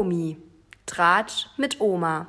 Promi. 0.00 0.38
Tratsch 0.86 1.48
mit 1.58 1.78
Oma. 1.78 2.26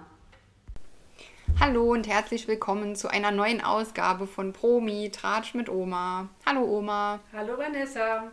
Hallo 1.57 1.93
und 1.93 2.05
herzlich 2.05 2.49
willkommen 2.49 2.97
zu 2.97 3.07
einer 3.07 3.31
neuen 3.31 3.63
Ausgabe 3.63 4.27
von 4.27 4.51
Promi 4.51 5.09
Tratsch 5.09 5.53
mit 5.53 5.69
Oma. 5.69 6.27
Hallo 6.45 6.65
Oma. 6.65 7.21
Hallo 7.31 7.57
Vanessa. 7.57 8.29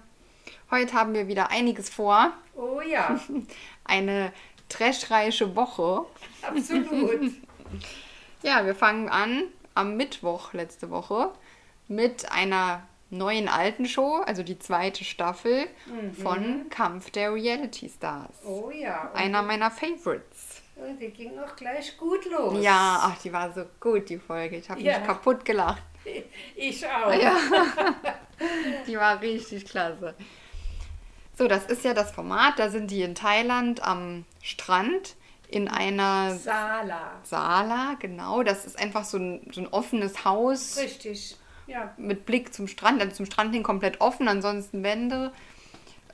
Heute 0.72 0.92
haben 0.92 1.14
wir 1.14 1.28
wieder 1.28 1.52
einiges 1.52 1.88
vor. 1.88 2.32
Oh 2.56 2.80
ja, 2.80 3.20
Eine 3.84 4.32
trashreiche 4.68 5.54
Woche. 5.54 6.04
absolut. 6.42 7.30
Ja, 8.42 8.66
wir 8.66 8.74
fangen 8.74 9.08
an 9.08 9.44
am 9.76 9.96
Mittwoch 9.96 10.52
letzte 10.52 10.90
Woche 10.90 11.30
mit 11.86 12.32
einer 12.32 12.82
neuen 13.10 13.48
alten 13.48 13.86
Show, 13.86 14.16
also 14.26 14.42
die 14.42 14.58
zweite 14.58 15.04
Staffel 15.04 15.66
von 16.22 16.68
Kampf 16.70 17.10
der 17.10 17.32
Reality 17.32 17.88
Stars. 17.88 18.34
Oh 18.44 18.70
ja. 18.70 19.10
Einer 19.14 19.42
meiner 19.42 19.70
Favorites. 19.70 20.62
und 20.76 20.98
die 21.00 21.08
ging 21.10 21.38
auch 21.38 21.56
gleich 21.56 21.96
gut 21.96 22.24
los. 22.30 22.62
Ja, 22.62 22.98
ach, 23.02 23.18
die 23.22 23.32
war 23.32 23.52
so 23.52 23.64
gut, 23.80 24.08
die 24.10 24.18
Folge. 24.18 24.56
Ich 24.56 24.68
habe 24.70 24.80
Ja. 24.80 24.98
mich 24.98 25.06
kaputt 25.06 25.44
gelacht. 25.44 25.82
Ich 26.56 26.86
auch. 26.86 27.12
Ja. 27.12 27.36
die 28.86 28.96
war 28.96 29.20
richtig 29.20 29.66
klasse. 29.66 30.14
So, 31.36 31.46
das 31.48 31.66
ist 31.66 31.84
ja 31.84 31.92
das 31.94 32.10
Format. 32.12 32.58
Da 32.58 32.70
sind 32.70 32.90
die 32.90 33.02
in 33.02 33.14
Thailand 33.14 33.82
am 33.82 34.24
Strand 34.42 35.16
in 35.48 35.68
einer 35.68 36.34
Sala. 36.36 37.12
Sala, 37.24 37.96
genau. 38.00 38.42
Das 38.42 38.64
ist 38.64 38.78
einfach 38.78 39.04
so 39.04 39.18
ein, 39.18 39.50
so 39.52 39.60
ein 39.60 39.68
offenes 39.68 40.24
Haus 40.24 40.78
Richtig. 40.78 41.36
Ja. 41.68 41.94
mit 41.96 42.26
Blick 42.26 42.52
zum 42.52 42.66
Strand. 42.66 43.00
Also 43.00 43.14
zum 43.16 43.26
Strand 43.26 43.54
hin 43.54 43.62
komplett 43.62 44.00
offen, 44.00 44.26
ansonsten 44.26 44.82
Wände. 44.82 45.32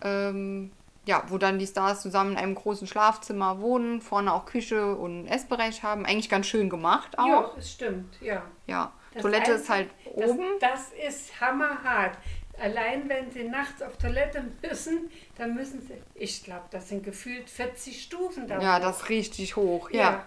Ähm, 0.02 0.70
ja, 1.06 1.22
wo 1.28 1.36
dann 1.38 1.58
die 1.58 1.66
Stars 1.66 2.00
zusammen 2.02 2.32
in 2.32 2.38
einem 2.38 2.54
großen 2.54 2.86
Schlafzimmer 2.86 3.60
wohnen, 3.60 4.00
vorne 4.00 4.32
auch 4.32 4.46
Küche 4.46 4.96
und 4.96 5.26
Essbereich 5.26 5.82
haben. 5.82 6.06
Eigentlich 6.06 6.30
ganz 6.30 6.46
schön 6.46 6.70
gemacht 6.70 7.18
auch. 7.18 7.26
Ja, 7.26 7.50
es 7.58 7.72
stimmt. 7.72 8.16
Ja. 8.20 8.42
Ja, 8.66 8.92
Das 9.12 9.22
Toilette 9.22 9.52
Einzige- 9.52 9.58
ist 9.62 9.68
halt 9.70 9.90
das, 10.16 10.30
oben. 10.30 10.44
Das 10.60 10.90
ist 11.06 11.40
hammerhart. 11.40 12.16
Allein 12.58 13.08
wenn 13.08 13.30
sie 13.32 13.44
nachts 13.44 13.82
auf 13.82 13.96
Toilette 13.98 14.44
müssen, 14.62 15.10
dann 15.36 15.54
müssen 15.54 15.82
sie, 15.82 15.94
ich 16.14 16.44
glaube, 16.44 16.64
das 16.70 16.88
sind 16.88 17.02
gefühlt 17.02 17.50
40 17.50 18.00
Stufen 18.02 18.46
da 18.46 18.60
Ja, 18.60 18.76
hoch. 18.76 18.80
das 18.82 18.96
ist 19.02 19.08
richtig 19.10 19.56
hoch. 19.56 19.90
Ja. 19.90 20.00
Ja. 20.00 20.26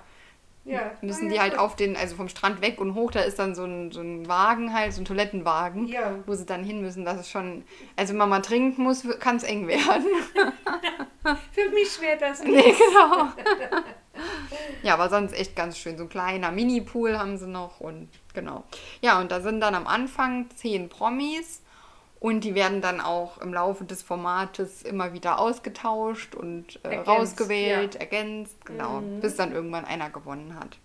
Ja. 0.68 0.92
Müssen 1.02 1.26
Na 1.26 1.30
die 1.30 1.36
ja, 1.36 1.42
halt 1.42 1.54
gut. 1.54 1.62
auf 1.62 1.76
den, 1.76 1.96
also 1.96 2.16
vom 2.16 2.30
Strand 2.30 2.62
weg 2.62 2.80
und 2.80 2.94
hoch, 2.94 3.12
da 3.12 3.22
ist 3.22 3.40
dann 3.40 3.56
so 3.56 3.64
ein, 3.64 3.92
so 3.92 4.02
ein 4.02 4.28
Wagen 4.28 4.74
halt, 4.74 4.94
so 4.94 5.02
ein 5.02 5.06
Toilettenwagen, 5.06 5.88
Ja. 5.88 6.16
wo 6.26 6.34
sie 6.34 6.46
dann 6.46 6.64
hin 6.64 6.82
müssen. 6.82 7.06
Das 7.06 7.20
ist 7.20 7.30
schon, 7.30 7.64
also 7.96 8.12
wenn 8.12 8.18
man 8.18 8.30
mal 8.30 8.42
trinken 8.42 8.84
muss, 8.84 9.04
kann 9.20 9.38
es 9.38 9.44
eng 9.44 9.68
werden. 9.68 10.06
Für 11.52 11.70
mich 11.72 12.00
wäre 12.02 12.18
das 12.18 12.44
nee, 12.44 12.74
genau. 12.74 13.28
ja, 14.84 14.94
aber 14.94 15.10
sonst 15.10 15.34
echt 15.34 15.56
ganz 15.56 15.78
schön. 15.78 15.98
So 15.98 16.04
ein 16.04 16.10
kleiner 16.10 16.52
Mini-Pool 16.52 17.18
haben 17.18 17.38
sie 17.38 17.48
noch 17.48 17.80
und 17.82 18.10
genau. 18.34 18.64
Ja, 19.02 19.20
und 19.20 19.32
da 19.32 19.42
sind 19.42 19.60
dann 19.60 19.76
am 19.76 19.88
Anfang 19.88 20.50
zehn 20.56 20.90
Promis 20.90 21.62
und 22.20 22.44
die 22.44 22.56
werden 22.56 22.82
dann 22.82 23.00
auch 23.00 23.38
im 23.40 23.54
Laufe 23.54 23.86
des 23.86 24.02
Formates 24.02 24.82
immer 24.82 25.14
wieder 25.14 25.40
ausgetauscht 25.40 26.36
und 26.36 26.80
äh, 26.84 26.90
Ergänzt, 26.90 27.08
rausgewählt, 27.08 27.94
ja. 27.96 28.00
ergänzt, 28.02 28.66
genau, 28.66 29.02
bis 29.22 29.36
dann 29.36 29.52
irgendwann 29.52 29.86
einer 29.86 30.10
gewonnen 30.10 30.56
hat. 30.60 30.78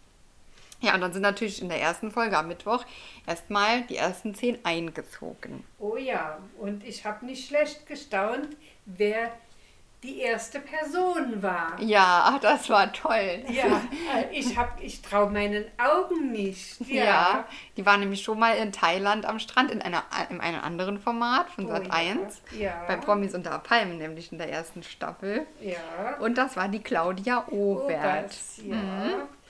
Ja, 0.80 0.94
und 0.94 1.00
dann 1.00 1.12
sind 1.12 1.22
natürlich 1.22 1.62
in 1.62 1.68
der 1.68 1.80
ersten 1.80 2.10
Folge 2.10 2.36
am 2.36 2.48
Mittwoch 2.48 2.84
erstmal 3.26 3.82
die 3.82 3.96
ersten 3.96 4.34
zehn 4.34 4.58
eingezogen. 4.64 5.62
Oh 5.78 5.96
ja, 5.96 6.38
und 6.58 6.84
ich 6.84 7.06
habe 7.06 7.24
nicht 7.24 7.46
schlecht 7.46 7.86
gestaunt, 7.86 8.48
wer 8.84 9.32
die 10.02 10.18
erste 10.20 10.58
Person 10.60 11.42
war. 11.42 11.76
Ja, 11.80 12.24
ach, 12.26 12.40
das 12.40 12.68
war 12.68 12.92
toll. 12.92 13.44
Ja, 13.48 13.80
äh, 14.16 14.24
ich, 14.32 14.56
hab- 14.58 14.82
ich 14.82 15.00
traue 15.00 15.30
meinen 15.30 15.64
Augen 15.78 16.32
nicht. 16.32 16.80
Ja. 16.88 17.04
Ja. 17.04 17.44
die 17.76 17.86
war 17.86 17.96
nämlich 17.96 18.22
schon 18.22 18.38
mal 18.38 18.56
in 18.56 18.72
Thailand 18.72 19.24
am 19.26 19.38
Strand 19.38 19.70
in, 19.70 19.80
einer, 19.80 20.02
in 20.30 20.40
einem 20.40 20.60
anderen 20.60 20.98
Format 20.98 21.50
von 21.50 21.66
Oh 21.66 21.68
Sat 21.68 21.86
ja, 21.86 21.92
1. 21.92 22.42
ja. 22.58 22.84
Bei 22.88 22.96
Promis 22.96 23.34
unter 23.34 23.56
Palmen, 23.60 23.98
nämlich 23.98 24.32
in 24.32 24.38
der 24.38 24.50
ersten 24.50 24.82
Staffel. 24.82 25.46
Ja. 25.60 26.16
Und 26.20 26.36
das 26.36 26.56
war 26.56 26.68
die 26.68 26.82
Claudia 26.82 27.46
Obert. 27.48 27.98
Oberts, 28.00 28.60
ja. 28.64 28.74
Die, 28.74 29.41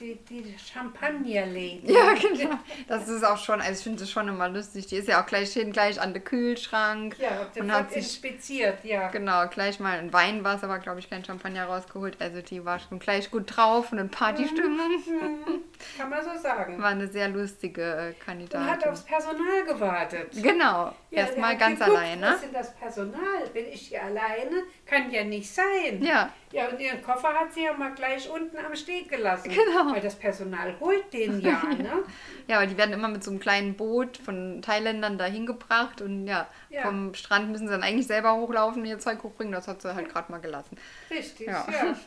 die, 0.00 0.16
die 0.28 0.54
Champagner-Lady. 0.58 1.82
Ja, 1.92 2.14
genau. 2.14 2.58
Das 2.88 3.08
ist 3.08 3.24
auch 3.24 3.38
schon, 3.38 3.60
also 3.60 3.72
ich 3.72 3.82
finde 3.82 4.00
das 4.00 4.10
schon 4.10 4.28
immer 4.28 4.48
lustig. 4.48 4.86
Die 4.86 4.96
ist 4.96 5.08
ja 5.08 5.22
auch 5.22 5.26
gleich 5.26 5.52
hin, 5.52 5.72
gleich 5.72 6.00
an 6.00 6.12
den 6.12 6.24
Kühlschrank. 6.24 7.16
Ja, 7.18 7.48
und 7.54 7.60
und 7.62 7.72
hat 7.72 7.88
sich 7.90 7.98
inspiziert, 8.04 8.84
ja. 8.84 9.08
Genau, 9.08 9.46
gleich 9.48 9.80
mal 9.80 9.98
ein 9.98 10.12
Weinwasser, 10.12 10.64
aber 10.64 10.78
glaube 10.78 11.00
ich 11.00 11.08
kein 11.10 11.24
Champagner 11.24 11.64
rausgeholt. 11.66 12.16
Also 12.20 12.40
die 12.42 12.64
war 12.64 12.78
schon 12.78 12.98
gleich 12.98 13.30
gut 13.30 13.56
drauf 13.56 13.92
und 13.92 13.98
in 13.98 14.08
Partystimmung. 14.10 14.70
Mhm, 14.76 15.60
Kann 15.96 16.10
man 16.10 16.22
so 16.24 16.40
sagen. 16.40 16.80
War 16.80 16.88
eine 16.90 17.08
sehr 17.08 17.28
lustige 17.28 17.82
äh, 17.82 17.96
Und 18.08 18.08
hat 18.08 18.20
Kandidatin. 18.20 18.88
aufs 18.90 19.02
Personal 19.02 19.64
gewartet. 19.66 20.30
Genau, 20.42 20.92
Ja, 21.10 21.18
erstmal 21.22 21.56
ganz 21.56 21.78
geguckt, 21.78 21.96
alleine. 21.96 22.26
Was 22.26 22.34
ist 22.36 22.44
denn 22.44 22.52
das 22.52 22.74
Personal? 22.74 23.20
Bin 23.52 23.66
ich 23.66 23.88
hier 23.88 24.02
alleine? 24.04 24.62
Kann 24.86 25.10
ja 25.10 25.24
nicht 25.24 25.50
sein. 25.52 26.02
Ja, 26.02 26.32
Ja, 26.52 26.66
und 26.68 26.80
ihren 26.80 27.00
Koffer 27.02 27.28
hat 27.32 27.52
sie 27.54 27.62
ja 27.64 27.72
mal 27.74 27.94
gleich 27.94 28.28
unten 28.28 28.56
am 28.58 28.74
Steg 28.74 29.08
gelassen. 29.08 29.48
Genau. 29.50 29.92
Weil 29.94 30.00
das 30.00 30.16
Personal 30.16 30.74
holt 30.80 31.12
den 31.12 31.40
ja, 31.40 31.62
ne? 31.78 32.02
ja, 32.48 32.56
aber 32.56 32.66
die 32.66 32.76
werden 32.76 32.92
immer 32.92 33.06
mit 33.08 33.22
so 33.22 33.30
einem 33.30 33.38
kleinen 33.38 33.74
Boot 33.74 34.16
von 34.16 34.60
Thailändern 34.60 35.16
dahin 35.16 35.46
gebracht 35.46 36.00
und 36.00 36.26
ja, 36.26 36.48
Ja. 36.68 36.82
vom 36.82 37.14
Strand 37.14 37.50
müssen 37.50 37.68
sie 37.68 37.72
dann 37.72 37.84
eigentlich 37.84 38.08
selber 38.08 38.34
hochlaufen 38.34 38.82
und 38.82 38.88
ihr 38.88 38.98
Zeug 38.98 39.22
hochbringen. 39.22 39.52
Das 39.52 39.68
hat 39.68 39.80
sie 39.80 39.94
halt 39.94 40.08
gerade 40.08 40.32
mal 40.32 40.38
gelassen. 40.40 40.76
Richtig, 41.10 41.46
Ja. 41.46 41.66
ja. 41.70 41.94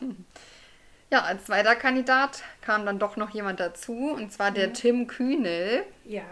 Ja, 1.10 1.20
als 1.20 1.44
zweiter 1.44 1.76
Kandidat 1.76 2.42
kam 2.60 2.84
dann 2.86 2.98
doch 2.98 3.16
noch 3.16 3.30
jemand 3.30 3.60
dazu 3.60 4.10
und 4.10 4.32
zwar 4.32 4.50
der 4.50 4.72
Tim 4.72 5.06
Kühnel. 5.06 5.84
Ja, 6.04 6.22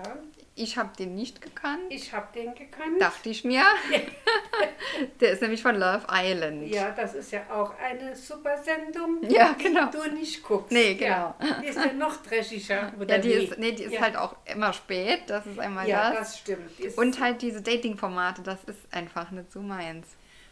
Ich 0.54 0.76
habe 0.76 0.90
den 0.98 1.14
nicht 1.14 1.40
gekannt, 1.40 1.80
ich 1.88 2.12
habe 2.12 2.26
den 2.34 2.54
gekannt. 2.54 3.00
dachte 3.00 3.30
ich 3.30 3.42
mir. 3.42 3.62
der 5.20 5.30
ist 5.32 5.40
nämlich 5.42 5.62
von 5.62 5.76
Love 5.76 6.06
Island. 6.10 6.68
Ja, 6.68 6.90
das 6.90 7.14
ist 7.14 7.32
ja 7.32 7.40
auch 7.50 7.72
eine 7.78 8.14
super 8.14 8.62
Sendung, 8.62 9.22
Ja, 9.28 9.54
genau. 9.58 9.86
die 9.90 9.96
du 9.96 10.14
nicht 10.14 10.42
guckst. 10.42 10.70
Nee, 10.70 10.94
genau. 10.94 11.34
Ja, 11.40 11.60
die 11.62 11.66
ist 11.68 11.76
ja 11.78 11.92
noch 11.94 12.16
dreschiger, 12.22 12.92
oder 13.00 13.16
Ja, 13.16 13.18
die 13.22 13.30
ist, 13.32 13.58
nee, 13.58 13.72
die 13.72 13.84
ist 13.84 13.94
ja. 13.94 14.00
halt 14.02 14.16
auch 14.16 14.36
immer 14.44 14.72
spät, 14.74 15.22
das 15.26 15.46
ist 15.46 15.58
einmal 15.58 15.88
Ja, 15.88 16.10
das. 16.10 16.18
das 16.32 16.38
stimmt. 16.40 16.78
Ist, 16.78 16.98
Und 16.98 17.18
halt 17.18 17.40
diese 17.40 17.62
Dating-Formate, 17.62 18.42
das 18.42 18.62
ist 18.64 18.80
einfach 18.92 19.30
nicht 19.30 19.50
so 19.52 19.60
meins. 19.60 20.06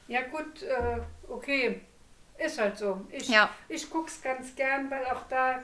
Ja 0.08 0.22
gut, 0.22 0.62
äh, 0.62 1.00
okay, 1.28 1.82
ist 2.38 2.58
halt 2.58 2.78
so. 2.78 3.02
Ich, 3.10 3.28
Ja. 3.28 3.50
ich 3.68 3.88
guck's 3.90 4.22
ganz 4.22 4.54
gern, 4.56 4.90
weil 4.90 5.04
auch 5.04 5.24
da 5.28 5.60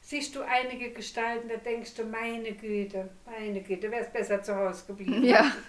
siehst 0.00 0.34
du 0.34 0.42
einige 0.42 0.90
Gestalten, 0.90 1.48
da 1.48 1.56
denkst 1.56 1.94
du, 1.94 2.04
meine 2.04 2.52
Güte, 2.52 3.08
meine 3.26 3.60
Güte, 3.62 3.90
wär's 3.90 4.12
besser 4.12 4.42
zu 4.42 4.54
Hause 4.56 4.84
geblieben. 4.86 5.24
Ja, 5.24 5.50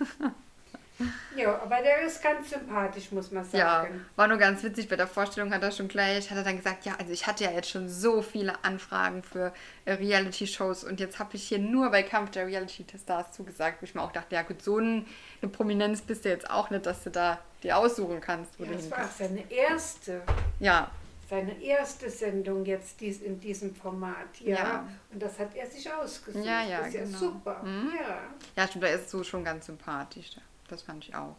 Ja, 1.36 1.59
aber 1.64 1.78
der 1.81 2.02
ist 2.03 2.22
ganz 2.22 2.52
sympathisch, 2.52 3.12
muss 3.12 3.31
man 3.31 3.44
ja, 3.53 3.81
sagen. 3.81 4.06
war 4.16 4.28
nur 4.28 4.38
ganz 4.38 4.62
witzig. 4.62 4.88
Bei 4.88 4.96
der 4.96 5.08
Vorstellung 5.08 5.52
hat 5.52 5.64
er 5.64 5.72
schon 5.72 5.88
gleich, 5.88 6.30
hat 6.30 6.38
er 6.38 6.44
dann 6.44 6.58
gesagt, 6.58 6.86
ja, 6.86 6.94
also 7.00 7.12
ich 7.12 7.25
hatte 7.25 7.44
ja 7.44 7.52
jetzt 7.52 7.70
schon 7.70 7.90
so 7.90 8.22
viele 8.22 8.64
Anfragen 8.64 9.24
für 9.24 9.52
äh, 9.86 9.94
Reality-Shows 9.94 10.84
und 10.84 11.00
jetzt 11.00 11.18
habe 11.18 11.36
ich 11.36 11.44
hier 11.47 11.58
nur 11.58 11.90
bei 11.90 12.03
Kampf 12.03 12.31
der 12.31 12.46
Reality-Stars 12.46 13.31
zugesagt, 13.31 13.81
wo 13.81 13.86
ich 13.86 13.96
mir 13.96 14.02
auch 14.03 14.12
dachte, 14.12 14.36
ja 14.36 14.44
gut, 14.44 14.62
so 14.62 14.78
ein, 14.78 15.08
eine 15.41 15.50
Prominenz 15.50 16.02
bist 16.02 16.24
du 16.25 16.30
jetzt 16.30 16.47
auch 16.52 16.70
nicht, 16.70 16.86
dass 16.86 17.03
du 17.03 17.09
da 17.09 17.40
dir 17.64 17.78
aussuchen 17.78 18.22
kannst, 18.22 18.59
wo 18.59 18.64
Ja, 18.66 18.72
das 18.74 18.91
war 18.91 18.97
hingehst. 19.00 19.18
seine 19.18 19.52
erste, 19.52 20.22
Ja, 20.59 20.91
seine 21.31 21.62
erste 21.64 22.09
Sendung 22.09 22.66
jetzt 22.66 23.00
dies, 23.00 23.22
in 23.22 23.40
diesem 23.40 23.74
Format. 23.74 24.28
Ja. 24.42 24.58
Ja. 24.58 24.88
Und 25.14 25.24
das 25.24 25.40
hat 25.40 25.56
er 25.56 25.66
sich 25.66 25.90
ausgesucht. 25.92 26.44
Ja, 26.46 26.62
ja, 26.62 26.80
das 26.80 26.88
ist 26.90 26.94
ja 26.94 27.03
genau. 27.06 27.18
super. 27.18 27.64
Mhm. 27.64 27.90
Ja. 27.97 28.19
ja, 28.58 28.68
stimmt, 28.68 28.84
er 28.84 28.96
ist 28.96 29.09
so 29.09 29.24
schon 29.24 29.46
ganz 29.46 29.66
sympathisch. 29.68 30.32
Das 30.67 30.82
fand 30.82 31.06
ich 31.08 31.16
auch. 31.16 31.38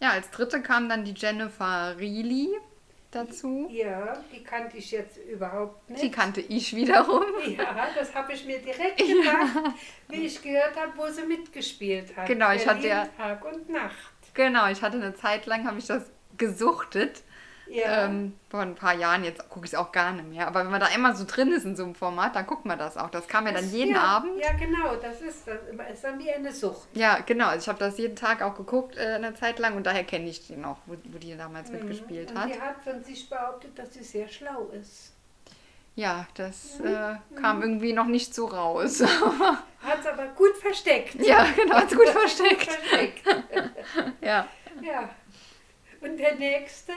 Ja, 0.00 0.12
als 0.12 0.30
dritte 0.30 0.62
kam 0.62 0.88
dann 0.88 1.04
die 1.04 1.12
Jennifer 1.12 1.94
Reilly 1.98 2.48
dazu. 3.10 3.68
ja, 3.70 4.16
die 4.32 4.42
kannte 4.42 4.78
ich 4.78 4.90
jetzt 4.92 5.18
überhaupt 5.18 5.90
nicht. 5.90 6.02
Die 6.02 6.10
kannte 6.10 6.40
ich 6.40 6.74
wiederum. 6.74 7.24
Ja, 7.46 7.88
das 7.94 8.14
habe 8.14 8.32
ich 8.32 8.46
mir 8.46 8.60
direkt 8.60 8.96
gedacht, 8.96 9.74
wie 10.08 10.24
ich 10.24 10.40
gehört 10.40 10.74
habe, 10.80 10.92
wo 10.96 11.06
sie 11.08 11.26
mitgespielt 11.26 12.16
hat. 12.16 12.26
Genau, 12.26 12.50
ich 12.52 12.66
hatte 12.66 12.80
Berlin, 12.80 13.08
ja- 13.18 13.24
Tag 13.24 13.44
und 13.44 13.68
Nacht. 13.68 14.14
Genau, 14.32 14.68
ich 14.70 14.80
hatte 14.80 14.96
eine 14.96 15.14
Zeit 15.14 15.44
lang, 15.44 15.66
habe 15.66 15.78
ich 15.78 15.86
das 15.86 16.04
gesuchtet. 16.38 17.22
Ja, 17.72 18.06
Ähm, 18.06 18.34
vor 18.50 18.60
ein 18.60 18.74
paar 18.74 18.94
Jahren, 18.94 19.22
jetzt 19.22 19.48
gucke 19.48 19.64
ich 19.64 19.72
es 19.72 19.78
auch 19.78 19.92
gar 19.92 20.10
nicht 20.12 20.28
mehr. 20.28 20.48
Aber 20.48 20.64
wenn 20.64 20.70
man 20.72 20.80
da 20.80 20.88
immer 20.88 21.14
so 21.14 21.24
drin 21.24 21.52
ist 21.52 21.64
in 21.64 21.76
so 21.76 21.84
einem 21.84 21.94
Format, 21.94 22.34
dann 22.34 22.44
guckt 22.46 22.64
man 22.66 22.76
das 22.78 22.96
auch. 22.96 23.10
Das 23.10 23.28
kam 23.28 23.46
ja 23.46 23.52
dann 23.52 23.62
Das- 23.62 23.72
jeden 23.72 23.94
ja, 23.94 24.00
Abend. 24.02 24.32
Ja, 24.42 24.52
genau, 24.54 24.96
das 24.96 25.20
ist 25.20 25.46
das. 25.46 25.58
ist 25.92 26.02
dann 26.04 26.18
wie 26.18 26.32
eine 26.32 26.52
Sucht. 26.52 26.88
Ja, 26.94 27.20
genau. 27.24 27.46
Also 27.46 27.62
ich 27.64 27.68
habe 27.68 27.78
das 27.78 27.96
jeden 27.98 28.16
Tag 28.16 28.42
auch 28.42 28.56
geguckt, 28.56 28.96
äh, 28.96 29.14
eine 29.14 29.34
Zeit 29.34 29.60
lang. 29.60 29.76
Und 29.76 29.86
daher 29.86 30.02
kenne 30.02 30.28
ich 30.28 30.46
die 30.48 30.56
noch, 30.56 30.78
wo, 30.86 30.96
wo 31.04 31.18
die 31.18 31.36
damals 31.36 31.70
mitgespielt 31.70 32.30
Mhm. 32.30 32.36
Und 32.36 32.42
hat. 32.42 32.54
die 32.54 32.60
hat 32.60 32.82
von 32.82 33.04
sich 33.04 33.30
behauptet, 33.30 33.78
dass 33.78 33.94
sie 33.94 34.02
sehr 34.02 34.28
schlau 34.28 34.68
ist. 34.72 35.12
Ja, 35.94 36.26
das 36.34 36.78
Mhm. 36.80 36.86
äh, 36.86 37.16
kam 37.40 37.62
irgendwie 37.62 37.92
noch 37.92 38.06
nicht 38.06 38.34
so 38.34 38.46
raus. 38.46 39.00
Hat 39.82 40.00
es 40.00 40.06
aber 40.06 40.26
gut 40.28 40.56
versteckt. 40.60 41.14
ja, 41.16 41.44
genau, 41.56 41.76
hat's 41.76 41.94
gut 41.94 42.04
Gut 42.06 42.12
versteckt. 42.14 42.64
versteckt. 42.70 43.22
ja. 44.20 44.46
ja. 44.82 45.08
Und 46.00 46.16
der 46.16 46.34
nächste, 46.36 46.92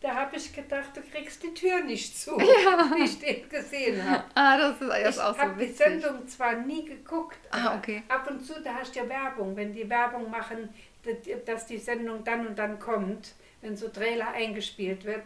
da 0.00 0.14
habe 0.14 0.36
ich 0.36 0.52
gedacht, 0.54 0.90
du 0.94 1.00
kriegst 1.02 1.42
die 1.42 1.52
Tür 1.54 1.80
nicht 1.84 2.18
zu, 2.18 2.36
wie 2.38 3.04
ich 3.04 3.18
den 3.18 3.48
gesehen 3.48 4.02
habe. 4.08 4.24
Ah, 4.34 4.56
das 4.56 4.80
ist, 4.80 4.88
das 4.90 5.16
Ich 5.16 5.22
auch 5.22 5.38
habe 5.38 5.50
so 5.50 5.54
die 5.56 5.60
witzig. 5.68 5.76
Sendung 5.76 6.26
zwar 6.28 6.54
nie 6.54 6.84
geguckt, 6.84 7.38
Ah, 7.50 7.66
aber 7.68 7.76
okay. 7.78 8.02
ab 8.08 8.28
und 8.30 8.44
zu, 8.44 8.60
da 8.62 8.74
hast 8.74 8.94
du 8.94 9.00
ja 9.00 9.08
Werbung, 9.08 9.54
wenn 9.56 9.72
die 9.72 9.88
Werbung 9.88 10.30
machen, 10.30 10.68
dass- 11.04 11.44
dass 11.44 11.66
die 11.66 11.78
Sendung 11.78 12.24
dann 12.24 12.46
und 12.46 12.58
dann 12.58 12.78
kommt, 12.78 13.32
wenn 13.60 13.76
so 13.76 13.88
Trailer 13.88 14.28
eingespielt 14.32 15.04
wird. 15.04 15.22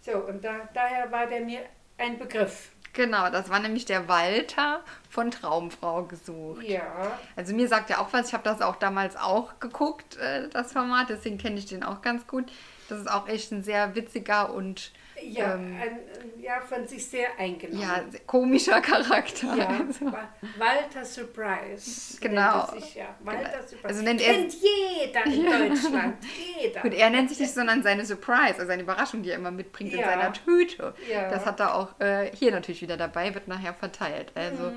So, 0.00 0.12
und 0.18 0.44
da, 0.44 0.68
daher 0.74 1.10
war 1.12 1.26
der 1.26 1.40
mir 1.40 1.60
ein 1.98 2.18
Begriff. 2.18 2.70
Genau, 2.92 3.28
das 3.30 3.50
war 3.50 3.58
nämlich 3.60 3.84
der 3.84 4.08
Walter 4.08 4.82
von 5.10 5.30
Traumfrau 5.30 6.04
gesucht. 6.04 6.62
Ja, 6.62 7.18
Also 7.36 7.54
mir 7.54 7.68
sagt 7.68 7.90
ja 7.90 7.98
auch 7.98 8.12
was, 8.12 8.28
ich 8.28 8.32
habe 8.34 8.42
das 8.44 8.62
auch 8.62 8.76
damals 8.76 9.16
auch 9.16 9.60
geguckt, 9.60 10.16
äh, 10.16 10.48
das 10.48 10.72
Format, 10.72 11.10
deswegen 11.10 11.36
kenne 11.38 11.58
ich 11.58 11.66
den 11.66 11.82
auch 11.82 12.00
ganz 12.02 12.26
gut. 12.26 12.50
Das 12.88 12.98
ist 13.00 13.10
auch 13.10 13.28
echt 13.28 13.50
ein 13.52 13.62
sehr 13.62 13.94
witziger 13.94 14.52
und 14.52 14.92
ja, 15.22 15.54
ähm, 15.54 15.76
ein, 15.80 15.98
ja 16.42 16.60
von 16.60 16.86
sich 16.86 17.06
sehr 17.08 17.28
eingenommen. 17.38 17.80
ja, 17.82 18.04
komischer 18.26 18.80
Charakter. 18.82 19.56
Ja, 19.56 19.66
Also, 19.68 20.06
Wa- 20.12 20.28
Walter 20.58 21.04
Surprise. 21.04 22.18
Genau. 22.20 22.70
nennt 22.70 22.82
Sich, 22.82 22.94
ja. 22.96 23.06
Walter 23.20 23.62
Surprise. 23.62 23.88
Also 23.88 24.02
nennt 24.02 24.20
er- 24.20 24.34
Kennt 24.34 24.54
jeder 24.54 25.24
in 25.24 25.70
Deutschland. 25.70 26.16
Jeder. 26.60 26.80
Gut, 26.82 26.92
er 26.94 27.10
nennt 27.10 27.30
sich 27.30 27.40
nicht, 27.40 27.54
sondern 27.54 27.82
seine 27.82 28.04
Surprise, 28.04 28.54
also 28.56 28.66
seine 28.66 28.82
Überraschung, 28.82 29.22
die 29.22 29.30
er 29.30 29.36
immer 29.36 29.50
mitbringt 29.50 29.92
in 29.94 30.00
Ja. 30.00 30.06
seiner 30.10 30.32
Tüte. 30.34 30.94
Ja. 31.10 31.30
Das 31.30 31.46
hat 31.46 31.60
er 31.60 31.74
auch 31.74 31.98
äh, 32.00 32.30
hier 32.36 32.50
natürlich 32.52 32.82
wieder 32.82 32.96
dabei, 32.98 33.34
wird 33.34 33.48
nachher 33.48 33.72
verteilt. 33.74 34.32
Also 34.34 34.70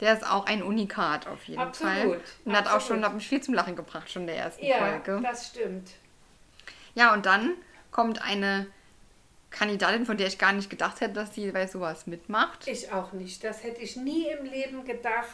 der 0.00 0.12
ist 0.14 0.28
auch 0.28 0.46
ein 0.46 0.62
Unikat 0.62 1.28
auf 1.28 1.44
jeden 1.44 1.60
Mhm. 1.62 1.68
Absolut, 1.68 1.94
Fall. 1.96 2.20
Und 2.44 2.56
hat 2.56 2.66
auch 2.66 2.72
absolut. 2.72 2.82
schon 3.00 3.04
hat 3.04 3.14
mich 3.14 3.28
viel 3.28 3.40
zum 3.40 3.54
Lachen 3.54 3.76
gebracht, 3.76 4.10
schon 4.10 4.22
in 4.22 4.28
der 4.28 4.36
ersten 4.38 4.64
ja, 4.66 4.76
Folge. 4.78 5.20
das 5.22 5.46
stimmt. 5.48 5.90
Ja, 6.94 7.12
und 7.12 7.26
dann 7.26 7.54
kommt 7.90 8.22
eine 8.22 8.66
Kandidatin, 9.50 10.04
von 10.04 10.16
der 10.16 10.26
ich 10.26 10.38
gar 10.38 10.52
nicht 10.52 10.68
gedacht 10.70 11.00
hätte, 11.00 11.14
dass 11.14 11.34
sie 11.34 11.50
bei 11.50 11.66
sowas 11.66 12.06
mitmacht. 12.06 12.66
Ich 12.66 12.92
auch 12.92 13.12
nicht. 13.12 13.42
Das 13.44 13.62
hätte 13.62 13.80
ich 13.80 13.96
nie 13.96 14.26
im 14.28 14.44
Leben 14.44 14.84
gedacht. 14.84 15.28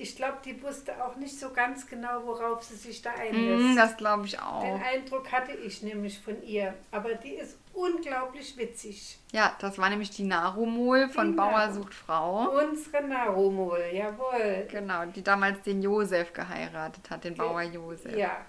Ich 0.00 0.14
glaube, 0.14 0.38
die 0.44 0.62
wusste 0.62 1.04
auch 1.04 1.16
nicht 1.16 1.40
so 1.40 1.50
ganz 1.50 1.84
genau, 1.86 2.24
worauf 2.24 2.62
sie 2.62 2.76
sich 2.76 3.02
da 3.02 3.10
einlässt. 3.10 3.74
Mm, 3.74 3.76
das 3.76 3.96
glaube 3.96 4.26
ich 4.26 4.32
Den 4.32 4.40
auch. 4.40 4.80
Eindruck 4.80 5.32
hatte 5.32 5.52
ich 5.52 5.82
nämlich 5.82 6.20
von 6.20 6.40
ihr. 6.44 6.72
Aber 6.92 7.14
die 7.14 7.34
ist 7.34 7.58
unglaublich 7.72 8.56
witzig. 8.56 9.18
Ja, 9.32 9.56
das 9.58 9.76
war 9.76 9.90
nämlich 9.90 10.10
die 10.10 10.22
Narumol 10.22 11.08
von 11.08 11.32
Die 11.32 11.36
Bauer 11.36 11.72
sucht 11.72 11.94
Frau. 11.94 12.48
Unsere 12.50 13.02
Narumol, 13.02 13.82
jawohl. 13.92 14.68
Genau, 14.70 15.04
die 15.06 15.22
damals 15.22 15.62
den 15.62 15.82
Josef 15.82 16.32
geheiratet 16.32 17.10
hat, 17.10 17.24
den 17.24 17.34
Bauer 17.34 17.62
Josef. 17.62 18.16
Ja, 18.16 18.44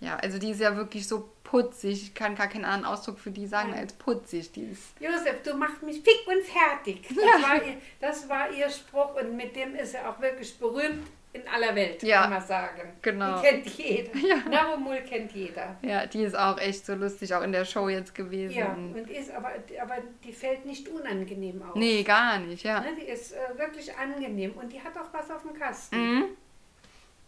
Ja, 0.00 0.16
also 0.16 0.38
die 0.38 0.50
ist 0.50 0.60
ja 0.60 0.76
wirklich 0.76 1.08
so 1.08 1.30
putzig. 1.42 2.02
Ich 2.02 2.14
kann 2.14 2.34
gar 2.34 2.48
keinen 2.48 2.64
anderen 2.64 2.84
Ausdruck 2.92 3.18
für 3.18 3.30
die 3.30 3.46
sagen 3.46 3.70
Nein. 3.70 3.80
als 3.80 3.92
putzig. 3.94 4.52
Die 4.52 4.64
ist 4.64 4.82
Josef, 5.00 5.42
du 5.42 5.54
machst 5.54 5.82
mich 5.82 6.02
fick 6.02 6.26
und 6.26 6.42
fertig. 6.44 7.08
Das, 7.08 7.42
war 7.42 7.62
ihr, 7.64 7.76
das 8.00 8.28
war 8.28 8.50
ihr 8.52 8.68
Spruch 8.68 9.14
und 9.20 9.36
mit 9.36 9.54
dem 9.56 9.74
ist 9.74 9.94
er 9.94 10.10
auch 10.10 10.20
wirklich 10.20 10.58
berühmt 10.58 11.06
in 11.32 11.42
aller 11.48 11.74
Welt, 11.74 12.02
Ja, 12.02 12.22
kann 12.22 12.30
man 12.30 12.40
sagen. 12.42 12.92
genau. 13.02 13.40
Die 13.40 13.46
kennt 13.46 13.66
jeder. 13.68 14.16
Ja. 14.26 14.36
Narumul 14.48 14.96
kennt 15.02 15.32
jeder. 15.32 15.76
ja, 15.82 16.06
die 16.06 16.22
ist 16.22 16.36
auch 16.36 16.58
echt 16.58 16.84
so 16.86 16.94
lustig, 16.94 17.34
auch 17.34 17.42
in 17.42 17.52
der 17.52 17.64
Show 17.66 17.88
jetzt 17.90 18.14
gewesen. 18.14 18.54
Ja, 18.54 18.72
und 18.74 19.08
ist 19.10 19.30
aber, 19.30 19.50
aber 19.82 19.96
die 20.24 20.32
fällt 20.32 20.64
nicht 20.64 20.88
unangenehm 20.88 21.62
auf. 21.62 21.74
Nee, 21.74 22.02
gar 22.04 22.38
nicht, 22.38 22.64
ja. 22.64 22.80
Ne, 22.80 22.96
die 22.98 23.06
ist 23.06 23.32
äh, 23.32 23.58
wirklich 23.58 23.94
angenehm 23.96 24.52
und 24.52 24.72
die 24.72 24.80
hat 24.80 24.96
auch 24.96 25.12
was 25.12 25.30
auf 25.30 25.42
dem 25.42 25.52
Kasten. 25.54 25.96
Mhm, 25.96 26.24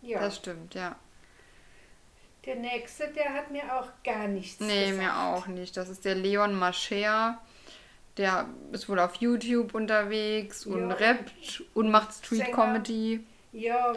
Ja. 0.03 0.21
Das 0.21 0.37
stimmt, 0.37 0.75
ja. 0.75 0.97
Der 2.45 2.57
nächste, 2.57 3.09
der 3.09 3.35
hat 3.35 3.51
mir 3.51 3.63
auch 3.75 3.89
gar 4.05 4.27
nichts 4.29 4.61
Nee, 4.61 4.91
gesagt. 4.91 4.99
mir 4.99 5.17
auch 5.19 5.47
nicht. 5.49 5.77
Das 5.77 5.89
ist 5.89 6.05
der 6.05 6.15
Leon 6.15 6.55
Mascher. 6.55 7.39
Der 8.17 8.49
ist 8.73 8.89
wohl 8.89 8.99
auf 8.99 9.15
YouTube 9.17 9.75
unterwegs 9.75 10.67
und 10.67 10.91
Ja. 10.91 10.97
rappt 10.97 11.63
und 11.75 11.91
macht 11.91 12.13
Street 12.15 12.41
Sänger. 12.47 12.53
Comedy. 12.57 13.25
Ja, 13.53 13.93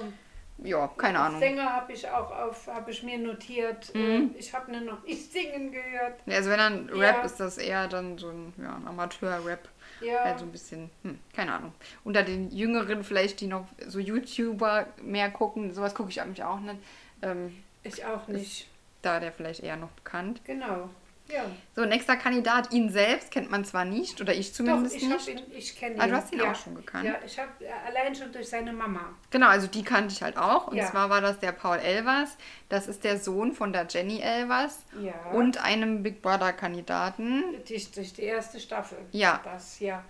Ja, 0.64 0.88
keine 0.96 1.18
Ahnung. 1.20 1.40
Sänger 1.40 1.74
habe 1.74 1.92
ich 1.92 2.08
auch 2.08 2.30
auf, 2.30 2.68
habe 2.68 2.92
ich 2.92 3.02
mir 3.02 3.18
notiert. 3.18 3.96
Mhm. 3.96 4.32
Äh, 4.36 4.38
Ich 4.38 4.54
habe 4.54 4.72
nur 4.72 4.82
noch 4.82 5.04
nicht 5.04 5.32
singen 5.32 5.72
gehört. 5.72 6.20
Also 6.28 6.52
wenn 6.52 6.60
dann 6.60 6.90
Rap 6.90 7.18
Ja. 7.18 7.22
ist 7.24 7.40
das 7.40 7.58
eher 7.58 7.88
dann 7.88 8.20
so 8.20 8.30
ein, 8.30 8.54
ja, 8.62 8.76
ein 8.76 8.88
Amateur-Rap. 8.88 9.68
Ja. 10.02 10.20
Also 10.20 10.46
ein 10.46 10.52
bisschen, 10.52 10.92
hm, 11.02 11.18
keine 11.34 11.54
Ahnung. 11.54 11.74
Unter 12.04 12.22
den 12.22 12.52
Jüngeren 12.52 13.04
vielleicht, 13.04 13.40
die 13.42 13.48
noch 13.48 13.66
so 13.88 13.98
YouTuber 13.98 14.86
mehr 15.02 15.32
gucken, 15.32 15.74
sowas 15.74 15.96
gucke 15.96 16.10
ich 16.12 16.22
eigentlich 16.22 16.44
auch 16.44 16.60
nicht. 16.60 16.78
Ähm, 17.24 17.64
Ich 17.84 18.06
auch 18.06 18.28
nicht. 18.28 18.68
da 19.02 19.20
der 19.20 19.32
vielleicht 19.32 19.62
eher 19.64 19.78
noch 19.78 19.90
bekannt. 19.92 20.42
Genau. 20.46 20.90
Ja. 21.28 21.46
So, 21.76 21.86
nächster 21.86 22.18
Kandidat, 22.18 22.74
ihn 22.74 22.90
selbst 22.90 23.32
kennt 23.32 23.50
man 23.50 23.64
zwar 23.64 23.86
nicht, 23.86 24.20
oder 24.20 24.34
ich 24.34 24.50
Doch, 24.50 24.58
zumindest 24.58 24.98
ich, 24.98 25.04
hab 25.10 25.12
nicht. 25.18 25.30
ihn, 25.30 25.42
ich 25.56 25.76
kenne 25.80 25.96
ihn. 25.96 26.02
Ah, 26.02 26.08
du 26.08 26.14
hast 26.16 26.34
ihn 26.34 26.40
ja. 26.40 26.52
auch 26.52 26.56
schon 26.56 26.76
gekannt? 26.76 27.06
Ja, 27.06 27.16
ich 27.26 27.40
habe 27.40 27.50
allein 27.88 28.14
schon 28.14 28.34
durch 28.34 28.50
seine 28.50 28.74
Mama. 28.74 29.00
Genau, 29.30 29.48
also 29.48 29.68
die 29.68 29.84
kannte 29.84 30.14
ich 30.14 30.22
halt 30.22 30.36
auch. 30.38 30.68
Und 30.68 30.76
Ja. 30.78 30.88
zwar 30.92 31.10
war 31.10 31.22
das 31.22 31.40
der 31.40 31.54
Paul 31.54 31.78
Elvers. 31.78 32.36
Das 32.68 32.88
ist 32.88 33.06
der 33.06 33.18
Sohn 33.18 33.54
von 33.54 33.72
der 33.72 33.88
Jenny 33.90 34.20
Elvers 34.20 34.80
Ja. 35.02 35.14
und 35.32 35.64
einem 35.64 36.04
Big 36.04 36.22
Brother-Kandidaten. 36.22 37.44
Die, 37.68 37.88
durch 37.96 38.14
die 38.14 38.24
erste 38.24 38.60
Staffel. 38.60 38.98
Ja. 39.12 39.40
Das, 39.44 39.80
ja. 39.80 40.04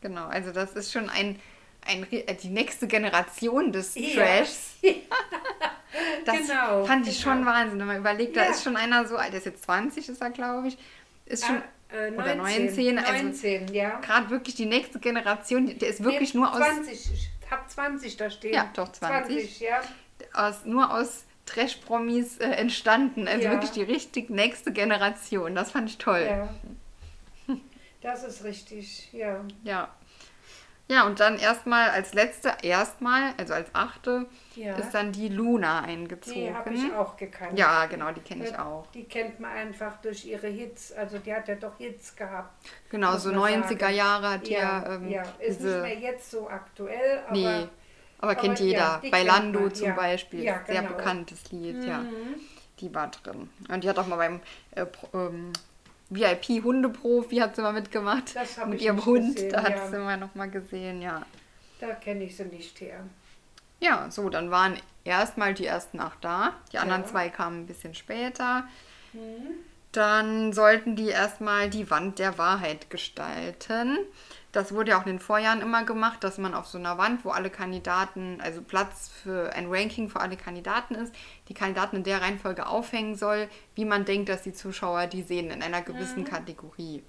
Genau, 0.00 0.26
also 0.26 0.50
das 0.50 0.72
ist 0.74 0.92
schon 0.92 1.08
ein, 1.08 1.38
ein 1.86 2.06
äh, 2.12 2.34
die 2.34 2.48
nächste 2.48 2.86
Generation 2.86 3.72
des 3.72 3.94
Ja. 3.94 4.14
Trashs. 4.14 4.74
Das 6.24 6.36
Genau, 6.38 6.84
fand 6.84 7.06
ich 7.06 7.20
schon 7.20 7.38
genau. 7.38 7.50
Wahnsinn. 7.52 7.78
Wenn 7.78 7.86
man 7.86 7.98
überlegt, 7.98 8.36
da 8.36 8.44
Ja. 8.44 8.50
ist 8.50 8.64
schon 8.64 8.76
einer 8.76 9.06
so 9.06 9.16
alt, 9.16 9.30
der 9.32 9.38
ist 9.38 9.44
jetzt 9.46 9.62
20, 9.64 10.08
ist 10.08 10.20
er, 10.20 10.30
glaube 10.30 10.66
ich. 10.68 10.78
Ist 11.24 11.46
schon 11.46 11.62
Ah, 11.92 11.96
äh, 11.96 12.10
oder 12.10 12.34
19, 12.34 12.98
also 12.98 13.12
19, 13.12 13.72
ja. 13.72 14.00
gerade 14.00 14.28
wirklich 14.30 14.56
die 14.56 14.66
nächste 14.66 14.98
Generation, 14.98 15.66
der 15.78 15.88
ist 15.88 16.02
wirklich 16.02 16.34
Nee, 16.34 16.40
nur 16.40 16.52
aus, 16.52 16.58
20. 16.58 16.92
Ich 17.12 17.30
habe 17.50 17.62
20 17.68 18.16
da 18.16 18.28
stehen. 18.28 18.54
Ja, 18.54 18.68
doch, 18.74 18.90
20. 18.90 19.60
ja. 19.60 19.80
aus, 20.32 20.64
nur 20.64 20.92
aus 20.92 21.24
Trash-Promis 21.46 22.38
äh, 22.38 22.44
entstanden. 22.46 23.28
Also 23.28 23.44
Ja. 23.44 23.50
wirklich 23.52 23.70
die 23.70 23.82
richtig 23.82 24.30
nächste 24.30 24.72
Generation. 24.72 25.54
Das 25.54 25.70
fand 25.70 25.88
ich 25.88 25.98
toll. 25.98 26.26
ja. 26.28 26.48
Das 28.02 28.22
ist 28.24 28.42
richtig, 28.44 29.10
ja. 29.12 29.42
Ja. 29.62 29.88
Ja, 30.86 31.06
und 31.06 31.18
dann 31.18 31.38
erstmal 31.38 31.88
als 31.90 32.12
letzte, 32.12 32.52
erstmal, 32.62 33.32
also 33.38 33.54
als 33.54 33.68
achte, 33.72 34.26
Ja. 34.54 34.76
ist 34.76 34.92
dann 34.92 35.12
die 35.12 35.28
Luna 35.28 35.80
eingezogen. 35.80 36.40
Die 36.42 36.54
habe 36.54 36.74
ich 36.74 36.92
auch 36.92 37.16
gekannt. 37.16 37.58
Ja, 37.58 37.86
genau, 37.86 38.12
die 38.12 38.20
kenne 38.20 38.44
ich 38.46 38.58
auch. 38.58 38.86
Die 38.92 39.04
kennt 39.04 39.40
man 39.40 39.50
einfach 39.52 39.96
durch 40.02 40.26
ihre 40.26 40.48
Hits. 40.48 40.92
Also 40.92 41.18
die 41.18 41.32
hat 41.34 41.48
ja 41.48 41.54
doch 41.54 41.78
Hits 41.78 42.14
gehabt. 42.14 42.52
Genau, 42.90 43.16
so 43.16 43.32
man 43.32 43.62
90er 43.62 43.80
sagen. 43.80 43.94
Jahre 43.94 44.30
hat 44.30 44.46
Ja, 44.48 44.58
ja, 44.58 44.94
ähm, 44.96 45.08
ja. 45.08 45.22
ist 45.38 45.60
diese, 45.60 45.80
nicht 45.80 45.82
mehr 46.02 46.12
jetzt 46.12 46.30
so 46.30 46.48
aktuell, 46.50 47.20
aber 47.26 47.32
nee, 47.32 47.68
aber 48.18 48.34
kennt 48.34 48.58
aber 48.58 48.66
jeder. 48.66 49.00
ja, 49.02 49.10
Bei 49.10 49.22
Lando 49.22 49.70
zum. 49.70 49.94
Beispiel, 49.94 50.42
sehr 50.42 50.60
genau. 50.66 50.82
Mhm. 50.82 50.96
bekanntes 50.96 51.50
Lied, 51.50 51.82
ja. 51.84 52.04
Die 52.80 52.94
war 52.94 53.08
drin. 53.10 53.48
Und 53.70 53.84
die 53.84 53.88
hat 53.88 53.98
auch 53.98 54.06
mal 54.06 54.16
beim 54.16 54.40
äh, 54.72 54.84
ähm, 55.14 55.52
VIP 56.10 56.62
Hundeprofi 56.62 57.36
hat 57.36 57.56
sie 57.56 57.62
mal 57.62 57.72
mitgemacht. 57.72 58.36
Das 58.36 58.56
mit 58.66 58.80
ich 58.80 58.86
ihrem 58.86 59.04
Hund, 59.04 59.36
gesehen, 59.36 59.50
da 59.52 59.62
hat 59.62 59.76
ja. 59.76 59.86
sie 59.88 59.98
mal 59.98 60.16
noch 60.18 60.34
mal 60.34 60.50
gesehen, 60.50 61.02
ja. 61.02 61.22
da 61.80 61.94
kenne 61.94 62.24
ich 62.24 62.36
sie 62.36 62.44
nicht 62.44 62.80
her. 62.80 63.04
Ja, 63.80 64.10
so, 64.10 64.28
dann 64.30 64.50
waren 64.50 64.78
erstmal 65.04 65.54
die 65.54 65.66
ersten 65.66 66.00
acht 66.00 66.24
da. 66.24 66.54
Die 66.72 66.78
anderen 66.78 67.02
Ja. 67.02 67.08
zwei 67.08 67.28
kamen 67.28 67.62
ein 67.62 67.66
bisschen 67.66 67.94
später. 67.94 68.66
Mhm. 69.12 69.50
Dann 69.92 70.52
sollten 70.52 70.96
die 70.96 71.08
erstmal 71.08 71.70
die 71.70 71.88
Wand 71.90 72.18
der 72.18 72.36
Wahrheit 72.36 72.90
gestalten. 72.90 73.98
Das 74.50 74.72
wurde 74.72 74.90
ja 74.90 74.98
auch 74.98 75.06
in 75.06 75.14
den 75.14 75.20
Vorjahren 75.20 75.60
immer 75.60 75.84
gemacht, 75.84 76.22
dass 76.24 76.38
man 76.38 76.54
auf 76.54 76.66
so 76.66 76.78
einer 76.78 76.96
Wand, 76.98 77.24
wo 77.24 77.30
alle 77.30 77.50
Kandidaten, 77.50 78.40
also 78.40 78.62
Platz 78.62 79.08
für 79.08 79.52
ein 79.52 79.66
Ranking 79.68 80.08
für 80.08 80.20
alle 80.20 80.36
Kandidaten 80.36 80.94
ist, 80.94 81.14
die 81.48 81.54
Kandidaten 81.54 81.96
in 81.96 82.04
der 82.04 82.22
Reihenfolge 82.22 82.66
aufhängen 82.66 83.16
soll, 83.16 83.48
wie 83.76 83.84
man 83.84 84.04
denkt, 84.04 84.28
dass 84.28 84.42
die 84.42 84.52
Zuschauer 84.52 85.06
die 85.06 85.22
sehen 85.22 85.50
in 85.50 85.62
einer 85.62 85.82
gewissen 85.82 86.20
Mhm. 86.20 86.24
Kategorie. 86.26 87.02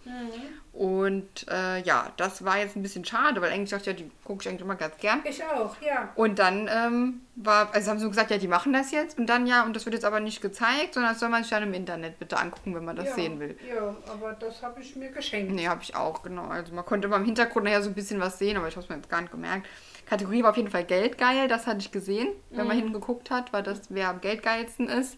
Und 0.74 1.48
äh, 1.50 1.81
ja, 1.84 2.12
das 2.17 2.43
war 2.43 2.57
jetzt 2.57 2.75
ein 2.75 2.81
bisschen 2.81 3.05
schade, 3.05 3.39
weil 3.41 3.51
eigentlich 3.51 3.69
dachte 3.69 3.91
ich, 3.91 4.00
ja, 4.00 4.05
die 4.05 4.12
gucke 4.25 4.41
ich 4.41 4.50
eigentlich 4.50 4.62
immer 4.62 4.75
ganz 4.75 4.98
gern. 4.98 5.22
Ich 5.24 5.41
auch, 5.43 5.75
ja. 5.81 6.12
Und 6.15 6.38
dann 6.39 6.69
ähm, 6.69 7.22
war, 7.36 7.74
also 7.74 7.91
haben 7.91 8.00
sie 8.00 8.07
gesagt, 8.07 8.29
ja, 8.31 8.38
die 8.38 8.50
machen 8.50 8.74
das 8.74 8.91
jetzt 8.91 9.17
und 9.17 9.27
dann 9.27 9.48
ja, 9.48 9.63
und 9.63 9.74
das 9.75 9.86
wird 9.86 9.93
jetzt 9.93 10.03
aber 10.03 10.19
nicht 10.19 10.41
gezeigt, 10.41 10.95
sondern 10.95 11.13
das 11.13 11.22
soll 11.22 11.29
man 11.29 11.43
sich 11.43 11.51
dann 11.51 11.63
im 11.63 11.74
Internet 11.74 12.19
bitte 12.19 12.38
angucken, 12.38 12.75
wenn 12.75 12.84
man 12.84 12.95
das 12.98 13.05
ja, 13.10 13.13
sehen 13.15 13.39
will. 13.39 13.57
Ja, 13.74 13.95
aber 14.12 14.34
das 14.34 14.62
habe 14.62 14.81
ich 14.81 14.95
mir 14.98 15.12
geschenkt. 15.12 15.53
Nee, 15.53 15.67
habe 15.67 15.81
ich 15.81 15.95
auch, 15.95 16.24
genau. 16.24 16.48
Also 16.48 16.74
man 16.74 16.84
konnte 16.84 17.07
immer 17.07 17.17
im 17.17 17.25
Hintergrund 17.25 17.65
nachher 17.65 17.81
so 17.81 17.89
ein 17.89 17.95
bisschen 17.95 18.19
was 18.19 18.38
sehen, 18.38 18.57
aber 18.57 18.67
ich 18.67 18.75
habe 18.75 18.84
es 18.84 18.89
mir 18.89 18.98
jetzt 18.98 19.10
gar 19.10 19.22
nicht 19.22 19.31
gemerkt. 19.31 19.65
Kategorie 20.07 20.43
war 20.43 20.50
auf 20.51 20.57
jeden 20.57 20.69
Fall 20.69 20.84
geldgeil, 20.84 21.48
das 21.48 21.67
hatte 21.67 21.79
ich 21.79 21.91
gesehen, 21.91 22.27
wenn 22.50 22.67
man 22.67 22.77
hingeguckt 22.77 23.31
hat, 23.31 23.53
weil 23.53 23.63
das 23.63 23.81
wer 23.89 24.10
am 24.10 24.19
geldgeilsten 24.22 24.88
ist. 24.89 25.17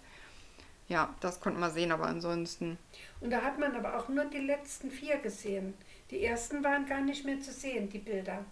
Ja, 0.87 1.13
das 1.19 1.39
konnte 1.39 1.59
man 1.59 1.71
sehen, 1.71 1.91
aber 1.91 2.05
ansonsten. 2.05 2.77
Und 3.19 3.29
da 3.31 3.41
hat 3.41 3.59
man 3.59 3.75
aber 3.75 3.97
auch 3.97 4.07
nur 4.07 4.25
die 4.25 4.39
letzten 4.39 4.89
vier 4.89 5.17
gesehen. 5.17 5.73
Die 6.11 6.23
ersten 6.23 6.63
waren 6.63 6.85
gar 6.85 7.01
nicht 7.01 7.25
mehr 7.25 7.39
zu 7.41 7.51
sehen, 7.51 7.89
die 7.89 7.97
Bilder. 7.99 8.45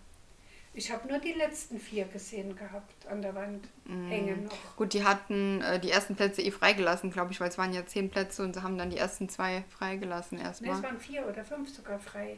Ich 0.74 0.92
habe 0.92 1.08
nur 1.08 1.20
die 1.20 1.32
letzten 1.32 1.80
vier 1.80 2.04
gesehen 2.06 2.54
gehabt 2.58 3.08
an 3.08 3.22
der 3.22 3.34
Wand 3.34 3.66
hängen 4.10 4.44
noch. 4.44 4.76
Gut, 4.76 4.92
die 4.92 5.06
hatten 5.06 5.62
äh, 5.62 5.80
die 5.80 5.90
ersten 5.90 6.18
Plätze 6.18 6.42
eh 6.42 6.52
freigelassen, 6.52 7.12
glaube 7.12 7.32
ich, 7.32 7.40
weil 7.40 7.48
es 7.48 7.58
waren 7.58 7.72
ja 7.72 7.86
zehn 7.86 8.10
Plätze 8.10 8.44
und 8.44 8.54
sie 8.56 8.62
haben 8.62 8.78
dann 8.78 8.90
die 8.90 8.98
ersten 8.98 9.30
zwei 9.30 9.64
freigelassen 9.70 10.38
erstmal. 10.38 10.76
es 10.76 10.84
waren 10.84 11.00
vier 11.00 11.26
oder 11.26 11.46
fünf 11.46 11.70
sogar 11.70 11.98
frei. 11.98 12.38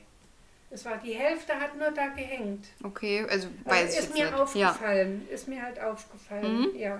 Es 0.70 0.86
war 0.86 0.98
die 0.98 1.14
Hälfte 1.14 1.54
hat 1.54 1.78
nur 1.80 1.90
da 1.92 2.08
gehängt. 2.10 2.68
Okay, 2.84 3.22
also 3.22 3.48
Also 3.48 3.50
weiß 3.66 3.94
ich 3.94 4.00
ist 4.02 4.14
mir 4.14 4.26
nicht. 4.26 4.56
Ja. 4.56 4.68
Mhm. 4.68 4.74
aufgefallen, 4.74 5.28
ist 5.30 5.48
mir 5.48 5.62
halt 5.62 5.80
aufgefallen, 5.80 6.76
ja. 6.76 7.00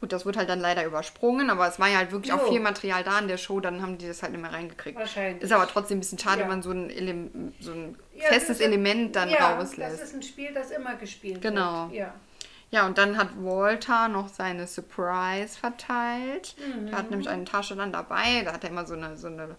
Gut, 0.00 0.12
das 0.12 0.26
wurde 0.26 0.38
halt 0.40 0.48
dann 0.50 0.60
leider 0.60 0.84
übersprungen, 0.84 1.48
aber 1.48 1.66
es 1.68 1.78
war 1.80 1.88
ja 1.88 1.96
halt 1.96 2.12
wirklich 2.12 2.32
auch 2.34 2.42
Jo. 2.42 2.50
viel 2.52 2.60
Material 2.60 3.02
da 3.02 3.18
in 3.18 3.28
der 3.28 3.38
Show, 3.38 3.60
dann 3.60 3.80
haben 3.80 3.96
die 3.96 4.06
das 4.06 4.22
halt 4.22 4.32
nicht 4.32 4.42
mehr 4.42 4.52
reingekriegt. 4.52 4.98
Wahrscheinlich. 4.98 5.42
Ist 5.42 5.52
aber 5.52 5.66
trotzdem 5.66 5.96
ein 5.96 6.00
bisschen 6.00 6.18
schade, 6.18 6.36
Ja. 6.40 6.42
wenn 6.44 6.50
man 6.50 6.62
so 6.62 6.70
ein, 6.70 6.90
Ele 6.90 7.30
so 7.60 7.72
ein 7.72 7.96
Ja, 8.14 8.24
festes 8.26 8.58
ist- 8.58 8.66
Element 8.66 9.16
dann 9.16 9.30
ja, 9.30 9.56
rauslässt. 9.56 9.94
Das 10.00 10.08
ist 10.08 10.14
ein 10.14 10.22
Spiel, 10.22 10.52
das 10.52 10.70
immer 10.70 10.96
gespielt 10.96 11.40
Genau. 11.40 11.84
wird. 11.86 11.94
Ja. 11.94 12.14
Ja, 12.72 12.84
und 12.84 12.98
dann 12.98 13.16
hat 13.16 13.28
Walter 13.42 14.08
noch 14.08 14.28
seine 14.28 14.66
Surprise 14.66 15.56
verteilt. 15.58 16.56
Mhm. 16.58 16.88
Er 16.88 16.98
hat 16.98 17.10
nämlich 17.10 17.28
eine 17.28 17.44
Tasche 17.44 17.74
dann 17.76 17.92
dabei. 17.92 18.42
Da 18.44 18.52
hat 18.52 18.64
er 18.64 18.70
immer 18.70 18.84
so 18.86 18.94
eine, 18.94 19.16
so 19.16 19.28
eine 19.28 19.56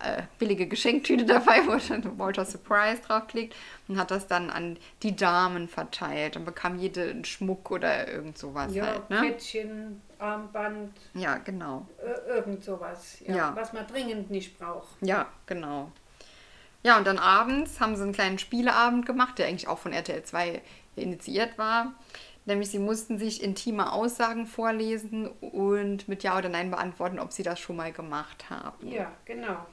äh, 0.00 0.22
billige 0.38 0.66
Geschenktüte 0.66 1.24
dabei, 1.26 1.66
wo 1.66 1.76
dann 1.88 2.18
Walter 2.18 2.44
Surprise 2.44 3.02
draufklickt. 3.02 3.54
Und 3.88 3.98
hat 3.98 4.10
das 4.10 4.26
dann 4.26 4.50
an 4.50 4.78
die 5.02 5.14
Damen 5.14 5.68
verteilt. 5.68 6.36
Dann 6.36 6.44
bekam 6.44 6.78
jede 6.78 7.10
einen 7.10 7.24
Schmuck 7.24 7.70
oder 7.70 8.08
irgend 8.08 8.38
sowas 8.38 8.74
Ja, 8.74 8.86
halt. 8.86 9.10
Ne? 9.10 9.20
Kettchen, 9.20 10.00
Armband, 10.18 10.92
Ja, 11.14 11.36
genau. 11.38 11.86
äh, 12.02 12.30
irgend 12.30 12.64
sowas. 12.64 13.18
Ja, 13.26 13.36
Ja. 13.36 13.56
Was 13.56 13.72
man 13.72 13.86
dringend 13.86 14.30
nicht 14.30 14.58
braucht. 14.58 14.88
Ja, 15.00 15.26
genau. 15.46 15.90
Ja, 16.82 16.98
und 16.98 17.06
dann 17.06 17.18
abends 17.18 17.80
haben 17.80 17.96
sie 17.96 18.02
einen 18.02 18.12
kleinen 18.12 18.38
Spieleabend 18.38 19.06
gemacht, 19.06 19.38
der 19.38 19.46
eigentlich 19.46 19.68
auch 19.68 19.78
von 19.78 19.92
RTL 19.92 20.22
2 20.22 20.60
initiiert 20.96 21.56
war. 21.56 21.92
Nämlich 22.46 22.70
sie 22.70 22.78
mussten 22.78 23.18
sich 23.18 23.42
intime 23.42 23.90
Aussagen 23.90 24.46
vorlesen 24.46 25.28
und 25.40 26.08
mit 26.08 26.22
Ja 26.22 26.36
oder 26.36 26.50
Nein 26.50 26.70
beantworten, 26.70 27.18
ob 27.18 27.32
sie 27.32 27.42
das 27.42 27.58
schon 27.58 27.76
mal 27.76 27.90
gemacht 27.90 28.50
haben. 28.50 28.86
Ja, 28.86 29.10
genau. 29.24 29.64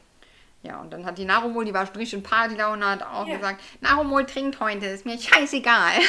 Ja, 0.63 0.80
und 0.80 0.91
dann 0.94 1.06
hat 1.06 1.18
die 1.18 1.25
Narumol, 1.25 1.65
die 1.65 1.74
war 1.74 1.86
schon 1.88 1.96
richtig 1.96 2.20
in 2.20 2.24
Partylaune, 2.24 2.86
hat 2.86 3.03
auch 3.03 3.27
Ja. 3.27 3.38
gesagt, 3.38 3.62
Narumol 3.82 4.25
trinkt 4.25 4.60
heute, 4.60 4.86
ist 4.86 5.06
mir 5.06 5.18
scheißegal. 5.20 5.94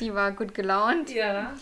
die 0.00 0.14
war 0.14 0.32
gut 0.32 0.54
gelaunt. 0.54 1.10
Ja, 1.10 1.52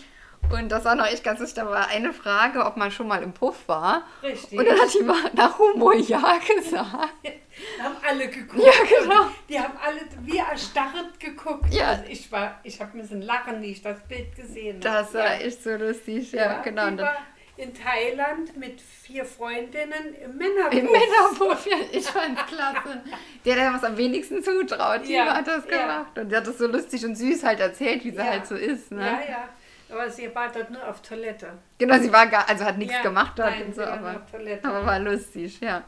Und 0.50 0.70
das 0.70 0.84
war 0.84 0.94
noch 0.94 1.06
echt 1.06 1.24
ganz 1.24 1.40
lustig, 1.40 1.62
da 1.64 1.70
war 1.70 1.88
eine 1.88 2.12
Frage, 2.12 2.64
ob 2.64 2.76
man 2.76 2.90
schon 2.90 3.08
mal 3.08 3.22
im 3.22 3.32
Puff 3.32 3.66
war. 3.66 4.02
richtig. 4.22 4.58
Und 4.58 4.66
dann 4.66 4.78
hat 4.78 4.92
die 4.94 5.36
Narumol 5.36 6.00
Ja 6.00 6.38
gesagt. 6.38 7.24
haben 7.82 7.96
alle 8.06 8.28
geguckt. 8.28 8.62
Ja, 8.64 8.72
genau. 9.00 9.26
Die 9.48 9.58
haben 9.58 9.74
alle 9.84 10.00
wie 10.22 10.38
erstarrt 10.38 11.18
geguckt. 11.18 11.72
Ja. 11.72 11.88
Also 11.88 12.04
ich 12.08 12.30
war, 12.32 12.60
ich 12.62 12.80
habe 12.80 12.96
müssen 12.96 13.22
lachen, 13.22 13.60
wie 13.62 13.72
ich 13.72 13.82
das 13.82 14.00
Bild 14.08 14.34
gesehen 14.34 14.76
habe. 14.76 14.80
Das 14.80 15.14
war 15.14 15.34
ja. 15.34 15.40
echt 15.40 15.62
so 15.62 15.70
lustig, 15.70 16.32
ja, 16.32 16.60
genau. 16.62 16.86
Und 16.88 16.96
dann, 16.98 17.06
war 17.06 17.16
in 17.62 17.72
Thailand 17.74 18.56
mit 18.56 18.80
vier 18.80 19.24
Freundinnen 19.24 20.14
im 20.24 20.36
Männerbuch. 20.36 20.72
Im 20.76 20.84
Männerpuff, 20.86 21.66
ja, 21.66 21.76
ich 21.92 22.06
fand's 22.06 22.44
klasse. 22.46 23.02
Der, 23.44 23.54
der 23.56 23.72
was 23.74 23.84
am 23.84 23.96
wenigsten 23.96 24.42
zutraut, 24.42 25.06
die 25.06 25.12
Ja, 25.14 25.34
hat 25.36 25.46
das 25.46 25.64
ja. 25.70 25.80
gemacht. 25.82 26.18
Und 26.18 26.28
die 26.30 26.36
hat 26.36 26.46
das 26.46 26.58
so 26.58 26.66
lustig 26.66 27.04
und 27.04 27.16
süß 27.16 27.44
halt 27.44 27.60
erzählt, 27.60 28.04
wie 28.04 28.10
sie 28.10 28.16
Ja. 28.16 28.24
halt 28.26 28.46
so 28.46 28.54
ist. 28.54 28.90
Ne? 28.92 29.00
Ja, 29.04 29.20
ja. 29.30 29.48
Aber 29.90 30.10
sie 30.10 30.34
war 30.34 30.50
dort 30.50 30.70
nur 30.70 30.86
auf 30.88 31.02
Toilette. 31.02 31.52
Genau, 31.78 31.98
sie 31.98 32.12
war 32.12 32.26
gar, 32.26 32.48
also 32.48 32.64
hat 32.64 32.78
nichts 32.78 32.94
Ja, 32.94 33.02
gemacht 33.02 33.32
dort 33.36 33.50
nein, 33.50 33.66
und 33.66 33.74
so, 33.74 33.82
aber, 33.82 34.22
aber 34.62 34.86
war 34.86 34.98
lustig, 34.98 35.60
ja. 35.60 35.84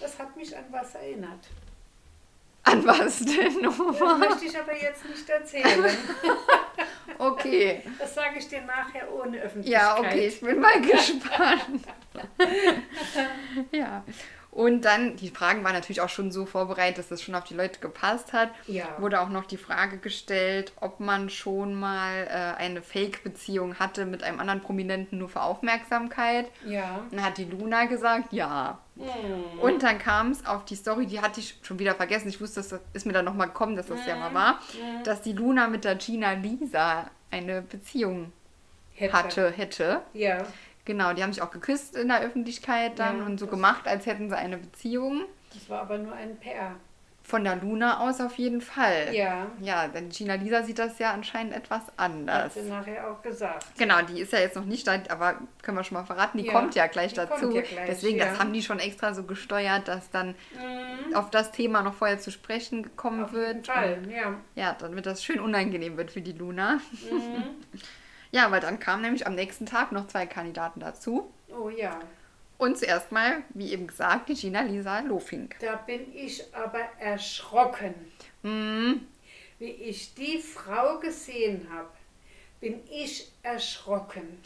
Das 0.00 0.18
hat 0.18 0.34
mich 0.36 0.56
an 0.56 0.64
was 0.70 0.94
erinnert. 0.94 1.46
An 2.64 2.86
was 2.86 3.18
denn 3.20 3.62
Das 3.62 3.78
möchte 3.78 4.44
ich 4.46 4.58
aber 4.58 4.74
jetzt 4.74 5.08
nicht 5.08 5.28
erzählen. 5.28 5.84
Okay. 7.18 7.82
Das 7.98 8.14
sage 8.14 8.38
ich 8.38 8.48
dir 8.48 8.62
nachher 8.62 9.12
ohne 9.14 9.38
Öffentlichkeit. 9.38 9.82
Ja, 9.82 9.98
okay, 9.98 10.26
ich 10.26 10.40
bin 10.40 10.58
mal 10.60 10.80
gespannt. 10.80 11.84
ja. 13.70 14.02
Und 14.50 14.82
dann, 14.84 15.16
die 15.16 15.30
Fragen 15.30 15.64
waren 15.64 15.72
natürlich 15.72 16.00
auch 16.00 16.08
schon 16.08 16.30
so 16.30 16.46
vorbereitet, 16.46 16.98
dass 16.98 17.08
das 17.08 17.22
schon 17.22 17.34
auf 17.34 17.42
die 17.42 17.54
Leute 17.54 17.80
gepasst 17.80 18.32
hat. 18.32 18.50
Ja. 18.66 18.84
Wurde 18.98 19.20
auch 19.20 19.28
noch 19.28 19.46
die 19.46 19.56
Frage 19.56 19.98
gestellt, 19.98 20.72
ob 20.80 21.00
man 21.00 21.28
schon 21.28 21.74
mal 21.74 22.28
äh, 22.28 22.60
eine 22.60 22.80
Fake-Beziehung 22.80 23.80
hatte 23.80 24.06
mit 24.06 24.22
einem 24.22 24.38
anderen 24.38 24.60
Prominenten 24.60 25.18
nur 25.18 25.28
für 25.28 25.42
Aufmerksamkeit. 25.42 26.46
Ja. 26.64 27.00
Dann 27.10 27.24
hat 27.24 27.38
die 27.38 27.44
Luna 27.46 27.86
gesagt, 27.86 28.32
ja. 28.32 28.78
Hm. 28.96 29.58
Und 29.60 29.82
dann 29.82 29.98
kam 29.98 30.30
es 30.30 30.46
auf 30.46 30.64
die 30.64 30.76
Story, 30.76 31.06
die 31.06 31.20
hatte 31.20 31.40
ich 31.40 31.58
schon 31.62 31.78
wieder 31.78 31.94
vergessen. 31.94 32.28
Ich 32.28 32.40
wusste, 32.40 32.62
das 32.62 32.80
ist 32.92 33.06
mir 33.06 33.12
dann 33.12 33.24
nochmal 33.24 33.48
gekommen, 33.48 33.76
dass 33.76 33.86
das 33.86 34.06
ja 34.06 34.16
mal 34.16 34.34
war, 34.34 34.60
dass 35.04 35.22
die 35.22 35.32
Luna 35.32 35.68
mit 35.68 35.84
der 35.84 35.96
Gina 35.96 36.32
Lisa 36.32 37.10
eine 37.30 37.62
Beziehung 37.62 38.32
Hätte. 38.94 39.12
hatte, 39.12 39.50
hätte. 39.50 40.02
Ja. 40.12 40.46
Genau, 40.84 41.12
die 41.12 41.22
haben 41.22 41.32
sich 41.32 41.42
auch 41.42 41.50
geküsst 41.50 41.96
in 41.96 42.08
der 42.08 42.20
Öffentlichkeit 42.20 42.98
dann 42.98 43.18
Ja, 43.18 43.26
und 43.26 43.40
so 43.40 43.46
gemacht, 43.46 43.88
als 43.88 44.06
hätten 44.06 44.28
sie 44.28 44.36
eine 44.36 44.58
Beziehung. 44.58 45.24
Das 45.52 45.68
war 45.70 45.80
aber 45.80 45.98
nur 45.98 46.12
ein 46.12 46.36
PR. 46.38 46.76
Von 47.26 47.42
der 47.42 47.56
Luna 47.56 48.00
aus 48.00 48.20
auf 48.20 48.36
jeden 48.36 48.60
Fall. 48.60 49.14
Ja. 49.14 49.46
Ja, 49.62 49.88
denn 49.88 50.10
Gina 50.10 50.34
Lisa 50.34 50.62
sieht 50.62 50.78
das 50.78 50.98
ja 50.98 51.12
anscheinend 51.12 51.54
etwas 51.54 51.80
Hat 51.86 51.92
anders. 51.96 52.52
sie 52.52 52.62
nachher 52.68 53.10
auch 53.10 53.22
gesagt. 53.22 53.64
Genau, 53.78 54.02
die 54.02 54.20
ist 54.20 54.32
ja 54.34 54.40
jetzt 54.40 54.56
noch 54.56 54.66
nicht 54.66 54.86
da, 54.86 54.98
aber 55.08 55.36
können 55.62 55.78
wir 55.78 55.84
schon 55.84 55.96
mal 55.96 56.04
verraten, 56.04 56.36
die 56.36 56.44
Ja, 56.46 56.52
kommt 56.52 56.74
ja 56.74 56.86
gleich 56.86 57.12
die 57.14 57.16
dazu. 57.16 57.40
kommt 57.46 57.54
ja 57.54 57.62
gleich, 57.62 57.86
Deswegen, 57.86 58.18
ja. 58.18 58.26
das 58.26 58.38
haben 58.38 58.52
die 58.52 58.62
schon 58.62 58.78
extra 58.78 59.14
so 59.14 59.22
gesteuert, 59.22 59.88
dass 59.88 60.10
dann 60.10 60.34
Mhm. 60.54 61.14
auf 61.14 61.30
das 61.30 61.50
Thema 61.50 61.80
noch 61.82 61.94
vorher 61.94 62.18
zu 62.18 62.30
sprechen 62.30 62.82
gekommen 62.82 63.24
Auf 63.24 63.32
wird. 63.32 63.48
jeden 63.54 63.64
Fall, 63.64 63.98
Und, 64.04 64.10
ja. 64.10 64.34
ja, 64.54 64.76
damit 64.78 65.06
das 65.06 65.24
schön 65.24 65.40
unangenehm 65.40 65.96
wird 65.96 66.10
für 66.10 66.20
die 66.20 66.32
Luna. 66.32 66.74
Mhm. 67.10 67.44
Ja, 68.32 68.50
weil 68.50 68.60
dann 68.60 68.80
kamen 68.80 69.00
nämlich 69.02 69.28
am 69.28 69.36
nächsten 69.36 69.64
Tag 69.64 69.92
noch 69.92 70.08
zwei 70.08 70.26
Kandidaten 70.26 70.80
dazu. 70.80 71.32
Oh 71.56 71.68
ja. 71.68 72.00
Und 72.58 72.78
zuerst 72.78 73.10
mal, 73.12 73.42
wie 73.50 73.72
eben 73.72 73.86
gesagt, 73.86 74.28
die 74.28 74.34
Gina 74.34 74.62
Lisa 74.62 75.00
Lofink. 75.00 75.56
Da 75.60 75.76
bin 75.76 76.14
ich 76.14 76.42
aber 76.54 76.80
erschrocken. 76.98 77.94
Hm, 78.42 79.06
Wie 79.58 79.70
ich 79.70 80.14
die 80.14 80.38
Frau 80.40 80.98
gesehen 80.98 81.68
habe, 81.72 81.90
bin 82.60 82.80
ich 82.90 83.30
erschrocken. 83.42 84.40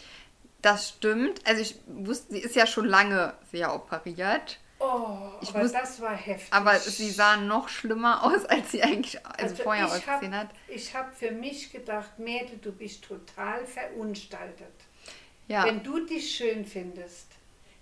das 0.62 0.88
stimmt. 0.90 1.46
Also 1.46 1.62
ich 1.62 1.76
wusste, 1.86 2.32
sie 2.34 2.40
ist 2.40 2.56
ja 2.56 2.66
schon 2.66 2.86
lange 2.86 3.34
sehr 3.52 3.74
operiert. 3.74 4.58
Oh, 4.80 5.30
Ich 5.40 5.50
aber 5.50 5.62
muss- 5.64 5.72
das 5.72 6.00
war 6.00 6.14
heftig. 6.16 6.52
Aber 6.52 6.78
sie 6.78 7.10
sah 7.10 7.36
noch 7.36 7.68
schlimmer 7.68 8.22
aus, 8.24 8.44
als 8.44 8.70
sie 8.72 8.82
eigentlich 8.82 9.24
also, 9.26 9.56
vorher 9.56 9.86
ich 9.86 9.92
hab- 9.92 10.14
ausgesehen 10.16 10.36
hat. 10.36 10.48
Ich 10.68 10.94
habe 10.94 11.12
für 11.12 11.30
mich 11.32 11.72
gedacht, 11.72 12.18
Mädel, 12.18 12.58
du 12.62 12.72
bist 12.72 13.04
total 13.04 13.66
verunstaltet. 13.66 14.72
Ja. 15.48 15.64
Wenn 15.64 15.82
du 15.82 16.04
dich 16.06 16.36
schön 16.36 16.64
findest, 16.64 17.26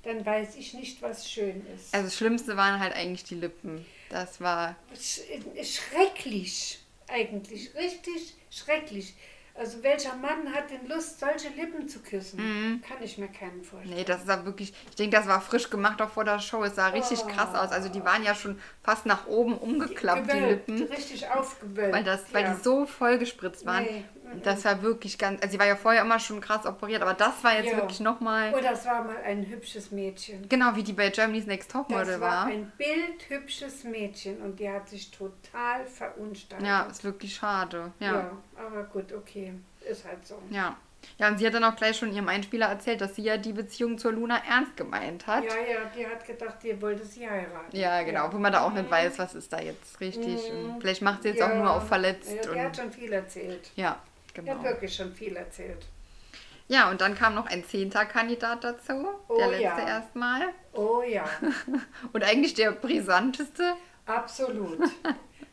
dann 0.06 0.24
weiß 0.24 0.56
ich 0.56 0.74
nicht, 0.74 1.02
was 1.02 1.30
schön 1.30 1.66
ist. 1.74 1.92
Also 1.92 2.06
das 2.06 2.16
Schlimmste 2.16 2.56
waren 2.56 2.80
halt 2.80 2.94
eigentlich 2.94 3.24
die 3.24 3.34
Lippen. 3.34 3.84
Das 4.08 4.40
war. 4.40 4.76
Sch 4.94 5.20
schrecklich, 5.62 6.78
eigentlich. 7.08 7.74
Richtig 7.74 8.34
schrecklich. 8.50 9.14
Also 9.58 9.82
welcher 9.82 10.14
Mann 10.16 10.52
hat 10.54 10.70
denn 10.70 10.86
Lust, 10.86 11.18
solche 11.18 11.48
Lippen 11.48 11.88
zu 11.88 12.00
küssen? 12.00 12.82
Kann 12.86 13.02
ich 13.02 13.16
mir 13.16 13.28
keinen 13.28 13.64
vorstellen. 13.64 13.94
Mhm. 13.94 13.96
Nee, 14.00 14.04
das 14.04 14.26
sah 14.26 14.44
wirklich. 14.44 14.74
Ich 14.90 14.96
denke, 14.96 15.16
das 15.16 15.26
war 15.26 15.40
frisch 15.40 15.70
gemacht 15.70 16.00
auch 16.02 16.10
vor 16.10 16.24
der 16.24 16.40
Show. 16.40 16.62
Es 16.62 16.74
sah 16.74 16.88
richtig 16.88 17.20
Oh. 17.24 17.28
krass 17.28 17.54
aus. 17.54 17.72
Also 17.72 17.88
die 17.88 18.04
waren 18.04 18.22
ja 18.22 18.34
schon 18.34 18.60
fast 18.82 19.06
nach 19.06 19.26
oben 19.26 19.56
umgeklappt, 19.56 20.30
die 20.30 20.36
Gewölbt, 20.38 20.68
Lippen. 20.68 20.86
Richtig 20.92 21.26
aufgewölbt. 21.30 21.94
Weil, 21.94 22.04
das, 22.04 22.20
weil 22.32 22.44
ja. 22.44 22.54
die 22.54 22.62
so 22.62 22.84
vollgespritzt 22.84 23.64
waren. 23.64 23.84
Nee, 23.84 24.04
Das 24.42 24.64
war 24.64 24.82
wirklich 24.82 25.18
ganz. 25.18 25.40
Also 25.42 25.52
sie 25.52 25.58
war 25.58 25.66
ja 25.66 25.76
vorher 25.76 26.02
immer 26.02 26.18
schon 26.18 26.40
krass 26.40 26.66
operiert, 26.66 27.02
aber 27.02 27.14
das 27.14 27.42
war 27.42 27.56
jetzt 27.56 27.70
Ja. 27.70 27.76
wirklich 27.76 28.00
nochmal. 28.00 28.52
Oh, 28.56 28.60
das 28.62 28.84
war 28.86 29.02
mal 29.04 29.16
ein 29.24 29.46
hübsches 29.46 29.90
Mädchen. 29.90 30.48
Genau 30.48 30.74
wie 30.74 30.82
die 30.82 30.92
bei 30.92 31.10
Germany's 31.10 31.46
Next 31.46 31.70
Topmodel 31.70 32.06
Das 32.06 32.20
war 32.20 32.30
war. 32.30 32.46
ein 32.46 32.70
bildhübsches 32.76 33.84
Mädchen 33.84 34.40
und 34.42 34.58
die 34.60 34.68
hat 34.70 34.88
sich 34.88 35.10
total 35.10 35.86
verunstaltet. 35.86 36.66
Ja, 36.66 36.82
ist 36.84 37.04
wirklich 37.04 37.34
schade. 37.34 37.92
Ja. 38.00 38.12
ja, 38.12 38.30
aber 38.56 38.84
gut, 38.84 39.12
okay. 39.12 39.52
Ist 39.88 40.04
halt 40.04 40.26
so. 40.26 40.40
Ja. 40.50 40.76
Ja, 41.18 41.28
und 41.28 41.38
sie 41.38 41.46
hat 41.46 41.54
dann 41.54 41.62
auch 41.62 41.76
gleich 41.76 41.96
schon 41.96 42.12
ihrem 42.12 42.26
Einspieler 42.28 42.66
erzählt, 42.66 43.00
dass 43.00 43.14
sie 43.14 43.22
ja 43.22 43.36
die 43.36 43.52
Beziehung 43.52 43.96
zur 43.96 44.10
Luna 44.10 44.42
ernst 44.48 44.76
gemeint 44.76 45.24
hat. 45.28 45.44
Ja, 45.44 45.50
ja, 45.50 45.78
die 45.96 46.04
hat 46.04 46.26
gedacht, 46.26 46.56
die 46.64 46.82
wollte 46.82 47.04
sie 47.04 47.28
heiraten. 47.30 47.76
Ja, 47.76 48.02
genau, 48.02 48.26
obwohl 48.26 48.40
man 48.40 48.52
da 48.52 48.62
auch 48.62 48.72
nicht 48.72 48.90
weiß, 48.90 49.16
was 49.20 49.36
ist 49.36 49.52
da 49.52 49.60
jetzt 49.60 50.00
richtig. 50.00 50.50
Und 50.50 50.80
vielleicht 50.80 51.02
macht 51.02 51.22
sie 51.22 51.28
jetzt 51.28 51.42
auch 51.42 51.48
Ja. 51.48 51.54
nur 51.54 51.70
auf 51.74 51.86
verletzt. 51.86 52.28
Ja, 52.34 52.42
die 52.42 52.48
und, 52.48 52.60
hat 52.60 52.76
schon 52.76 52.90
viel 52.90 53.12
erzählt. 53.12 53.70
ja, 53.76 54.00
Genau. 54.44 54.58
hat 54.58 54.64
wirklich 54.64 54.94
schon 54.94 55.12
viel 55.12 55.36
erzählt. 55.36 55.86
Ja, 56.68 56.90
und 56.90 57.00
dann 57.00 57.14
kam 57.14 57.34
noch 57.34 57.46
ein 57.46 57.64
zehnter 57.64 58.04
Kandidat 58.06 58.64
dazu. 58.64 59.06
Oh, 59.28 59.36
der 59.38 59.48
letzte 59.48 59.62
ja. 59.62 59.86
erstmal. 59.88 60.42
Oh 60.72 61.02
ja, 61.02 61.24
Und 62.12 62.24
eigentlich 62.24 62.54
der 62.54 62.72
brisanteste. 62.72 63.74
absolut. 64.06 64.78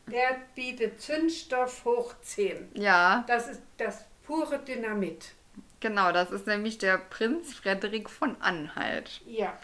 Der 0.06 0.36
bietet 0.54 1.00
Zündstoff 1.00 1.82
hoch 1.86 2.12
10. 2.20 2.72
Ja, 2.74 3.24
Das 3.26 3.48
ist 3.48 3.62
das 3.78 4.04
pure 4.26 4.58
Dynamit. 4.58 5.32
genau, 5.80 6.12
das 6.12 6.30
ist 6.30 6.46
nämlich 6.46 6.76
der 6.76 6.98
Prinz 6.98 7.54
Frederik 7.54 8.10
von 8.10 8.36
Anhalt. 8.42 9.22
Ja, 9.24 9.56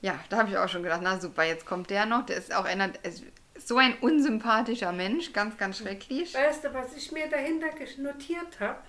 Ja, 0.00 0.18
da 0.30 0.38
habe 0.38 0.48
ich 0.50 0.56
auch 0.56 0.70
schon 0.70 0.82
gedacht, 0.82 1.02
na 1.02 1.20
super, 1.20 1.42
jetzt 1.44 1.66
kommt 1.66 1.90
der 1.90 2.06
noch. 2.06 2.24
Der 2.24 2.38
ist 2.38 2.50
auch 2.54 2.64
einer, 2.64 2.88
es 3.02 3.22
so 3.70 3.78
ein 3.78 3.94
unsympathischer 4.00 4.90
Mensch, 4.90 5.32
ganz, 5.32 5.56
ganz 5.56 5.78
schrecklich. 5.78 6.34
Weißt 6.34 6.64
du, 6.64 6.74
was 6.74 6.92
ich 6.96 7.12
mir 7.12 7.28
dahinter 7.28 7.68
notiert 7.98 8.58
habe? 8.58 8.80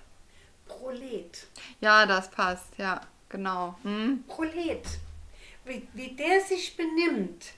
Prolet. 0.66 1.46
Ja, 1.80 2.04
das 2.04 2.28
passt, 2.28 2.76
ja, 2.78 3.00
genau. 3.28 3.76
Hm? 3.84 4.24
Prolet. 4.26 4.82
Wie, 5.64 5.86
wie 5.94 6.08
der 6.16 6.40
sich 6.40 6.76
benimmt, 6.76 7.52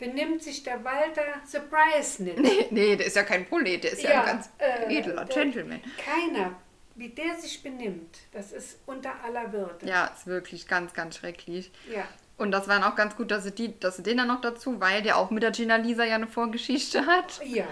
benimmt 0.00 0.42
sich 0.42 0.64
der 0.64 0.82
Walter 0.82 1.22
Surprise 1.46 2.24
nicht. 2.24 2.38
Nee, 2.40 2.66
nee, 2.72 2.96
der 2.96 3.06
ist 3.06 3.14
ja 3.14 3.22
kein 3.22 3.46
Prolet, 3.46 3.84
der 3.84 3.92
ist 3.92 4.02
ja, 4.02 4.10
Ja, 4.10 4.20
ein 4.22 4.26
ganz 4.26 4.50
äh, 4.58 4.98
edler 4.98 5.24
der- 5.24 5.36
Gentleman. 5.36 5.80
Keiner, 6.04 6.56
wie 6.96 7.10
der 7.10 7.36
sich 7.36 7.62
benimmt, 7.62 8.18
das 8.32 8.50
ist 8.50 8.80
unter 8.86 9.12
aller 9.22 9.52
Würde. 9.52 9.86
Ja, 9.86 10.06
ist 10.06 10.26
wirklich 10.26 10.66
ganz, 10.66 10.92
ganz 10.94 11.14
schrecklich. 11.18 11.70
Ja. 11.88 12.08
Und 12.38 12.50
das 12.50 12.68
war 12.68 12.78
dann 12.78 12.90
auch 12.90 12.96
ganz 12.96 13.16
gut, 13.16 13.30
dass 13.30 13.44
sie, 13.44 13.52
die, 13.52 13.80
dass 13.80 13.96
sie 13.96 14.02
den 14.02 14.18
dann 14.18 14.28
noch 14.28 14.42
dazu, 14.42 14.78
weil 14.78 15.02
der 15.02 15.16
auch 15.16 15.30
mit 15.30 15.42
der 15.42 15.52
Gina 15.52 15.76
Lisa 15.76 16.04
ja 16.04 16.16
eine 16.16 16.26
Vorgeschichte 16.26 17.06
hat. 17.06 17.40
Ja, 17.44 17.64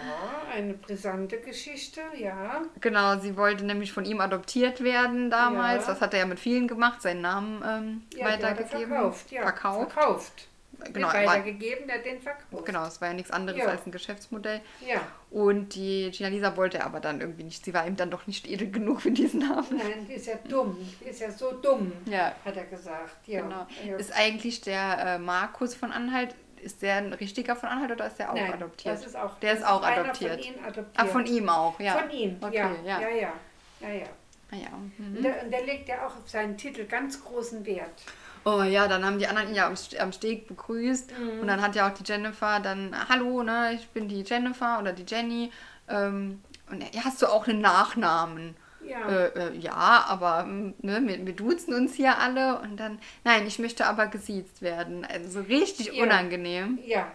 eine 0.55 0.73
brisante 0.73 1.39
Geschichte, 1.39 2.01
ja. 2.17 2.63
Genau, 2.81 3.19
sie 3.19 3.37
wollte 3.37 3.65
nämlich 3.65 3.93
von 3.93 4.07
ihm 4.07 4.21
adoptiert 4.21 4.83
werden 4.83 5.29
damals. 5.31 5.87
Ja. 5.87 5.93
Das 5.93 6.01
hat 6.01 6.15
er 6.15 6.21
ja 6.21 6.27
mit 6.27 6.41
vielen 6.41 6.67
gemacht, 6.67 7.03
seinen 7.03 7.21
Namen 7.21 7.63
ähm, 7.67 8.03
ja 8.19 8.29
er 8.29 8.33
weitergegeben. 8.35 8.89
verkauft, 8.89 9.31
ja. 9.31 9.43
Verkauft. 9.43 9.93
Verkauft. 9.93 10.49
Genau, 10.93 11.09
weitergegeben, 11.09 11.87
der 11.87 11.99
den 11.99 12.21
verkauft. 12.21 12.67
Genau, 12.67 12.85
es 12.87 13.01
war 13.01 13.09
ja 13.09 13.15
nichts 13.15 13.31
anderes 13.31 13.59
Ja. 13.61 13.67
als 13.67 13.87
ein 13.87 13.93
Geschäftsmodell. 13.93 14.61
Ja. 14.87 15.01
Und 15.31 15.75
die 15.75 16.11
Gina 16.11 16.29
Lisa 16.29 16.57
wollte 16.57 16.79
er 16.79 16.87
aber 16.87 17.01
dann 17.01 17.21
irgendwie 17.21 17.45
nicht. 17.45 17.65
Sie 17.65 17.73
war 17.75 17.87
ihm 17.87 17.97
dann 17.97 18.11
doch 18.11 18.27
nicht 18.27 18.49
edel 18.49 18.71
genug 18.71 19.01
für 19.03 19.11
diesen 19.11 19.41
Namen. 19.41 19.67
Nein, 19.71 20.07
die 20.09 20.15
ist 20.15 20.27
ja 20.27 20.35
dumm. 20.49 20.77
Die 21.01 21.09
ist 21.09 21.21
ja 21.21 21.31
so 21.31 21.53
dumm, 21.53 21.93
Ja. 22.07 22.35
hat 22.45 22.57
er 22.57 22.65
gesagt. 22.65 23.27
Ja. 23.27 23.41
Genau. 23.43 23.67
Ja. 23.87 23.97
Ist 23.97 24.13
eigentlich 24.15 24.61
der 24.61 24.99
äh, 25.15 25.19
Markus 25.19 25.75
von 25.75 25.91
Anhalt, 25.93 26.35
ist 26.63 26.83
der 26.83 26.97
ein 26.97 27.13
richtiger 27.13 27.57
von 27.57 27.69
Anhalt 27.69 27.93
oder 27.93 28.07
ist 28.07 28.19
der 28.19 28.31
auch 28.31 28.35
Nein, 28.35 28.53
adoptiert? 28.55 28.95
Das 28.95 29.05
ist 29.07 29.17
auch, 29.17 29.39
der 29.41 29.51
das 29.53 29.61
ist 29.61 29.67
auch 29.69 29.83
adoptiert. 29.83 30.43
Von 30.45 30.55
ihm 30.55 30.65
adoptiert. 30.65 30.87
Ah, 30.97 31.05
von 31.07 31.27
ihm 31.27 31.49
auch, 31.49 31.81
ja. 31.81 31.99
Von 31.99 32.11
ihm, 32.11 32.37
Okay, 32.41 32.57
ja. 32.57 32.71
ja. 32.85 33.01
Ja, 33.01 33.09
ja. 33.09 33.33
ja, 33.81 33.89
ja. 33.91 34.07
Ah, 34.53 34.57
ja. 34.57 34.69
Mhm. 34.99 35.17
Und, 35.17 35.23
der, 35.25 35.43
und 35.43 35.51
der 35.51 35.65
legt 35.65 35.89
ja 35.89 36.07
auch 36.07 36.17
auf 36.17 36.29
seinen 36.29 36.57
Titel 36.57 36.85
ganz 36.87 37.23
großen 37.25 37.65
Wert. 37.67 38.03
Oh 38.45 38.63
ja, 38.63 38.89
dann 38.89 39.05
haben 39.05 39.19
die 39.19 39.27
anderen 39.27 39.49
ihn 39.49 39.55
ja 39.55 39.67
am, 39.67 39.75
am 40.01 40.13
Steg 40.13 40.47
begrüßt 40.49 41.13
Mhm. 41.19 41.41
und 41.41 41.47
dann 41.47 41.63
hat 41.63 41.75
ja 41.75 41.89
auch 41.89 41.95
die 41.95 42.03
Jennifer 42.05 42.61
dann, 42.61 42.95
hallo, 43.09 43.43
ne, 43.43 43.73
ich 43.75 43.89
bin 43.89 44.09
die 44.09 44.23
Jennifer 44.23 44.79
oder 44.81 44.93
die 44.93 45.05
Jenny. 45.07 45.51
Ähm, 45.89 46.43
und 46.71 46.83
ja, 46.95 47.05
hast 47.05 47.21
du 47.23 47.27
auch 47.27 47.47
einen 47.47 47.61
Nachnamen? 47.61 48.57
Ja. 48.87 49.09
Äh, 49.09 49.27
äh, 49.49 49.57
ja, 49.57 50.05
aber 50.09 50.45
ne, 50.45 50.75
wir, 51.07 51.25
wir 51.27 51.33
duzen 51.33 51.73
uns 51.75 51.95
hier 51.95 52.19
alle 52.19 52.59
und 52.61 52.77
dann, 52.79 52.99
nein, 53.25 53.47
ich 53.47 53.59
möchte 53.59 53.87
aber 53.87 54.09
gesiezt 54.09 54.61
werden. 54.61 55.07
Also 55.07 55.41
so 55.41 55.41
richtig 55.41 55.95
Ja. 55.95 56.03
unangenehm. 56.03 56.79
Ja, 56.85 57.07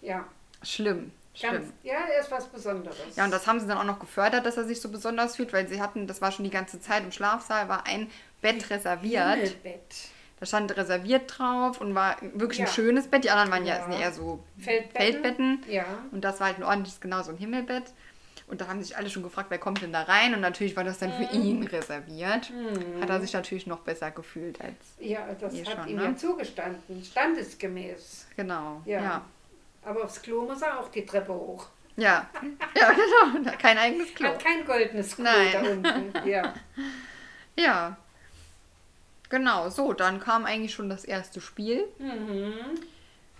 ja. 0.00 0.24
Schlimm. 0.62 1.12
Schlimm. 1.34 1.52
Ganz, 1.52 1.72
ja, 1.82 1.94
er 2.12 2.20
ist 2.20 2.30
was 2.30 2.46
Besonderes. 2.46 2.96
Ja, 3.16 3.24
und 3.26 3.30
das 3.30 3.46
haben 3.46 3.60
sie 3.60 3.66
dann 3.66 3.76
auch 3.78 3.84
noch 3.84 3.98
gefördert, 4.00 4.44
dass 4.46 4.56
er 4.56 4.64
sich 4.64 4.80
so 4.80 4.88
besonders 4.88 5.36
fühlt, 5.36 5.52
weil 5.52 5.68
sie 5.68 5.80
hatten, 5.80 6.06
das 6.06 6.20
war 6.22 6.32
schon 6.32 6.44
die 6.44 6.50
ganze 6.50 6.80
Zeit 6.80 7.02
im 7.04 7.12
Schlafsaal, 7.12 7.68
war 7.68 7.86
ein 7.86 8.10
Bett 8.40 8.68
reserviert. 8.70 9.34
Himmelbett. 9.36 9.94
Da 10.40 10.46
stand 10.46 10.74
reserviert 10.76 11.38
drauf 11.38 11.80
und 11.80 11.94
war 11.94 12.16
wirklich 12.34 12.60
Ja. 12.60 12.64
ein 12.66 12.72
schönes 12.72 13.06
Bett. 13.08 13.24
Die 13.24 13.30
anderen 13.30 13.50
waren 13.52 13.66
ja, 13.66 13.86
Ja. 13.90 13.98
eher 14.00 14.12
so 14.12 14.42
Feldbetten. 14.58 14.96
Feldbetten. 15.12 15.62
Ja. 15.68 15.84
Und 16.12 16.22
das 16.24 16.40
war 16.40 16.46
halt 16.48 16.56
ein 16.58 16.64
ordentliches, 16.64 17.00
genau 17.00 17.22
so 17.22 17.30
ein 17.30 17.36
Himmelbett. 17.36 17.84
Und 18.46 18.60
da 18.60 18.66
haben 18.66 18.82
sich 18.82 18.96
alle 18.96 19.08
schon 19.10 19.22
gefragt, 19.22 19.50
wer 19.50 19.58
kommt 19.58 19.80
denn 19.82 19.92
da 19.92 20.02
rein? 20.02 20.34
Und 20.34 20.40
natürlich 20.40 20.74
war 20.76 20.82
das 20.82 20.98
dann 20.98 21.12
für 21.12 21.36
Mhm. 21.36 21.44
ihn 21.44 21.62
reserviert. 21.64 22.50
Hat 23.00 23.08
er 23.10 23.20
sich 23.20 23.32
natürlich 23.32 23.66
noch 23.68 23.80
besser 23.80 24.10
gefühlt 24.10 24.60
als. 24.60 24.74
Ja, 24.98 25.20
das 25.40 25.54
hat 25.54 25.66
schon, 25.68 25.88
ihm 25.88 25.96
ne? 25.98 26.04
ja 26.04 26.16
zugestanden, 26.16 27.04
standesgemäß. 27.04 28.26
Genau. 28.36 28.80
Ja. 28.86 29.00
Ja. 29.02 29.22
Aber 29.84 30.04
aufs 30.04 30.20
Klo 30.20 30.42
muss 30.46 30.62
er 30.62 30.80
auch 30.80 30.88
die 30.90 31.04
Treppe 31.06 31.32
hoch. 31.32 31.66
Ja, 31.96 32.28
ja 32.74 32.92
genau. 32.92 33.50
Kein 33.58 33.78
eigenes 33.78 34.14
Klo. 34.14 34.28
Hat 34.28 34.42
kein 34.42 34.64
goldenes 34.64 35.14
Klo 35.14 35.24
Nein. 35.24 35.52
da 35.52 35.60
unten. 35.92 36.28
Ja. 36.28 36.54
Ja. 37.56 37.96
Genau, 39.30 39.70
so, 39.70 39.92
dann 39.94 40.20
kam 40.20 40.44
eigentlich 40.44 40.74
schon 40.74 40.90
das 40.90 41.04
erste 41.04 41.40
Spiel. 41.40 41.84
Mhm. 41.98 42.52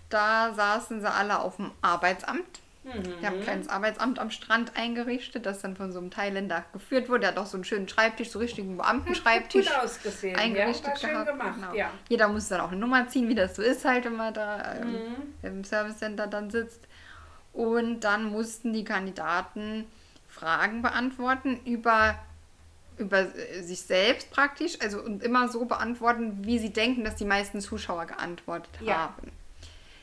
Da 0.09 0.53
saßen 0.53 1.01
sie 1.01 1.09
alle 1.11 1.39
auf 1.39 1.57
dem 1.57 1.71
Arbeitsamt. 1.81 2.59
Mhm. 2.83 3.03
Die 3.21 3.27
haben 3.27 3.35
ein 3.35 3.43
kleines 3.43 3.67
Arbeitsamt 3.69 4.17
am 4.17 4.31
Strand 4.31 4.75
eingerichtet, 4.75 5.45
das 5.45 5.61
dann 5.61 5.75
von 5.75 5.91
so 5.91 5.99
einem 5.99 6.09
Thailänder 6.09 6.65
geführt 6.73 7.09
wurde. 7.09 7.19
Der 7.21 7.29
hat 7.29 7.37
auch 7.37 7.45
so 7.45 7.55
einen 7.57 7.63
schönen 7.63 7.87
Schreibtisch, 7.87 8.31
so 8.31 8.39
richtigen 8.39 8.77
Beamtenschreibtisch 8.77 9.67
Gut 9.67 9.75
ausgesehen. 9.83 10.35
eingerichtet 10.37 10.85
ja, 10.87 10.91
war 10.91 10.97
schön 10.97 11.09
gehabt. 11.11 11.27
gemacht. 11.29 11.55
Genau. 11.55 11.73
Ja. 11.75 11.91
Jeder 12.09 12.27
musste 12.27 12.55
dann 12.55 12.63
auch 12.65 12.71
eine 12.71 12.79
Nummer 12.79 13.07
ziehen, 13.07 13.29
wie 13.29 13.35
das 13.35 13.55
so 13.55 13.61
ist 13.61 13.85
halt, 13.85 14.05
wenn 14.05 14.15
man 14.15 14.33
da 14.33 14.75
ähm, 14.77 14.91
Mhm. 14.93 15.15
im 15.43 15.63
Service 15.63 15.97
Center 15.99 16.25
dann 16.27 16.49
sitzt. 16.49 16.81
Und 17.53 17.99
dann 18.01 18.23
mussten 18.25 18.73
die 18.73 18.83
Kandidaten 18.85 19.85
Fragen 20.27 20.81
beantworten 20.81 21.59
über, 21.65 22.15
über 22.97 23.19
äh, 23.35 23.61
sich 23.61 23.81
selbst 23.81 24.31
praktisch, 24.31 24.79
also 24.81 25.01
und 25.01 25.23
immer 25.23 25.47
so 25.49 25.65
beantworten, 25.65 26.39
wie 26.45 26.59
sie 26.59 26.71
denken, 26.71 27.03
dass 27.03 27.15
die 27.15 27.25
meisten 27.25 27.61
Zuschauer 27.61 28.05
geantwortet 28.05 28.69
Ja. 28.81 28.95
haben. 29.17 29.31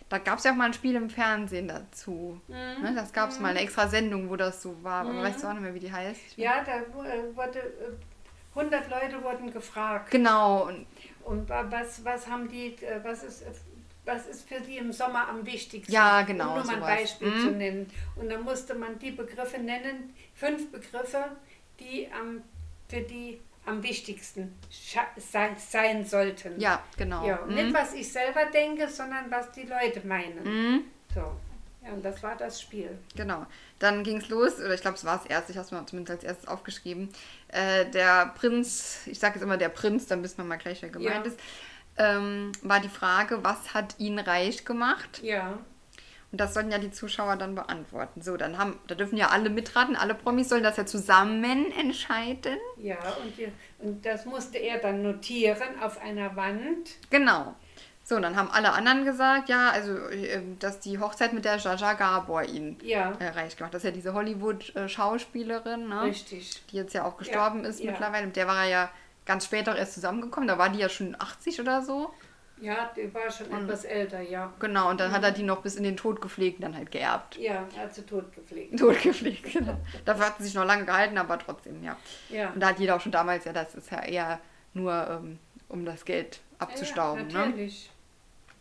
Da 0.09 0.17
gab 0.17 0.39
es 0.39 0.45
ja 0.45 0.53
auch 0.53 0.57
mal 0.57 0.65
ein 0.65 0.73
Spiel 0.73 0.95
im 0.97 1.11
Fernsehen 1.11 1.69
dazu. 1.69 2.41
Mhm. 2.49 2.55
Ne? 2.83 2.93
Das 2.97 3.13
gab 3.13 3.29
es 3.29 3.39
mal 3.41 3.49
eine 3.51 3.61
extra 3.61 3.89
Sendung, 3.89 4.31
wo 4.31 4.37
das 4.37 4.63
so 4.63 4.75
war. 4.83 5.03
Aber 5.03 5.23
weißt 5.23 5.43
du 5.43 5.47
auch 5.49 5.53
nicht 5.53 5.63
mehr, 5.63 5.75
wie 5.75 5.81
die 5.81 5.93
heißt? 5.93 6.37
Ja, 6.39 6.65
da 6.65 6.79
äh, 6.79 7.37
wurde 7.37 7.59
äh, 7.59 8.59
100 8.59 8.89
Leute 8.91 9.23
wurden 9.23 9.53
gefragt. 9.53 10.11
Genau. 10.11 10.67
Und 10.67 10.87
Und 11.25 11.47
wa- 11.51 11.67
was, 11.69 12.03
was 12.07 12.27
haben 12.27 12.49
die, 12.49 12.69
äh, 12.83 13.01
was 13.05 13.23
ist, 13.23 13.43
äh, 13.43 13.51
was 14.07 14.27
ist 14.27 14.49
für 14.49 14.61
die 14.63 14.79
im 14.79 14.93
Sommer 14.95 15.29
am 15.29 15.45
wichtigsten? 15.45 15.93
Ja, 15.93 16.23
genau, 16.23 16.53
Um 16.53 16.55
nur 16.55 16.65
mal 16.65 16.73
ein 16.77 16.81
sowas. 16.81 16.97
Beispiel 17.01 17.29
Mhm. 17.31 17.41
zu 17.41 17.51
nennen. 17.51 17.91
Und 18.17 18.31
dann 18.31 18.43
musste 18.45 18.75
man 18.75 18.99
die 18.99 19.11
Begriffe 19.11 19.59
nennen, 19.59 20.15
fünf 20.35 20.73
Begriffe, 20.73 21.23
die 21.81 22.09
am, 22.19 22.43
für 22.89 23.01
die 23.01 23.41
am 23.67 23.83
wichtigsten 23.83 24.55
sein 25.17 26.05
sollten. 26.07 26.59
ja, 26.61 26.83
genau. 26.97 27.27
Ja, 27.27 27.41
Mhm. 27.47 27.55
nicht 27.55 27.75
was 27.75 27.93
ich 27.95 28.11
selber 28.11 28.47
denke, 28.47 28.89
sondern 28.89 29.31
was 29.31 29.53
die 29.53 29.65
Leute 29.65 30.07
meinen. 30.07 30.43
Mhm. 30.43 30.85
So. 31.15 31.21
Ja, 31.85 31.93
und 31.93 32.05
das 32.05 32.23
war 32.23 32.35
das 32.37 32.61
Spiel. 32.61 32.99
Genau. 33.15 33.47
Dann 33.79 34.03
ging 34.05 34.19
es 34.19 34.29
los, 34.29 34.59
oder 34.59 34.75
ich 34.75 34.81
glaube, 34.81 34.97
es 34.97 35.05
war 35.05 35.19
das 35.19 35.27
erste, 35.27 35.53
ich 35.53 35.59
habe 35.59 35.65
es 35.67 35.71
mir 35.73 35.85
zumindest 35.87 36.17
als 36.19 36.25
erstes 36.25 36.49
aufgeschrieben. 36.49 37.09
Äh, 37.49 37.87
der 37.91 38.33
Prinz, 38.37 39.01
ich 39.07 39.19
sage 39.19 39.35
jetzt 39.35 39.43
immer 39.43 39.57
der 39.59 39.69
Prinz, 39.69 40.07
dann 40.07 40.23
wissen 40.23 40.39
wir 40.39 40.45
mal 40.45 40.57
gleich, 40.57 40.83
wer 40.83 40.89
gemeint 40.91 41.27
Ja. 41.27 41.33
ist, 41.33 41.41
ähm, 41.97 42.53
war 42.63 42.81
die 42.81 42.89
Frage, 42.89 43.43
was 43.45 43.75
hat 43.75 43.95
ihn 43.99 44.19
reich 44.19 44.65
gemacht? 44.65 45.21
Ja. 45.23 45.59
Und 46.31 46.41
das 46.41 46.53
sollten 46.53 46.71
ja 46.71 46.79
die 46.79 46.91
Zuschauer 46.91 47.37
dann 47.37 47.55
beantworten. 47.55 48.21
So, 48.21 48.37
dann 48.37 48.59
haben, 48.59 48.79
da 48.87 48.95
dürfen 48.95 49.17
ja 49.17 49.29
alle 49.29 49.49
mitraten, 49.49 49.97
alle 49.97 50.15
Promis 50.15 50.51
sollen 50.51 50.63
das 50.63 50.77
ja 50.77 50.85
zusammen 50.85 51.73
entscheiden. 51.73 52.59
Ja, 52.77 52.99
und, 53.23 53.87
und 53.87 54.05
das 54.05 54.27
musste 54.27 54.59
er 54.59 54.79
dann 54.79 55.03
notieren 55.03 55.81
auf 55.81 56.01
einer 56.03 56.37
Wand. 56.37 56.91
Genau. 57.09 57.55
So, 58.05 58.17
und 58.17 58.23
dann 58.23 58.37
haben 58.37 58.51
alle 58.51 58.73
anderen 58.73 59.05
gesagt, 59.05 59.51
ja, 59.51 59.71
also, 59.71 59.93
äh, 60.09 60.41
dass 60.59 60.81
die 60.81 60.99
Hochzeit 60.99 61.35
mit 61.35 61.45
der 61.45 61.57
Jaja 61.57 61.93
Gabor 61.93 62.43
ihn 62.43 62.79
Ja, 62.83 63.13
äh, 63.19 63.29
reich 63.29 63.57
gemacht. 63.57 63.75
Das 63.75 63.81
ist 63.81 63.87
ja 63.87 63.91
diese 63.91 64.15
Hollywood-Schauspielerin, 64.15 65.89
ne? 65.89 66.03
richtig. 66.05 66.63
die 66.71 66.77
jetzt 66.77 66.95
ja 66.95 67.05
auch 67.05 67.17
gestorben 67.19 67.65
Ja, 67.65 67.69
ist 67.69 67.81
ja. 67.81 67.91
mittlerweile. 67.91 68.27
Mit 68.27 68.37
der 68.37 68.47
war 68.47 68.65
er 68.65 68.71
ja 68.71 68.91
ganz 69.27 69.45
spät 69.45 69.69
auch 69.69 69.75
erst 69.75 69.95
zusammengekommen. 69.95 70.49
Da 70.49 70.57
war 70.57 70.71
die 70.71 70.79
ja 70.79 70.89
schon 70.89 71.17
80 71.19 71.61
oder 71.61 71.83
so. 71.83 72.11
Ja, 72.61 72.91
die 72.97 73.13
war 73.15 73.31
schon 73.31 73.53
etwas 73.53 73.85
älter, 73.85 74.21
ja. 74.21 74.53
Genau, 74.59 74.91
und 74.91 74.99
dann 75.01 75.13
hat 75.13 75.23
er 75.23 75.31
die 75.31 75.43
noch 75.43 75.63
bis 75.63 75.77
in 75.77 75.85
den 75.85 75.97
Tod 75.97 76.21
gepflegt 76.21 76.59
und 76.59 76.63
dann 76.63 76.77
halt 76.77 76.91
geerbt. 76.91 77.37
Ja, 77.37 77.67
er 77.77 77.83
hat 77.83 77.95
sie 77.95 78.03
tot 78.05 78.33
gepflegt. 78.35 78.77
Tot 78.79 79.01
gepflegt, 79.03 79.53
genau. 79.53 79.77
Dafür 80.05 80.27
hat 80.27 80.39
sie 80.39 80.45
sich 80.45 80.55
noch 80.55 80.65
lange 80.65 80.85
gehalten, 80.85 81.19
aber 81.19 81.39
trotzdem, 81.39 81.83
ja. 81.85 81.97
Ja. 82.31 82.51
Und 82.51 82.61
da 82.61 82.69
hat 82.69 82.79
jeder 82.81 82.97
auch 82.97 83.01
schon 83.01 83.13
damals, 83.13 83.45
ja, 83.45 83.53
das 83.53 83.75
ist 83.75 83.91
ja 83.91 84.03
eher 84.03 84.41
nur, 84.75 84.93
ähm, 85.09 85.39
um 85.69 85.85
das 85.85 86.05
Geld 86.05 86.41
abzustauben. 86.59 87.31
Ja, 87.31 87.39
ne? 87.41 87.47
natürlich. 87.47 87.91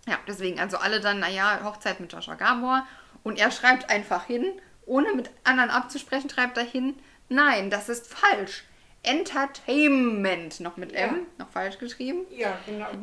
Ja, 0.07 0.17
deswegen, 0.27 0.59
also 0.59 0.77
alle 0.77 1.01
dann, 1.01 1.19
naja, 1.19 1.61
Hochzeit 1.63 1.99
mit 1.99 2.13
Joshua 2.13 2.35
Gabor. 2.35 2.85
Und 3.23 3.39
er 3.39 3.51
schreibt 3.51 3.89
einfach 3.89 4.25
hin, 4.25 4.45
ohne 4.85 5.13
mit 5.13 5.29
anderen 5.43 5.69
abzusprechen, 5.69 6.29
schreibt 6.29 6.57
er 6.57 6.63
hin, 6.63 6.95
nein, 7.29 7.69
das 7.69 7.89
ist 7.89 8.07
falsch. 8.13 8.63
Entertainment, 9.03 10.59
noch 10.59 10.77
mit 10.77 10.93
M, 10.93 11.15
Ja. 11.15 11.21
noch 11.39 11.49
falsch 11.49 11.77
geschrieben. 11.77 12.25
Ja, 12.31 12.57
genau. 12.65 12.87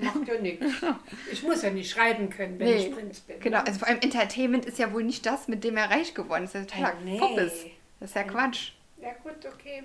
Macht 0.00 0.28
ja 0.28 0.40
nichts. 0.40 0.66
Ich 1.32 1.42
muss 1.42 1.62
ja 1.62 1.70
nicht 1.70 1.90
schreiben 1.90 2.30
können, 2.30 2.58
wenn 2.58 2.66
Nee, 2.68 2.86
ich 2.86 2.92
Prinz 2.92 3.20
bin. 3.20 3.40
Genau, 3.40 3.58
also 3.60 3.78
vor 3.80 3.88
allem 3.88 4.00
Entertainment 4.00 4.64
ist 4.66 4.78
ja 4.78 4.92
wohl 4.92 5.02
nicht 5.04 5.26
das, 5.26 5.48
mit 5.48 5.64
dem 5.64 5.76
er 5.76 5.90
reich 5.90 6.14
geworden 6.14 6.44
ist. 6.44 6.54
Das 6.54 6.62
ist 6.66 6.74
ja 6.76 6.92
nee. 7.04 7.18
Puppes. 7.18 7.66
Das 7.98 8.10
ist 8.10 8.14
ja 8.16 8.22
Quatsch. 8.24 8.72
Ja, 9.00 9.10
gut, 9.22 9.34
okay. 9.46 9.82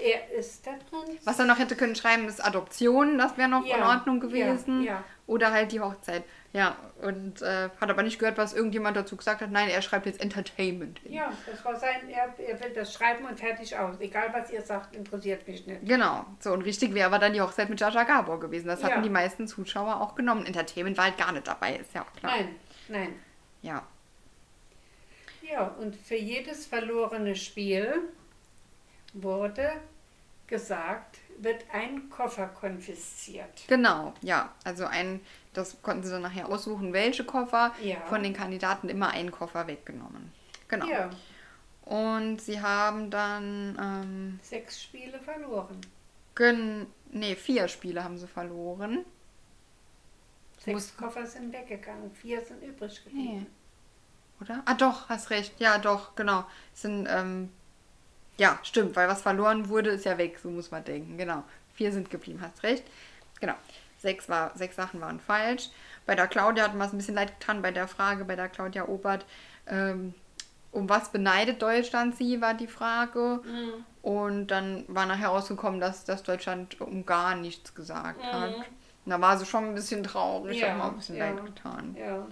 Er 0.00 0.30
ist 0.38 0.66
der 0.66 0.72
Prinz. 0.72 1.20
Was 1.24 1.38
er 1.38 1.44
noch 1.46 1.58
hätte 1.58 1.76
können 1.76 1.94
schreiben, 1.94 2.26
ist 2.26 2.44
Adoption, 2.44 3.16
das 3.18 3.36
wäre 3.38 3.48
noch 3.48 3.64
Ja, 3.64 3.76
in 3.76 3.82
Ordnung 3.84 4.16
ja, 4.16 4.26
gewesen. 4.26 4.82
ja. 4.82 5.04
Oder 5.26 5.52
halt 5.52 5.72
die 5.72 5.80
Hochzeit. 5.80 6.22
Ja, 6.52 6.76
und 7.00 7.40
äh, 7.40 7.70
hat 7.80 7.90
aber 7.90 8.02
nicht 8.02 8.18
gehört, 8.18 8.36
was 8.36 8.52
irgendjemand 8.52 8.96
dazu 8.96 9.16
gesagt 9.16 9.40
hat. 9.40 9.50
Nein, 9.50 9.70
er 9.70 9.80
schreibt 9.80 10.04
jetzt 10.06 10.20
Entertainment 10.20 10.98
hin. 11.00 11.14
Ja, 11.14 11.32
das 11.50 11.64
war 11.64 11.74
sein, 11.76 12.08
er, 12.10 12.34
er 12.38 12.60
will 12.62 12.72
das 12.74 12.92
schreiben 12.92 13.24
und 13.24 13.40
fertig 13.40 13.76
aus. 13.76 13.96
Egal, 14.00 14.28
was 14.34 14.50
ihr 14.50 14.60
sagt, 14.60 14.94
interessiert 14.94 15.48
mich 15.48 15.66
nicht. 15.66 15.84
Genau, 15.86 16.26
so 16.40 16.52
und 16.52 16.62
richtig 16.62 16.92
wäre 16.94 17.06
aber 17.06 17.18
dann 17.18 17.32
die 17.32 17.40
Hochzeit 17.40 17.70
mit 17.70 17.80
Jaja 17.80 18.04
Gabor 18.04 18.38
gewesen. 18.38 18.68
Das 18.68 18.84
hatten 18.84 18.96
Ja. 18.96 19.02
die 19.02 19.08
meisten 19.10 19.48
Zuschauer 19.48 20.00
auch 20.00 20.14
genommen. 20.14 20.44
Entertainment 20.46 20.96
war 20.98 21.04
halt 21.06 21.16
gar 21.18 21.32
nicht 21.32 21.46
dabei, 21.48 21.76
ist 21.76 21.94
ja 21.94 22.02
auch 22.02 22.12
klar. 22.18 22.32
Nein, 22.36 22.54
nein. 22.88 23.14
Ja. 23.62 23.82
Ja, 25.50 25.68
und 25.78 25.96
für 25.96 26.16
jedes 26.16 26.66
verlorene 26.66 27.34
Spiel 27.34 27.94
wurde 29.14 29.70
gesagt, 30.46 31.18
wird 31.38 31.64
ein 31.72 32.10
Koffer 32.10 32.46
konfisziert. 32.48 33.64
Genau, 33.66 34.14
ja. 34.22 34.52
Also 34.64 34.86
ein, 34.86 35.20
das 35.52 35.80
konnten 35.82 36.04
sie 36.04 36.10
dann 36.10 36.22
nachher 36.22 36.48
aussuchen, 36.48 36.92
welche 36.92 37.24
Koffer. 37.24 37.72
Ja. 37.82 38.00
Von 38.06 38.22
den 38.22 38.34
Kandidaten 38.34 38.88
immer 38.88 39.10
einen 39.10 39.30
Koffer 39.30 39.66
weggenommen. 39.66 40.32
Genau. 40.68 40.86
Ja, 40.86 41.10
Und 41.82 42.40
sie 42.40 42.60
haben 42.60 43.10
dann, 43.10 43.76
ähm, 43.80 44.40
sechs 44.42 44.82
Spiele 44.82 45.18
verloren. 45.20 45.80
gen 46.34 46.86
nee, 47.10 47.34
vier 47.36 47.68
Spiele 47.68 48.02
haben 48.02 48.18
sie 48.18 48.26
verloren. 48.28 49.04
Sechs 50.58 50.96
Koffer 50.96 51.26
sind 51.26 51.52
weggegangen, 51.52 52.10
vier 52.12 52.40
sind 52.44 52.62
übrig 52.62 53.04
geblieben. 53.04 53.40
Nee. 53.40 53.46
Oder? 54.40 54.62
Ah, 54.64 54.74
doch, 54.74 55.08
hast 55.08 55.30
recht. 55.30 55.60
Ja, 55.60 55.78
doch, 55.78 56.14
genau. 56.16 56.44
Es 56.74 56.82
sind, 56.82 57.06
ähm, 57.08 57.50
ja, 58.36 58.58
stimmt, 58.62 58.96
weil 58.96 59.08
was 59.08 59.22
verloren 59.22 59.68
wurde, 59.68 59.90
ist 59.90 60.04
ja 60.04 60.18
weg, 60.18 60.38
so 60.42 60.50
muss 60.50 60.70
man 60.70 60.84
denken. 60.84 61.16
Genau. 61.16 61.44
Vier 61.74 61.92
sind 61.92 62.10
geblieben, 62.10 62.40
hast 62.42 62.62
recht. 62.62 62.84
Genau. 63.40 63.54
Sechs, 63.98 64.28
war, 64.28 64.52
sechs 64.56 64.76
Sachen 64.76 65.00
waren 65.00 65.20
falsch. 65.20 65.70
Bei 66.06 66.14
der 66.14 66.26
Claudia 66.26 66.64
hat 66.64 66.74
mir 66.74 66.84
es 66.84 66.92
ein 66.92 66.98
bisschen 66.98 67.14
leid 67.14 67.38
getan, 67.38 67.62
bei 67.62 67.70
der 67.70 67.88
Frage, 67.88 68.24
bei 68.24 68.36
der 68.36 68.48
Claudia 68.48 68.86
Obert, 68.88 69.24
ähm, 69.66 70.14
um 70.72 70.88
was 70.88 71.10
beneidet 71.10 71.62
Deutschland 71.62 72.16
sie, 72.16 72.40
war 72.40 72.54
die 72.54 72.66
Frage. 72.66 73.40
Und 74.02 74.48
dann 74.48 74.84
war 74.88 75.06
nachher 75.06 75.28
rausgekommen, 75.28 75.80
dass, 75.80 76.04
dass 76.04 76.22
Deutschland 76.22 76.80
um 76.80 77.06
gar 77.06 77.36
nichts 77.36 77.74
gesagt 77.74 78.22
hat. 78.22 78.54
Und 78.56 79.10
da 79.10 79.20
war 79.20 79.38
sie 79.38 79.46
schon 79.46 79.64
ein 79.64 79.74
bisschen 79.74 80.02
traurig, 80.02 80.60
Ja, 80.60 80.78
auch 80.80 80.90
ein 80.90 80.96
bisschen 80.96 81.16
ja. 81.16 81.30
leid 81.30 81.44
getan. 81.44 81.96
Ja. 81.98 82.26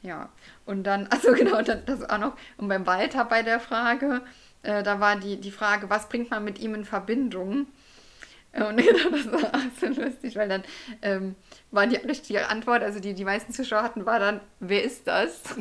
Ja, 0.00 0.28
und 0.64 0.84
dann, 0.84 1.06
also 1.10 1.32
genau, 1.32 1.60
das, 1.62 1.84
das 1.86 2.08
auch 2.08 2.18
noch. 2.18 2.36
Und 2.56 2.68
beim 2.68 2.86
Walter 2.86 3.24
bei 3.24 3.42
der 3.42 3.58
Frage, 3.60 4.22
äh, 4.68 4.82
da 4.82 5.00
war 5.00 5.16
die, 5.16 5.40
die 5.40 5.50
Frage, 5.50 5.88
was 5.88 6.08
bringt 6.08 6.30
man 6.30 6.44
mit 6.44 6.58
ihm 6.58 6.74
in 6.74 6.84
Verbindung? 6.84 7.66
Äh, 8.52 8.64
Und 8.64 8.78
das 9.10 9.32
war 9.32 9.54
auch 9.54 9.80
so 9.80 9.86
lustig, 9.86 10.36
weil 10.36 10.48
dann 10.48 10.62
ähm, 11.00 11.36
war 11.70 11.86
die 11.86 11.96
richtige 11.96 12.48
Antwort, 12.48 12.82
also 12.82 13.00
die 13.00 13.14
die 13.14 13.24
meisten 13.24 13.52
Zuschauer 13.52 13.82
hatten, 13.82 14.04
war 14.04 14.18
dann, 14.18 14.40
wer 14.60 14.84
ist 14.84 15.06
das? 15.06 15.42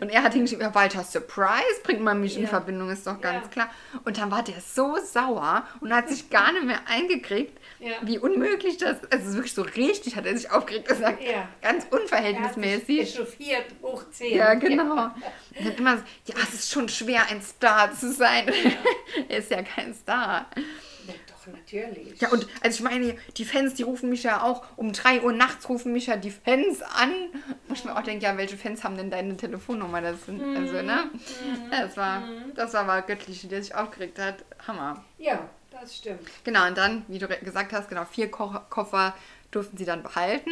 Und 0.00 0.08
er 0.10 0.22
hat 0.22 0.32
hingeschrieben, 0.34 0.64
ja, 0.66 0.74
Walter, 0.74 1.02
Surprise, 1.04 1.80
bringt 1.84 2.00
man 2.02 2.20
mich 2.20 2.36
in 2.36 2.42
Ja. 2.44 2.48
Verbindung, 2.48 2.90
ist 2.90 3.06
doch 3.06 3.20
ganz 3.20 3.44
Ja. 3.44 3.50
klar. 3.50 3.70
Und 4.04 4.18
dann 4.18 4.30
war 4.30 4.42
der 4.42 4.60
so 4.60 4.96
sauer 5.04 5.66
und 5.80 5.92
hat 5.94 6.08
sich 6.08 6.30
gar 6.30 6.52
nicht 6.52 6.64
mehr 6.64 6.80
eingekriegt, 6.86 7.58
Ja. 7.78 7.94
wie 8.02 8.18
unmöglich 8.18 8.78
das 8.78 8.96
Also 9.10 9.24
es 9.24 9.26
ist 9.30 9.34
wirklich 9.34 9.54
so 9.54 9.62
richtig 9.62 10.16
hat 10.16 10.26
er 10.26 10.36
sich 10.36 10.50
aufgeregt 10.50 10.90
und 10.90 10.98
sagt, 10.98 11.22
Ja. 11.22 11.48
ganz 11.62 11.62
Er 11.62 11.72
hat 11.72 11.82
sich 11.82 11.92
unverhältnismäßig. 11.92 13.14
echauffiert, 13.16 13.64
hoch 13.82 14.02
10. 14.10 14.36
Ja, 14.36 14.54
genau. 14.54 15.04
Und 15.04 15.14
dann 15.66 15.74
immer 15.76 15.96
so, 15.98 16.02
ja, 16.26 16.34
es 16.42 16.54
ist 16.54 16.70
schon 16.72 16.88
schwer, 16.88 17.22
ein 17.30 17.40
Star 17.42 17.92
zu 17.92 18.12
sein. 18.12 18.46
er 19.28 19.38
ist 19.38 19.50
ja 19.50 19.62
kein 19.62 19.94
Star. 19.94 20.46
Natürlich. 21.52 22.20
Ja, 22.20 22.30
und 22.30 22.46
also 22.62 22.76
ich 22.76 22.82
meine, 22.82 23.16
die 23.36 23.44
Fans, 23.44 23.74
die 23.74 23.82
rufen 23.82 24.08
mich 24.08 24.22
ja 24.22 24.42
auch, 24.42 24.64
um 24.76 24.92
3 24.92 25.22
Uhr 25.22 25.32
nachts 25.32 25.68
rufen 25.68 25.92
mich 25.92 26.06
ja 26.06 26.16
die 26.16 26.30
Fans 26.30 26.82
an. 26.82 27.12
Wo 27.68 27.74
ich 27.74 27.84
mir 27.84 27.96
auch 27.96 28.02
denke, 28.02 28.24
ja, 28.24 28.36
welche 28.36 28.56
Fans 28.56 28.84
haben 28.84 28.96
denn 28.96 29.10
deine 29.10 29.36
Telefonnummer? 29.36 30.00
Das 30.00 30.26
sind, 30.26 30.42
also, 30.56 30.82
ne? 30.82 31.10
Ja, 31.70 31.82
das 31.82 31.96
war, 31.96 32.22
das 32.54 32.74
war 32.74 32.82
aber 32.82 33.02
göttlich, 33.02 33.46
der 33.48 33.62
sich 33.62 33.74
aufgeregt 33.74 34.18
hat. 34.18 34.44
Hammer. 34.66 35.04
Ja, 35.18 35.48
das 35.70 35.96
stimmt. 35.96 36.20
Genau, 36.44 36.66
und 36.66 36.76
dann, 36.76 37.04
wie 37.08 37.18
du 37.18 37.28
gesagt 37.28 37.72
hast, 37.72 37.88
genau, 37.88 38.04
vier 38.04 38.30
Ko 38.30 38.54
Koffer 38.70 39.14
durften 39.50 39.76
sie 39.76 39.84
dann 39.84 40.02
behalten. 40.02 40.50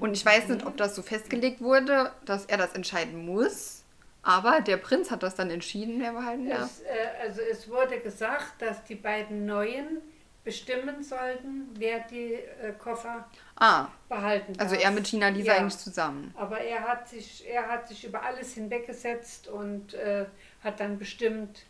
Und 0.00 0.14
ich 0.14 0.24
weiß 0.24 0.48
nicht, 0.48 0.64
ob 0.64 0.76
das 0.76 0.94
so 0.94 1.02
festgelegt 1.02 1.60
wurde, 1.60 2.12
dass 2.24 2.46
er 2.46 2.56
das 2.56 2.72
entscheiden 2.72 3.26
muss. 3.26 3.83
Aber 4.24 4.60
der 4.62 4.78
Prinz 4.78 5.10
hat 5.10 5.22
das 5.22 5.34
dann 5.34 5.50
entschieden, 5.50 6.00
wer 6.00 6.12
behalten 6.12 6.48
darf. 6.48 6.62
Es, 6.62 6.80
äh, 6.80 7.22
also 7.22 7.40
es 7.42 7.68
wurde 7.68 8.00
gesagt, 8.00 8.60
dass 8.60 8.82
die 8.84 8.94
beiden 8.94 9.44
Neuen 9.46 9.98
bestimmen 10.44 11.02
sollten, 11.02 11.68
wer 11.78 12.00
die 12.00 12.34
äh, 12.34 12.72
Koffer 12.78 13.26
Ah, 13.56 13.86
behalten 14.08 14.54
also 14.58 14.74
darf. 14.74 14.84
er 14.84 14.90
mit 14.90 15.04
Gina 15.04 15.28
Lisa 15.28 15.52
Ja. 15.52 15.58
eigentlich 15.60 15.78
zusammen. 15.78 16.34
Aber 16.36 16.58
er 16.58 16.80
hat 16.82 17.08
sich, 17.08 17.44
er 17.48 17.66
hat 17.68 17.88
sich 17.88 18.04
über 18.04 18.22
alles 18.22 18.52
hinweggesetzt 18.54 19.48
und 19.48 19.94
äh, 19.94 20.26
hat 20.62 20.80
dann 20.80 20.98
bestimmt, 20.98 21.62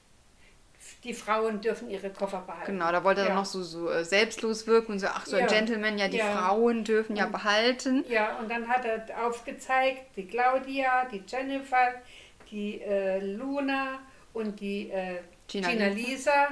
die 1.04 1.14
Frauen 1.14 1.60
dürfen 1.60 1.88
ihre 1.88 2.10
Koffer 2.10 2.40
behalten. 2.46 2.72
Genau, 2.72 2.90
da 2.92 3.02
wollte 3.04 3.20
er 3.22 3.28
ja. 3.28 3.32
dann 3.32 3.38
noch 3.38 3.46
so, 3.46 3.62
so 3.62 3.88
äh, 3.90 4.04
selbstlos 4.04 4.66
wirken 4.66 4.92
und 4.92 4.98
so, 4.98 5.06
ach 5.06 5.24
so 5.26 5.36
ein 5.36 5.42
Ja. 5.42 5.46
Gentleman, 5.48 5.96
ja, 5.96 6.08
die 6.08 6.18
Ja. 6.18 6.32
Frauen 6.32 6.84
dürfen 6.84 7.16
ja 7.16 7.26
behalten. 7.26 8.04
Ja, 8.08 8.36
und 8.38 8.50
dann 8.50 8.68
hat 8.68 8.84
er 8.84 9.06
aufgezeigt, 9.26 10.16
die 10.16 10.26
Claudia, 10.26 11.04
die 11.06 11.22
Jennifer, 11.26 11.94
die 12.54 12.80
äh, 12.80 13.18
Luna 13.36 13.98
und 14.32 14.58
die 14.60 14.90
äh, 14.90 15.18
Gina 15.48 15.68
Gina, 15.68 15.86
Lisa. 15.88 16.08
Lisa. 16.10 16.48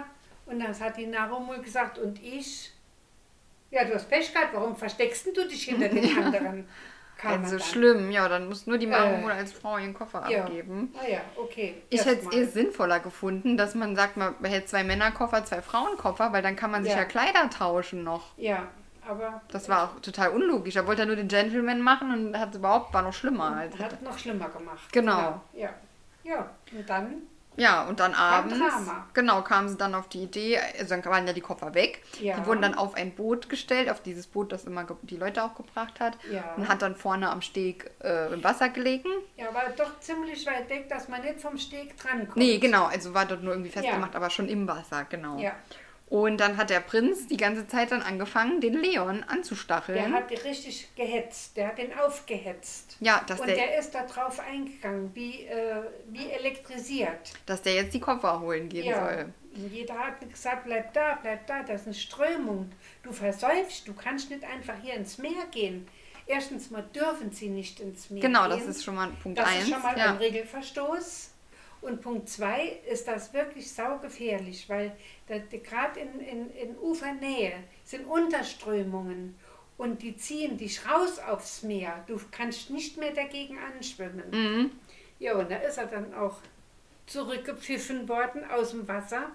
Und 0.47 0.61
dann 0.61 0.79
hat 0.79 0.97
die 0.97 1.07
Narumul 1.07 1.59
gesagt, 1.63 1.99
und 1.99 2.21
ich? 2.23 2.73
Ja, 3.71 3.85
du 3.85 3.95
hast 3.95 4.11
Pech 4.11 4.33
gehabt, 4.33 4.51
warum 4.53 4.77
versteckst 4.77 5.27
du 5.27 5.47
dich 5.49 5.65
hinter 5.65 5.89
den 5.89 6.19
anderen? 6.25 6.69
Kam 7.17 7.45
Also 7.45 7.59
schlimm, 7.61 8.11
ja, 8.11 8.29
dann 8.29 8.49
muss 8.49 8.67
nur 8.67 8.79
die 8.79 8.87
Mama 8.87 9.31
Äh, 9.31 9.35
als 9.39 9.53
Frau 9.53 9.79
ihren 9.79 9.95
Koffer 9.95 10.29
ja. 10.29 10.45
abgeben. 10.45 10.93
Ah 11.01 11.09
ja, 11.09 11.21
okay. 11.37 11.75
Ich 11.89 12.05
hätte 12.05 12.27
es 12.29 12.35
eher 12.35 12.49
sinnvoller 12.49 12.99
gefunden, 12.99 13.57
dass 13.57 13.75
man 13.77 13.95
sagt, 13.95 14.17
man 14.17 14.35
behält 14.41 14.69
zwei 14.69 14.83
Männerkoffer, 14.83 15.45
zwei 15.45 15.63
Frauenkoffer, 15.63 16.33
weil 16.33 16.43
dann 16.43 16.57
kann 16.57 16.73
man 16.73 16.83
sich 16.83 16.93
Ja. 16.93 16.99
ja 17.01 17.05
Kleider 17.05 17.49
tauschen 17.49 18.03
noch. 18.03 18.37
Ja, 18.37 18.67
aber 19.07 19.41
Das 19.53 19.69
war 19.69 19.85
auch 19.85 20.01
total 20.01 20.31
unlogisch. 20.31 20.75
Er 20.77 20.87
wollte 20.87 21.03
ja 21.03 21.07
nur 21.07 21.17
den 21.17 21.29
Gentleman 21.29 21.81
machen 21.81 22.13
und 22.13 22.39
hat 22.39 22.55
überhaupt 22.57 22.93
war 22.93 23.03
noch 23.03 23.15
schlimmer. 23.15 23.57
Als 23.57 23.79
hat 23.79 24.03
noch 24.03 24.19
schlimmer 24.19 24.49
gemacht. 24.49 24.93
Genau. 24.93 25.41
Ja. 25.53 25.71
Ja, 26.25 26.51
und 26.73 26.89
dann, 26.89 27.23
ja, 27.57 27.83
und 27.85 28.01
dann 28.01 28.15
abends, 28.15 28.57
Drama. 28.59 29.07
genau, 29.13 29.43
kamen 29.43 29.69
sie 29.69 29.77
dann 29.77 29.95
auf 29.95 30.09
die 30.09 30.23
Idee, 30.23 30.59
also 30.79 30.95
dann 30.95 31.05
waren 31.05 31.27
ja 31.27 31.33
die 31.35 31.41
Koffer 31.43 31.75
weg. 31.75 32.03
Ja. 32.21 32.39
Die 32.39 32.47
wurden 32.47 32.63
dann 32.63 32.75
auf 32.75 32.95
ein 32.95 33.15
Boot 33.15 33.49
gestellt, 33.51 33.91
auf 33.91 34.01
dieses 34.01 34.27
Boot, 34.27 34.53
das 34.53 34.65
immer 34.65 34.87
die 35.03 35.17
Leute 35.17 35.43
auch 35.45 35.55
gebracht 35.55 36.01
hat. 36.01 36.17
Ja. 36.31 36.55
Und 36.57 36.69
hat 36.69 36.81
dann 36.81 36.97
vorne 36.97 37.29
am 37.31 37.43
Steg 37.43 37.91
äh, 38.03 38.33
im 38.33 38.43
Wasser 38.43 38.71
gelegen. 38.71 39.09
ja, 39.37 39.53
war 39.53 39.65
doch 39.77 40.01
ziemlich 40.01 40.47
weit 40.47 40.69
weg, 40.71 40.89
dass 40.89 41.09
man 41.09 41.21
nicht 41.21 41.41
vom 41.41 41.59
Steg 41.59 41.97
drankommt. 41.99 42.37
Nee, 42.37 42.59
genau, 42.59 42.85
also 42.87 43.13
war 43.13 43.27
dort 43.27 43.43
nur 43.43 43.53
irgendwie 43.53 43.71
festgemacht, 43.71 44.13
Ja. 44.13 44.17
aber 44.17 44.31
schon 44.31 44.49
im 44.49 44.67
Wasser, 44.67 45.05
genau. 45.11 45.39
Ja, 45.39 45.53
Und 46.13 46.37
dann 46.41 46.59
hat 46.59 46.69
der 46.69 46.81
Prinz 46.81 47.27
die 47.27 47.39
ganze 47.39 47.67
Zeit 47.67 47.91
dann 47.91 48.03
angefangen, 48.03 48.61
den 48.61 48.75
Leon 48.75 49.25
anzustacheln. 49.27 49.97
der 49.97 50.13
hat 50.13 50.31
richtig 50.45 50.95
gehetzt, 50.95 51.57
der 51.57 51.69
hat 51.69 51.79
den 51.79 51.99
aufgehetzt. 51.99 52.99
ja, 53.01 53.23
dass 53.27 53.41
Und 53.41 53.47
der, 53.47 53.57
der 53.57 53.79
ist 53.79 53.95
da 53.95 54.03
drauf 54.05 54.39
eingegangen, 54.39 55.11
wie, 55.15 55.47
äh, 55.47 55.77
wie 56.09 56.29
elektrisiert. 56.31 57.33
dass 57.47 57.63
der 57.63 57.73
jetzt 57.77 57.95
die 57.95 58.01
Koffer 58.01 58.41
holen 58.41 58.69
gehen 58.69 58.85
Ja. 58.85 59.03
soll. 59.07 59.33
Jeder 59.71 59.95
hat 59.99 60.21
gesagt, 60.31 60.65
bleib 60.65 60.93
da, 60.93 61.19
bleib 61.23 61.47
da, 61.47 61.63
das 61.63 61.81
ist 61.83 61.87
eine 61.87 61.95
Strömung. 61.95 62.71
Du 63.03 63.11
versäufst, 63.13 63.89
du 63.89 63.95
kannst 63.95 64.29
nicht 64.29 64.45
einfach 64.45 64.75
hier 64.83 64.93
ins 64.95 65.17
Meer 65.17 65.47
gehen. 65.51 65.89
Erstens 66.27 66.71
mal 66.71 66.85
dürfen 66.95 67.33
sie 67.33 67.49
nicht 67.49 67.81
ins 67.81 68.11
Meer 68.11 68.21
Genau, 68.21 68.49
gehen. 68.49 68.59
das 68.59 68.67
ist 68.69 68.85
schon 68.85 68.97
mal 68.97 69.09
Punkt 69.23 69.39
Das 69.39 69.49
1. 69.49 69.63
ist 69.65 69.71
schon 69.71 69.83
mal 69.83 69.97
ja. 69.97 70.11
ein 70.11 70.17
Regelverstoß. 70.19 71.31
Und 71.83 72.01
Punkt 72.01 72.29
2 72.29 72.81
ist 72.91 73.09
das 73.09 73.35
wirklich 73.35 73.71
saugefährlich, 73.71 74.69
weil 74.69 74.97
gerade 75.27 76.01
in, 76.01 76.21
in, 76.21 76.51
in 76.55 76.79
Ufernähe 76.79 77.55
sind 77.85 78.07
Unterströmungen 78.07 79.35
und 79.77 80.01
die 80.01 80.17
ziehen 80.17 80.57
dich 80.57 80.89
raus 80.89 81.19
aufs 81.19 81.65
Meer. 81.65 82.05
Du 82.07 82.21
kannst 82.31 82.71
nicht 82.71 82.97
mehr 82.99 83.13
dagegen 83.13 83.59
anschwimmen. 83.59 84.31
Mhm. 84.31 84.71
Ja, 85.19 85.35
und 85.35 85.51
da 85.51 85.57
ist 85.57 85.77
er 85.77 85.87
dann 85.87 86.15
auch 86.15 86.37
zurückgepfiffen 87.07 88.09
worden 88.09 88.45
aus 88.49 88.71
dem 88.71 88.87
Wasser 88.87 89.33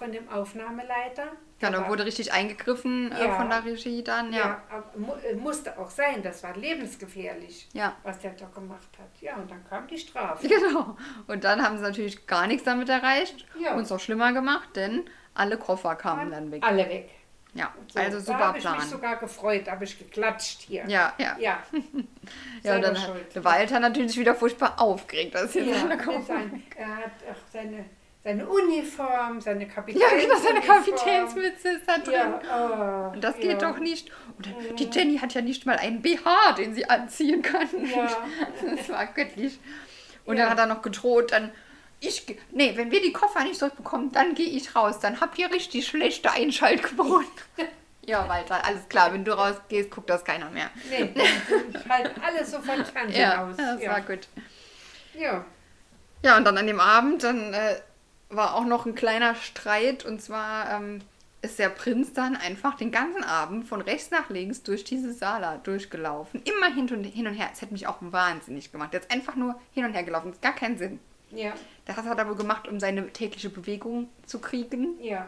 von 0.00 0.10
dem 0.12 0.28
Aufnahmeleiter. 0.30 1.24
Ja, 1.60 1.70
da 1.70 1.78
Aber- 1.80 1.90
wurde 1.90 2.06
richtig 2.06 2.32
eingegriffen 2.32 3.12
äh, 3.12 3.26
Ja. 3.26 3.36
von 3.36 3.50
der 3.50 3.62
Regie 3.66 4.02
dann, 4.02 4.32
ja, 4.32 4.62
ja. 4.70 4.82
äh, 5.30 5.34
musste 5.34 5.78
auch 5.78 5.90
sein, 5.90 6.22
das 6.22 6.42
war 6.42 6.56
lebensgefährlich, 6.56 7.68
Ja. 7.74 7.94
was 8.02 8.18
der 8.18 8.30
da 8.32 8.46
gemacht 8.46 8.88
hat. 8.98 9.20
Ja, 9.20 9.36
und 9.36 9.50
dann 9.50 9.62
kam 9.68 9.86
die 9.86 9.98
Strafe. 9.98 10.48
Genau. 10.48 10.96
Und 11.26 11.44
dann 11.44 11.62
haben 11.62 11.76
sie 11.76 11.82
natürlich 11.82 12.26
gar 12.26 12.46
nichts 12.46 12.64
damit 12.64 12.88
erreicht. 12.88 13.46
Ja. 13.58 13.74
Und 13.74 13.82
es 13.82 13.92
auch 13.92 14.00
schlimmer 14.00 14.32
gemacht, 14.32 14.70
denn 14.74 15.04
alle 15.34 15.58
Koffer 15.58 15.94
kamen 15.96 16.30
dann 16.30 16.50
weg. 16.50 16.62
Alle 16.64 16.88
weg. 16.88 17.10
Ja, 17.52 17.74
So, 17.92 17.98
also 17.98 18.18
da 18.18 18.22
super 18.24 18.38
habe 18.38 18.58
ich 18.58 18.64
mich 18.64 18.72
Plan. 18.74 18.88
sogar 18.88 19.16
gefreut, 19.16 19.68
habe 19.70 19.84
ich 19.84 19.98
geklatscht 19.98 20.62
hier. 20.62 20.84
Ja, 20.88 21.12
ja. 21.18 21.36
Ja, 21.38 21.58
Ja, 22.62 22.76
und 22.76 22.82
dann 22.82 22.96
hat 22.96 23.06
schuld. 23.06 23.44
Walter 23.44 23.80
natürlich 23.80 24.16
wieder 24.16 24.34
furchtbar 24.34 24.80
aufgeregt, 24.80 25.34
dass 25.34 25.52
hier 25.52 25.64
ja 25.64 25.80
seine 25.80 25.98
Koffer. 25.98 26.22
sein, 26.22 26.62
er 26.76 26.96
hat 26.96 27.12
auch 27.30 27.48
seine, 27.52 27.84
seine 28.22 28.46
Uniform, 28.48 29.40
seine 29.40 29.64
Ja, 29.66 29.70
Kapitänsuniform. 29.72 30.20
genau, 30.28 30.38
seine 30.38 30.60
Kapitänsmütze 30.60 31.68
ist 31.70 31.82
da 31.88 31.98
drin. 31.98 32.14
Ja, 32.14 33.08
oh, 33.10 33.14
Und 33.14 33.24
das 33.24 33.36
ja. 33.38 33.42
geht 33.42 33.62
doch 33.62 33.78
nicht. 33.78 34.10
Und 34.36 34.48
die 34.78 34.88
Jenny 34.90 35.18
hat 35.18 35.32
ja 35.34 35.40
nicht 35.40 35.64
mal 35.66 35.76
einen 35.76 36.02
BH, 36.02 36.52
den 36.58 36.74
sie 36.74 36.88
anziehen 36.88 37.42
kann. 37.42 37.68
Ja. 37.86 38.08
Das 38.76 38.88
war 38.88 39.06
göttlich. 39.06 39.58
Und 40.26 40.36
Ja. 40.36 40.44
dann 40.44 40.50
hat 40.52 40.58
er 40.58 40.66
noch 40.66 40.82
gedroht, 40.82 41.32
dann, 41.32 41.50
ich, 41.98 42.26
nee, 42.52 42.72
wenn 42.76 42.90
wir 42.90 43.00
die 43.00 43.12
Koffer 43.12 43.42
nicht 43.42 43.58
zurückbekommen, 43.58 44.12
dann 44.12 44.34
gehe 44.34 44.48
ich 44.48 44.74
raus. 44.76 45.00
Dann 45.00 45.20
habt 45.20 45.38
ihr 45.38 45.50
richtig 45.50 45.86
schlechte 45.86 46.30
Einschaltquoten. 46.30 47.26
ja, 48.06 48.28
Walter, 48.28 48.64
alles 48.64 48.86
klar, 48.88 49.12
wenn 49.14 49.24
du 49.24 49.32
rausgehst, 49.32 49.90
guckt 49.90 50.10
das 50.10 50.24
keiner 50.24 50.50
mehr. 50.50 50.70
Nee, 50.90 51.10
ich 51.14 51.88
halte 51.88 52.12
alles 52.22 52.50
so 52.50 52.58
von 52.60 52.84
Fernsehen 52.84 53.20
Ja, 53.20 53.44
aus. 53.46 53.56
das 53.56 53.82
ja. 53.82 53.90
war 53.92 54.00
gut. 54.02 54.28
Ja. 55.14 55.44
Ja, 56.22 56.36
und 56.36 56.44
dann 56.44 56.58
an 56.58 56.66
dem 56.66 56.80
Abend, 56.80 57.22
dann 57.24 57.54
äh, 57.54 57.76
war 58.30 58.54
auch 58.54 58.64
noch 58.64 58.86
ein 58.86 58.94
kleiner 58.94 59.34
Streit. 59.34 60.04
Und 60.04 60.20
zwar 60.22 60.70
ähm, 60.72 61.00
ist 61.42 61.58
der 61.58 61.68
Prinz 61.68 62.12
dann 62.12 62.36
einfach 62.36 62.76
den 62.76 62.90
ganzen 62.92 63.24
Abend 63.24 63.66
von 63.66 63.80
rechts 63.80 64.10
nach 64.10 64.30
links 64.30 64.62
durch 64.62 64.84
diese 64.84 65.12
Sala 65.12 65.58
durchgelaufen. 65.58 66.42
Immer 66.44 66.72
hin 66.74 66.88
und, 66.94 67.04
hin 67.04 67.26
und 67.26 67.34
her. 67.34 67.48
Es 67.52 67.60
hätte 67.62 67.72
mich 67.72 67.86
auch 67.86 67.98
wahnsinnig 68.00 68.72
gemacht. 68.72 68.92
Jetzt 68.92 69.10
einfach 69.12 69.36
nur 69.36 69.60
hin 69.72 69.84
und 69.84 69.92
her 69.94 70.02
gelaufen. 70.04 70.28
Das 70.28 70.36
ist 70.36 70.42
gar 70.42 70.54
keinen 70.54 70.78
Sinn. 70.78 71.00
Ja. 71.32 71.52
Das 71.84 71.96
hat 71.96 72.18
er 72.18 72.28
wohl 72.28 72.36
gemacht, 72.36 72.66
um 72.68 72.80
seine 72.80 73.08
tägliche 73.12 73.50
Bewegung 73.50 74.08
zu 74.26 74.40
kriegen. 74.40 75.00
Ja. 75.00 75.26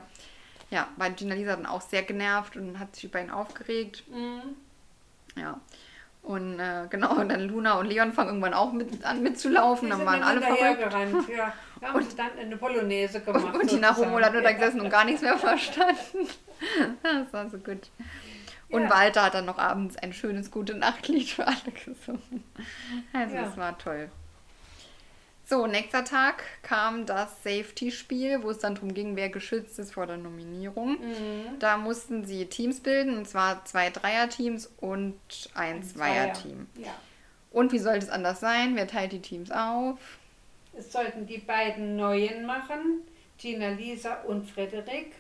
Ja, 0.71 0.89
weil 0.97 1.13
Gina 1.13 1.35
Lisa 1.35 1.55
dann 1.55 1.67
auch 1.67 1.83
sehr 1.83 2.03
genervt 2.03 2.57
und 2.57 2.79
hat 2.79 2.95
sich 2.97 3.05
über 3.05 3.21
ihn 3.21 3.31
aufgeregt. 3.31 4.05
Mhm. 4.11 4.57
Ja. 5.37 5.61
Und 6.23 6.59
äh, 6.61 6.87
genau, 6.89 7.17
und 7.17 7.29
dann 7.31 7.41
Luna 7.43 7.75
und 7.79 7.87
Leon 7.87 8.13
fangen 8.13 8.29
irgendwann 8.31 8.55
auch 8.55 8.73
mit, 8.73 9.05
an 9.05 9.23
mitzulaufen. 9.23 9.89
Die 9.91 9.97
Dann 9.97 10.07
waren 10.07 10.23
alle 10.23 10.41
verrückt. 10.41 10.61
hinterhergerannt, 10.61 11.29
Ja. 11.29 11.53
Da 11.83 11.89
haben 11.89 12.03
sie 12.03 12.17
dann 12.17 12.31
eine 12.39 12.57
Polonaise 12.57 13.21
gemacht. 13.21 13.45
Und, 13.55 13.61
und 13.63 13.71
die 13.71 13.77
Nachhomo 13.77 14.19
hat 14.21 14.33
nur 14.33 14.41
da 14.43 14.53
gesessen 14.53 14.81
und 14.81 14.89
gar 14.89 15.05
nichts 15.05 15.21
mehr 15.23 15.37
verstanden. 15.37 16.29
Das 17.03 17.33
war 17.33 17.51
so 17.51 17.59
gut. 17.59 17.91
Und 18.69 18.83
Ja. 18.85 18.91
Walter 18.91 19.25
hat 19.25 19.35
dann 19.35 19.47
noch 19.47 19.59
abends 19.59 19.97
ein 19.97 20.13
schönes 20.13 20.49
Gute 20.51 20.75
Nachtlied 20.77 21.29
für 21.29 21.45
alle 21.45 21.73
gesungen. 21.75 22.45
Also 23.13 23.35
Ja. 23.35 23.43
das 23.43 23.57
war 23.57 23.77
toll. 23.77 24.11
So, 25.45 25.67
nächster 25.67 26.05
Tag 26.05 26.45
kam 26.63 27.05
das 27.05 27.43
Safety-Spiel, 27.43 28.45
wo 28.45 28.51
es 28.51 28.59
dann 28.61 28.77
darum 28.77 28.95
ging, 28.95 29.17
wer 29.17 29.29
geschützt 29.29 29.79
ist 29.81 29.93
vor 29.93 30.07
der 30.07 30.17
Nominierung. 30.19 30.93
Mhm. 31.01 31.59
Da 31.59 31.77
mussten 31.77 32.25
sie 32.25 32.47
Teams 32.47 32.79
bilden, 32.81 33.19
und 33.19 33.29
zwar 33.29 33.65
zwei 33.65 33.91
Dreier-Teams 33.91 34.71
und 34.81 35.19
ein, 35.55 35.77
Ein 35.79 35.83
Zweier-Team. 35.83 36.69
Ja. 36.77 36.95
Und 37.51 37.73
wie 37.73 37.81
sollte 37.81 38.07
es 38.07 38.09
anders 38.11 38.39
sein? 38.41 38.77
Wer 38.77 38.87
teilt 38.87 39.11
die 39.13 39.21
Teams 39.21 39.51
auf? 39.51 39.99
Es 40.77 40.91
sollten 40.93 41.27
die 41.27 41.39
beiden 41.39 41.97
Neuen 41.97 42.47
machen, 42.47 43.03
Gina 43.39 43.69
Lisa 43.71 44.15
und 44.23 44.49
Frederik. 44.51 45.13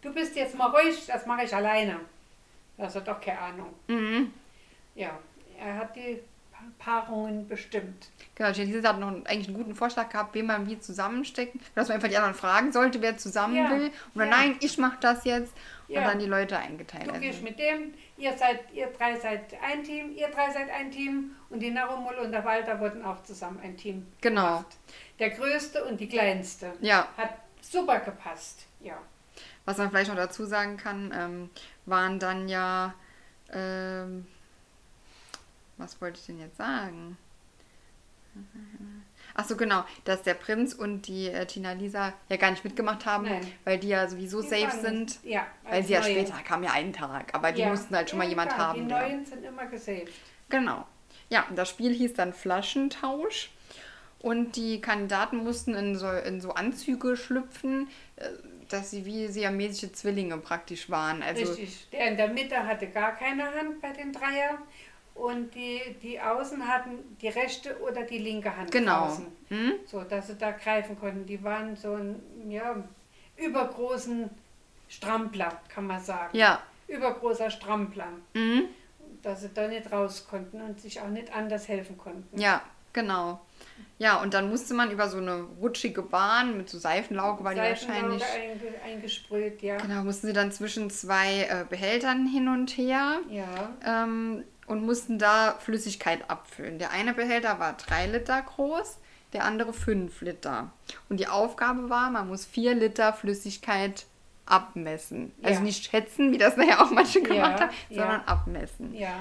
Du 0.00 0.12
bist 0.12 0.36
jetzt 0.36 0.56
mal 0.56 0.66
ruhig, 0.68 1.06
das 1.06 1.26
mache 1.26 1.44
ich 1.44 1.54
alleine. 1.54 2.00
Das 2.76 2.94
hat 2.94 3.06
doch 3.08 3.20
keine 3.20 3.38
Ahnung. 3.38 3.72
Mhm. 3.88 4.32
Ja, 4.94 5.18
er 5.58 5.76
hat 5.76 5.94
die 5.96 6.20
Pa- 6.52 7.00
Paarungen 7.02 7.46
bestimmt. 7.48 8.08
Genau, 8.34 8.50
Janice 8.50 8.82
hat 8.86 8.98
noch 8.98 9.08
einen, 9.08 9.26
eigentlich 9.26 9.48
einen 9.48 9.56
guten 9.56 9.74
Vorschlag 9.74 10.08
gehabt, 10.08 10.34
wen 10.34 10.46
man 10.46 10.68
wie 10.68 10.78
zusammenstecken. 10.78 11.60
Dass 11.74 11.88
man 11.88 11.96
einfach 11.96 12.08
die 12.08 12.16
anderen 12.16 12.34
fragen 12.34 12.72
sollte, 12.72 13.00
wer 13.02 13.16
zusammen 13.16 13.56
Ja, 13.56 13.70
will. 13.70 13.90
Oder 14.14 14.24
ja. 14.26 14.30
nein, 14.30 14.56
ich 14.60 14.78
mache 14.78 14.98
das 15.00 15.24
jetzt. 15.24 15.52
Und 15.88 15.94
Ja. 15.94 16.04
dann 16.08 16.18
die 16.18 16.26
Leute 16.26 16.58
eingeteilt. 16.58 17.06
Du 17.06 17.10
Also, 17.10 17.20
gehst 17.20 17.42
mit 17.42 17.58
dem, 17.58 17.94
ihr 18.16 18.36
seid, 18.36 18.60
ihr 18.72 18.86
drei 18.88 19.18
seid 19.18 19.54
ein 19.62 19.82
Team, 19.84 20.16
ihr 20.16 20.28
drei 20.28 20.50
seid 20.52 20.70
ein 20.70 20.90
Team 20.90 21.36
und 21.50 21.60
die 21.60 21.70
Narumul 21.70 22.14
und 22.16 22.32
der 22.32 22.44
Walter 22.44 22.78
wurden 22.80 23.04
auch 23.04 23.22
zusammen 23.22 23.60
ein 23.62 23.76
Team. 23.76 24.06
Genau. 24.20 24.42
Gemacht. 24.58 24.76
Der 25.18 25.30
größte 25.30 25.84
und 25.84 25.98
die 26.00 26.08
kleinste. 26.08 26.72
ja, 26.80 27.08
Hat 27.16 27.34
super 27.60 28.00
gepasst. 28.00 28.66
Ja. 28.80 28.98
was 29.64 29.78
man 29.78 29.90
vielleicht 29.90 30.08
noch 30.10 30.16
dazu 30.16 30.44
sagen 30.44 30.76
kann, 30.76 31.12
ähm, 31.16 31.50
waren 31.86 32.18
dann 32.18 32.48
ja. 32.48 32.94
Ähm, 33.52 34.26
was 35.76 36.00
wollte 36.00 36.18
ich 36.18 36.26
denn 36.26 36.40
jetzt 36.40 36.56
sagen? 36.56 37.16
Ach 39.34 39.44
so, 39.46 39.56
genau, 39.56 39.84
dass 40.04 40.22
der 40.22 40.34
Prinz 40.34 40.74
und 40.74 41.06
die 41.06 41.28
äh, 41.28 41.46
Tina 41.46 41.72
Lisa 41.72 42.12
ja 42.28 42.36
gar 42.36 42.50
nicht 42.50 42.64
mitgemacht 42.64 43.06
haben, 43.06 43.24
Nein. 43.24 43.40
weil 43.64 43.78
die 43.78 43.88
ja 43.88 44.06
sowieso 44.08 44.42
Die 44.42 44.48
safe 44.48 44.80
sind. 44.80 45.18
Ja, 45.24 45.46
Weil 45.64 45.72
als 45.74 45.86
sie 45.86 45.94
ja 45.94 46.00
Neue. 46.00 46.10
später 46.10 46.34
kam 46.44 46.62
ja 46.62 46.72
einen 46.72 46.92
Tag, 46.92 47.34
aber 47.34 47.52
die 47.52 47.62
Ja. 47.62 47.68
mussten 47.70 47.94
halt 47.96 48.10
schon 48.10 48.18
mal 48.18 48.24
Ja, 48.24 48.30
jemand 48.30 48.52
klar, 48.52 48.68
haben. 48.68 48.86
Die 48.88 48.92
Neuen 48.92 49.24
sind 49.24 49.44
immer 49.44 49.66
gesaved. 49.66 50.12
Genau. 50.48 50.86
Ja, 51.30 51.46
und 51.48 51.56
das 51.56 51.70
Spiel 51.70 51.92
hieß 51.94 52.14
dann 52.14 52.32
Flaschentausch. 52.32 53.50
Und 54.20 54.54
die 54.54 54.80
Kandidaten 54.80 55.38
mussten 55.38 55.74
in 55.74 55.96
so, 55.96 56.08
in 56.10 56.40
so 56.40 56.52
Anzüge 56.52 57.16
schlüpfen, 57.16 57.88
äh, 58.16 58.28
dass 58.68 58.90
sie 58.90 59.04
wie 59.04 59.26
siamesische 59.26 59.92
Zwillinge 59.92 60.36
praktisch 60.38 60.88
waren. 60.90 61.22
Also 61.22 61.42
Richtig. 61.44 61.88
Der 61.90 62.06
in 62.06 62.16
der 62.16 62.28
Mitte 62.28 62.64
hatte 62.66 62.86
gar 62.88 63.16
keine 63.16 63.44
Hand 63.44 63.80
bei 63.82 63.90
den 63.92 64.12
Dreier. 64.12 64.58
Und 65.14 65.54
die, 65.54 65.80
die 66.02 66.20
Außen 66.20 66.66
hatten 66.66 67.16
die 67.20 67.28
rechte 67.28 67.78
oder 67.80 68.02
die 68.02 68.18
linke 68.18 68.56
Hand 68.56 68.72
genau. 68.72 69.06
draußen. 69.06 69.26
Hm? 69.48 69.72
So, 69.86 70.02
dass 70.02 70.28
sie 70.28 70.36
da 70.36 70.52
greifen 70.52 70.98
konnten. 70.98 71.26
Die 71.26 71.42
waren 71.44 71.76
so 71.76 71.94
ein, 71.94 72.20
ja, 72.48 72.76
übergroßen 73.36 74.30
Strampler, 74.88 75.60
kann 75.68 75.86
man 75.86 76.00
sagen. 76.00 76.36
Ja. 76.36 76.62
Übergroßer 76.88 77.50
Strampler. 77.50 78.08
Mhm. 78.34 78.64
Dass 79.22 79.42
sie 79.42 79.50
da 79.52 79.68
nicht 79.68 79.90
raus 79.92 80.26
konnten 80.28 80.60
und 80.60 80.80
sich 80.80 81.00
auch 81.00 81.08
nicht 81.08 81.34
anders 81.34 81.68
helfen 81.68 81.96
konnten. 81.96 82.38
Ja, 82.38 82.62
genau. 82.92 83.40
Ja, 83.98 84.20
und 84.20 84.34
dann 84.34 84.50
musste 84.50 84.74
man 84.74 84.90
über 84.90 85.08
so 85.08 85.18
eine 85.18 85.46
rutschige 85.60 86.02
Bahn 86.02 86.56
mit 86.56 86.68
so 86.68 86.78
Seifenlauge, 86.78 87.44
war 87.44 87.54
die 87.54 87.60
wahrscheinlich. 87.60 88.22
einge, 88.24 88.74
eingesprüht, 88.84 89.62
ja. 89.62 89.76
Genau, 89.76 90.02
mussten 90.02 90.26
sie 90.26 90.32
dann 90.32 90.50
zwischen 90.50 90.90
zwei 90.90 91.44
äh, 91.44 91.64
Behältern 91.68 92.26
hin 92.26 92.48
und 92.48 92.70
her. 92.76 93.20
Ja. 93.30 93.70
ähm, 93.86 94.44
und 94.72 94.84
mussten 94.84 95.18
da 95.18 95.54
Flüssigkeit 95.60 96.28
abfüllen. 96.30 96.78
Der 96.78 96.90
eine 96.90 97.14
Behälter 97.14 97.58
war 97.60 97.74
drei 97.74 98.06
Liter 98.06 98.40
groß, 98.42 98.98
der 99.32 99.44
andere 99.44 99.72
fünf 99.72 100.20
Liter. 100.22 100.72
Und 101.08 101.20
die 101.20 101.28
Aufgabe 101.28 101.88
war, 101.90 102.10
man 102.10 102.28
muss 102.28 102.44
vier 102.44 102.74
Liter 102.74 103.12
Flüssigkeit 103.12 104.06
abmessen. 104.46 105.32
Also 105.42 105.58
Ja. 105.58 105.64
nicht 105.64 105.84
schätzen, 105.90 106.32
wie 106.32 106.38
das 106.38 106.56
nachher 106.58 106.82
auch 106.82 106.90
manche 106.90 107.20
Ja, 107.20 107.26
gemacht 107.26 107.60
haben, 107.60 107.70
ja. 107.90 108.02
sondern 108.02 108.20
abmessen. 108.22 108.94
Ja. 108.94 109.14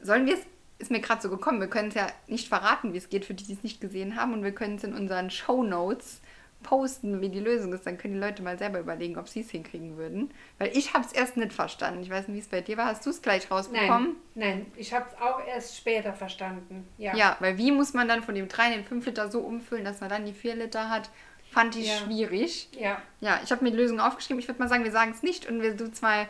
Sollen 0.00 0.26
wir 0.26 0.34
es, 0.34 0.40
ist 0.78 0.90
mir 0.90 1.00
gerade 1.00 1.22
so 1.22 1.30
gekommen, 1.30 1.60
wir 1.60 1.68
können 1.68 1.88
es 1.88 1.94
ja 1.94 2.08
nicht 2.26 2.48
verraten, 2.48 2.92
wie 2.92 2.98
es 2.98 3.08
geht, 3.08 3.24
für 3.24 3.34
die, 3.34 3.44
die 3.44 3.52
es 3.52 3.62
nicht 3.62 3.80
gesehen 3.80 4.16
haben. 4.16 4.32
Und 4.32 4.42
wir 4.42 4.52
können 4.52 4.76
es 4.76 4.84
in 4.84 4.94
unseren 4.94 5.30
Show 5.30 5.62
Notes 5.62 6.20
posten, 6.62 7.20
wie 7.20 7.28
die 7.28 7.40
Lösung 7.40 7.72
ist. 7.72 7.86
Dann 7.86 7.98
können 7.98 8.14
die 8.14 8.20
Leute 8.20 8.42
mal 8.42 8.58
selber 8.58 8.78
überlegen, 8.80 9.18
ob 9.18 9.28
sie 9.28 9.40
es 9.40 9.50
hinkriegen 9.50 9.96
würden. 9.96 10.30
Weil 10.58 10.76
ich 10.76 10.94
habe 10.94 11.04
es 11.04 11.12
erst 11.12 11.36
nicht 11.36 11.52
verstanden. 11.52 12.02
Ich 12.02 12.10
weiß 12.10 12.28
nicht, 12.28 12.36
wie 12.36 12.40
es 12.40 12.48
bei 12.48 12.60
dir 12.60 12.76
war. 12.76 12.86
Hast 12.86 13.04
du 13.06 13.10
es 13.10 13.22
gleich 13.22 13.50
rausbekommen? 13.50 14.16
Nein, 14.34 14.58
nein, 14.58 14.66
ich 14.76 14.92
habe 14.94 15.06
es 15.08 15.20
auch 15.20 15.46
erst 15.46 15.76
später 15.76 16.12
verstanden. 16.12 16.88
Ja. 16.98 17.14
Ja. 17.16 17.36
weil 17.40 17.58
wie 17.58 17.70
muss 17.72 17.92
man 17.94 18.08
dann 18.08 18.22
von 18.22 18.34
dem 18.34 18.48
3 18.48 18.66
in 18.68 18.72
den 18.72 18.84
5 18.84 19.06
Liter 19.06 19.30
so 19.30 19.40
umfüllen, 19.40 19.84
dass 19.84 20.00
man 20.00 20.10
dann 20.10 20.24
die 20.26 20.32
4 20.32 20.56
Liter 20.56 20.88
hat, 20.90 21.10
fand 21.50 21.76
ich 21.76 21.88
Ja. 21.88 21.96
schwierig. 21.98 22.68
Ja. 22.78 23.00
Ja, 23.20 23.40
ich 23.44 23.50
habe 23.52 23.64
mir 23.64 23.70
die 23.70 23.76
Lösung 23.76 24.00
aufgeschrieben. 24.00 24.40
Ich 24.40 24.48
würde 24.48 24.60
mal 24.60 24.68
sagen, 24.68 24.84
wir 24.84 24.92
sagen 24.92 25.10
es 25.12 25.22
nicht 25.22 25.46
und 25.48 25.60
wir 25.62 25.76
tun 25.76 25.92
mal, 26.00 26.28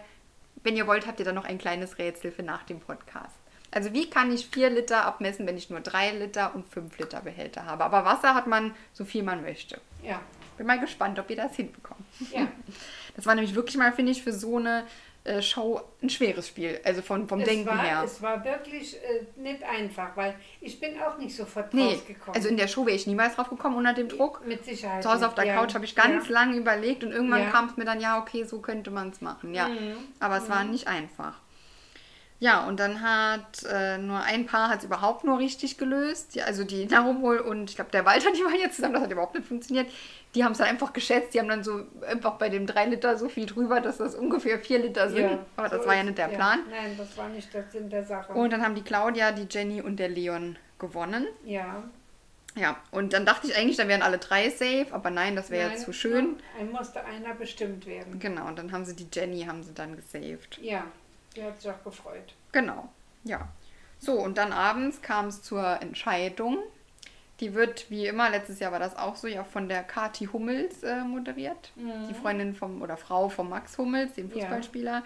wenn 0.65 0.77
ihr 0.77 0.87
wollt, 0.87 1.07
habt 1.07 1.19
ihr 1.21 1.25
dann 1.25 1.35
noch 1.35 1.45
ein 1.45 1.59
kleines 1.59 1.99
Rätsel 1.99 2.33
für 2.33 2.43
nach 2.43 2.63
dem 2.65 2.81
Podcast. 2.81 3.37
Also 3.73 3.93
wie 3.93 4.09
kann 4.09 4.31
ich 4.33 4.47
4 4.49 4.71
Liter 4.71 5.05
abmessen, 5.05 5.47
wenn 5.47 5.57
ich 5.57 5.71
nur 5.71 5.81
3 5.81 6.13
Liter 6.13 6.55
und 6.55 6.69
5 6.69 6.99
Liter 6.99 7.21
Behälter 7.23 7.65
habe? 7.67 7.85
Aber 7.85 8.05
Wasser 8.05 8.35
hat 8.35 8.47
man 8.47 8.75
so 8.93 9.05
viel 9.05 9.23
man 9.23 9.43
möchte. 9.43 9.81
Ja. 10.03 10.21
Bin 10.59 10.67
mal 10.67 10.79
gespannt, 10.79 11.19
ob 11.19 11.29
ihr 11.31 11.37
das 11.37 11.57
hinbekommt. 11.57 12.01
Ja. 12.33 12.47
Das 13.15 13.27
war 13.27 13.35
nämlich 13.35 13.55
wirklich 13.55 13.77
mal, 13.77 13.93
finde 13.93 14.11
ich, 14.13 14.23
für 14.23 14.33
so 14.33 14.57
eine 14.57 14.85
äh, 15.25 15.43
Show 15.43 15.83
ein 16.03 16.09
schweres 16.09 16.49
Spiel. 16.49 16.81
Also 16.83 17.03
von, 17.03 17.29
vom 17.29 17.41
Es 17.41 17.47
Denken 17.47 17.67
war, 17.67 17.79
her. 17.83 18.03
es 18.07 18.23
war 18.23 18.43
wirklich 18.43 18.97
äh, 18.97 19.27
nicht 19.39 19.63
einfach, 19.65 20.17
weil 20.17 20.35
ich 20.63 20.81
bin 20.81 20.99
auch 20.99 21.19
nicht 21.19 21.37
sofort 21.37 21.75
Nee, 21.75 21.89
rausgekommen. 21.93 22.35
also 22.35 22.49
in 22.49 22.57
der 22.57 22.69
Show 22.69 22.87
wäre 22.87 22.97
ich 22.97 23.07
niemals 23.07 23.37
drauf 23.37 23.51
gekommen 23.51 23.77
unter 23.77 23.93
dem 23.93 24.09
Druck. 24.09 24.47
Mit 24.47 24.65
Sicherheit. 24.65 25.03
Zu 25.03 25.13
Hause 25.13 25.27
auf 25.27 25.35
der 25.35 25.45
ja. 25.45 25.57
Couch 25.57 25.75
habe 25.75 25.85
ich 25.85 25.95
ganz 25.95 26.27
ja. 26.27 26.33
lange 26.33 26.57
überlegt 26.57 27.05
und 27.05 27.13
irgendwann 27.13 27.43
Ja. 27.43 27.51
kam 27.51 27.67
es 27.69 27.77
mir 27.77 27.85
dann, 27.85 28.01
ja, 28.01 28.19
okay, 28.19 28.45
so 28.45 28.61
könnte 28.61 28.91
man 28.91 29.11
es 29.11 29.21
machen. 29.21 29.53
Ja, 29.53 29.69
Mhm. 29.69 29.97
aber 30.19 30.39
es 30.39 30.49
war 30.49 30.65
nicht 30.65 30.89
einfach. 30.89 31.35
Ja, 32.43 32.67
und 32.67 32.81
dann 32.81 33.03
hat 33.03 33.63
äh, 33.71 33.99
nur 33.99 34.21
ein 34.21 34.47
Paar 34.47 34.69
hat 34.69 34.81
es 34.81 34.85
überhaupt 34.85 35.23
nur 35.23 35.39
richtig 35.39 35.79
gelöst. 35.79 36.35
Die, 36.35 36.43
also 36.43 36.65
die 36.65 36.87
Narumol 36.87 37.39
und 37.39 37.71
ich 37.71 37.77
glaube 37.77 37.93
der 37.93 38.05
Walter, 38.05 38.33
die 38.37 38.41
waren 38.45 38.59
jetzt 38.59 38.75
zusammen, 38.75 38.95
das 38.95 39.05
hat 39.05 39.13
überhaupt 39.13 39.37
nicht 39.37 39.47
funktioniert. 39.47 39.87
Die 40.35 40.43
haben 40.43 40.51
es 40.51 40.59
dann 40.59 40.67
einfach 40.67 40.93
geschätzt, 40.93 41.35
die 41.35 41.39
haben 41.39 41.49
dann 41.49 41.63
so 41.63 41.85
einfach 42.05 42.39
bei 42.39 42.49
dem 42.49 42.67
3 42.67 42.87
Liter 42.87 43.17
so 43.17 43.29
viel 43.29 43.47
drüber, 43.47 43.81
dass 43.81 43.99
das 43.99 44.17
ungefähr 44.17 44.59
4 44.59 44.81
Liter 44.81 45.09
sind. 45.09 45.31
Ja, 45.31 45.39
aber 45.55 45.69
das 45.69 45.83
so 45.83 45.87
war 45.87 45.95
ja 45.95 46.03
nicht 46.03 46.19
der 46.19 46.27
Plan. 46.27 46.59
Nein, 46.69 46.97
das 46.99 47.17
war 47.17 47.29
nicht 47.29 47.55
der 47.55 47.63
Sinn 47.71 47.89
der 47.89 48.03
Sache. 48.03 48.33
Und 48.33 48.53
dann 48.53 48.61
haben 48.61 48.75
die 48.75 48.83
Claudia, 48.83 49.31
die 49.31 49.47
Jenny 49.49 49.81
und 49.81 49.99
der 50.01 50.09
Leon 50.09 50.59
gewonnen. 50.81 51.29
ja. 51.45 51.85
Ja, 52.55 52.77
und 52.91 53.15
dann 53.15 53.25
dachte 53.25 53.47
ich 53.47 53.57
eigentlich, 53.57 53.79
dann 53.79 53.89
wären 53.89 54.03
alle 54.03 54.19
drei 54.19 54.51
safe, 54.51 54.89
aber 54.91 55.09
nein, 55.09 55.37
das 55.37 55.49
wäre 55.49 55.71
jetzt 55.71 55.87
zu 55.87 55.93
schön. 55.95 56.37
Ein 56.61 56.71
musste 56.71 57.03
einer 57.03 57.35
bestimmt 57.35 57.87
werden. 57.87 58.19
Genau, 58.19 58.47
und 58.47 58.59
dann 58.59 58.73
haben 58.73 58.85
sie 58.85 58.95
die 58.95 59.07
Jenny, 59.11 59.45
haben 59.45 59.63
sie 59.63 59.73
dann 59.73 59.97
gesaved. 59.97 60.59
Ja, 60.61 60.85
die 61.37 61.43
hat 61.43 61.61
sich 61.61 61.71
auch 61.71 61.83
gefreut. 61.85 62.35
Genau, 62.53 62.89
ja. 63.25 63.49
So, 63.99 64.15
und 64.15 64.37
dann 64.39 64.53
abends 64.53 65.01
kam 65.03 65.29
es 65.29 65.43
zur 65.43 65.81
Entscheidung. 65.81 66.59
Die 67.41 67.55
wird, 67.55 67.91
wie 67.91 68.07
immer, 68.07 68.31
letztes 68.31 68.59
Jahr 68.61 68.73
war 68.73 68.79
das 68.79 68.97
auch 68.97 69.17
so, 69.17 69.27
ja 69.27 69.43
von 69.45 69.69
der 69.69 69.83
Kati 69.83 70.27
Hummels 70.27 70.83
äh, 70.83 71.03
moderiert. 71.03 71.73
Die 71.77 72.15
Freundin 72.15 72.55
vom, 72.55 72.83
oder 72.83 72.97
Frau 72.97 73.29
von 73.29 73.49
Max 73.49 73.79
Hummels, 73.79 74.15
dem 74.15 74.27
Mhm. 74.27 74.33
Ja. 74.33 74.41
Fußballspieler. 74.43 75.03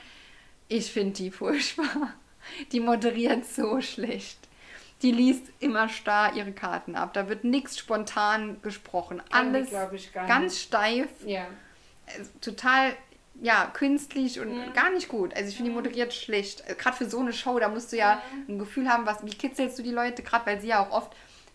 Ich 0.69 0.93
finde 0.93 1.13
die 1.15 1.31
furchtbar. 1.31 2.13
Die 2.73 2.81
moderiert 2.81 3.45
so 3.47 3.81
schlecht. 3.81 4.39
Die 5.03 5.13
liest 5.13 5.45
immer 5.61 5.89
starr 5.89 6.35
ihre 6.35 6.53
Karten 6.53 6.95
ab. 6.97 7.13
Da 7.13 7.29
wird 7.29 7.45
nichts 7.45 7.79
spontan 7.79 8.61
gesprochen. 8.63 9.23
Alles 9.31 9.69
glaub 9.71 9.93
ich, 9.93 10.13
ganz 10.13 10.45
nicht. 10.55 10.63
steif 10.63 11.09
Ja. 11.27 11.47
also 12.17 12.31
total 12.41 12.93
ja 13.43 13.67
künstlich 13.75 14.41
und 14.41 14.51
Mhm. 14.69 14.73
gar 14.73 14.91
nicht 14.91 15.09
gut. 15.09 15.35
Also 15.35 15.49
ich 15.51 15.57
finde 15.57 15.71
die 15.71 15.75
moderiert 15.77 16.13
schlecht. 16.15 16.65
Gerade 16.79 16.97
für 16.97 17.09
so 17.09 17.21
eine 17.21 17.33
Show, 17.33 17.59
da 17.59 17.69
musst 17.69 17.93
du 17.93 17.97
ja 17.97 18.23
Mhm. 18.47 18.55
ein 18.55 18.59
Gefühl 18.59 18.89
haben, 18.89 19.07
was 19.07 19.25
wie 19.25 19.31
kitzelst 19.31 19.79
du 19.79 19.83
die 19.83 19.91
Leute, 19.93 20.23
gerade 20.23 20.47
weil 20.47 20.61
sie 20.61 20.69
ja 20.69 20.85
auch 20.87 20.91
oft 20.91 21.13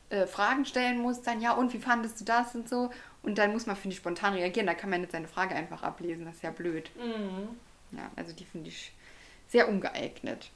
äh, 0.09 0.27
Fragen 0.27 0.65
stellen 0.65 0.99
muss, 0.99 1.21
dann 1.21 1.39
ja, 1.41 1.53
und 1.53 1.73
wie 1.73 1.79
fandest 1.79 2.19
du 2.19 2.25
das 2.25 2.53
und 2.53 2.67
so. 2.67 2.91
Und 3.23 3.37
dann 3.37 3.51
muss 3.53 3.65
man, 3.65 3.75
finde 3.75 3.93
ich, 3.93 3.97
spontan 3.99 4.33
reagieren. 4.33 4.67
Da 4.67 4.73
kann 4.73 4.89
man 4.89 4.99
nicht 5.01 5.11
seine 5.13 5.27
Frage 5.27 5.55
einfach 5.55 5.83
ablesen. 5.83 6.25
Das 6.25 6.35
ist 6.35 6.43
ja 6.43 6.51
blöd. 6.51 6.89
Ja, 7.91 8.09
also 8.15 8.33
die 8.33 8.45
finde 8.45 8.69
ich 8.69 8.91
sehr 9.47 9.69
ungeeignet. 9.69 10.49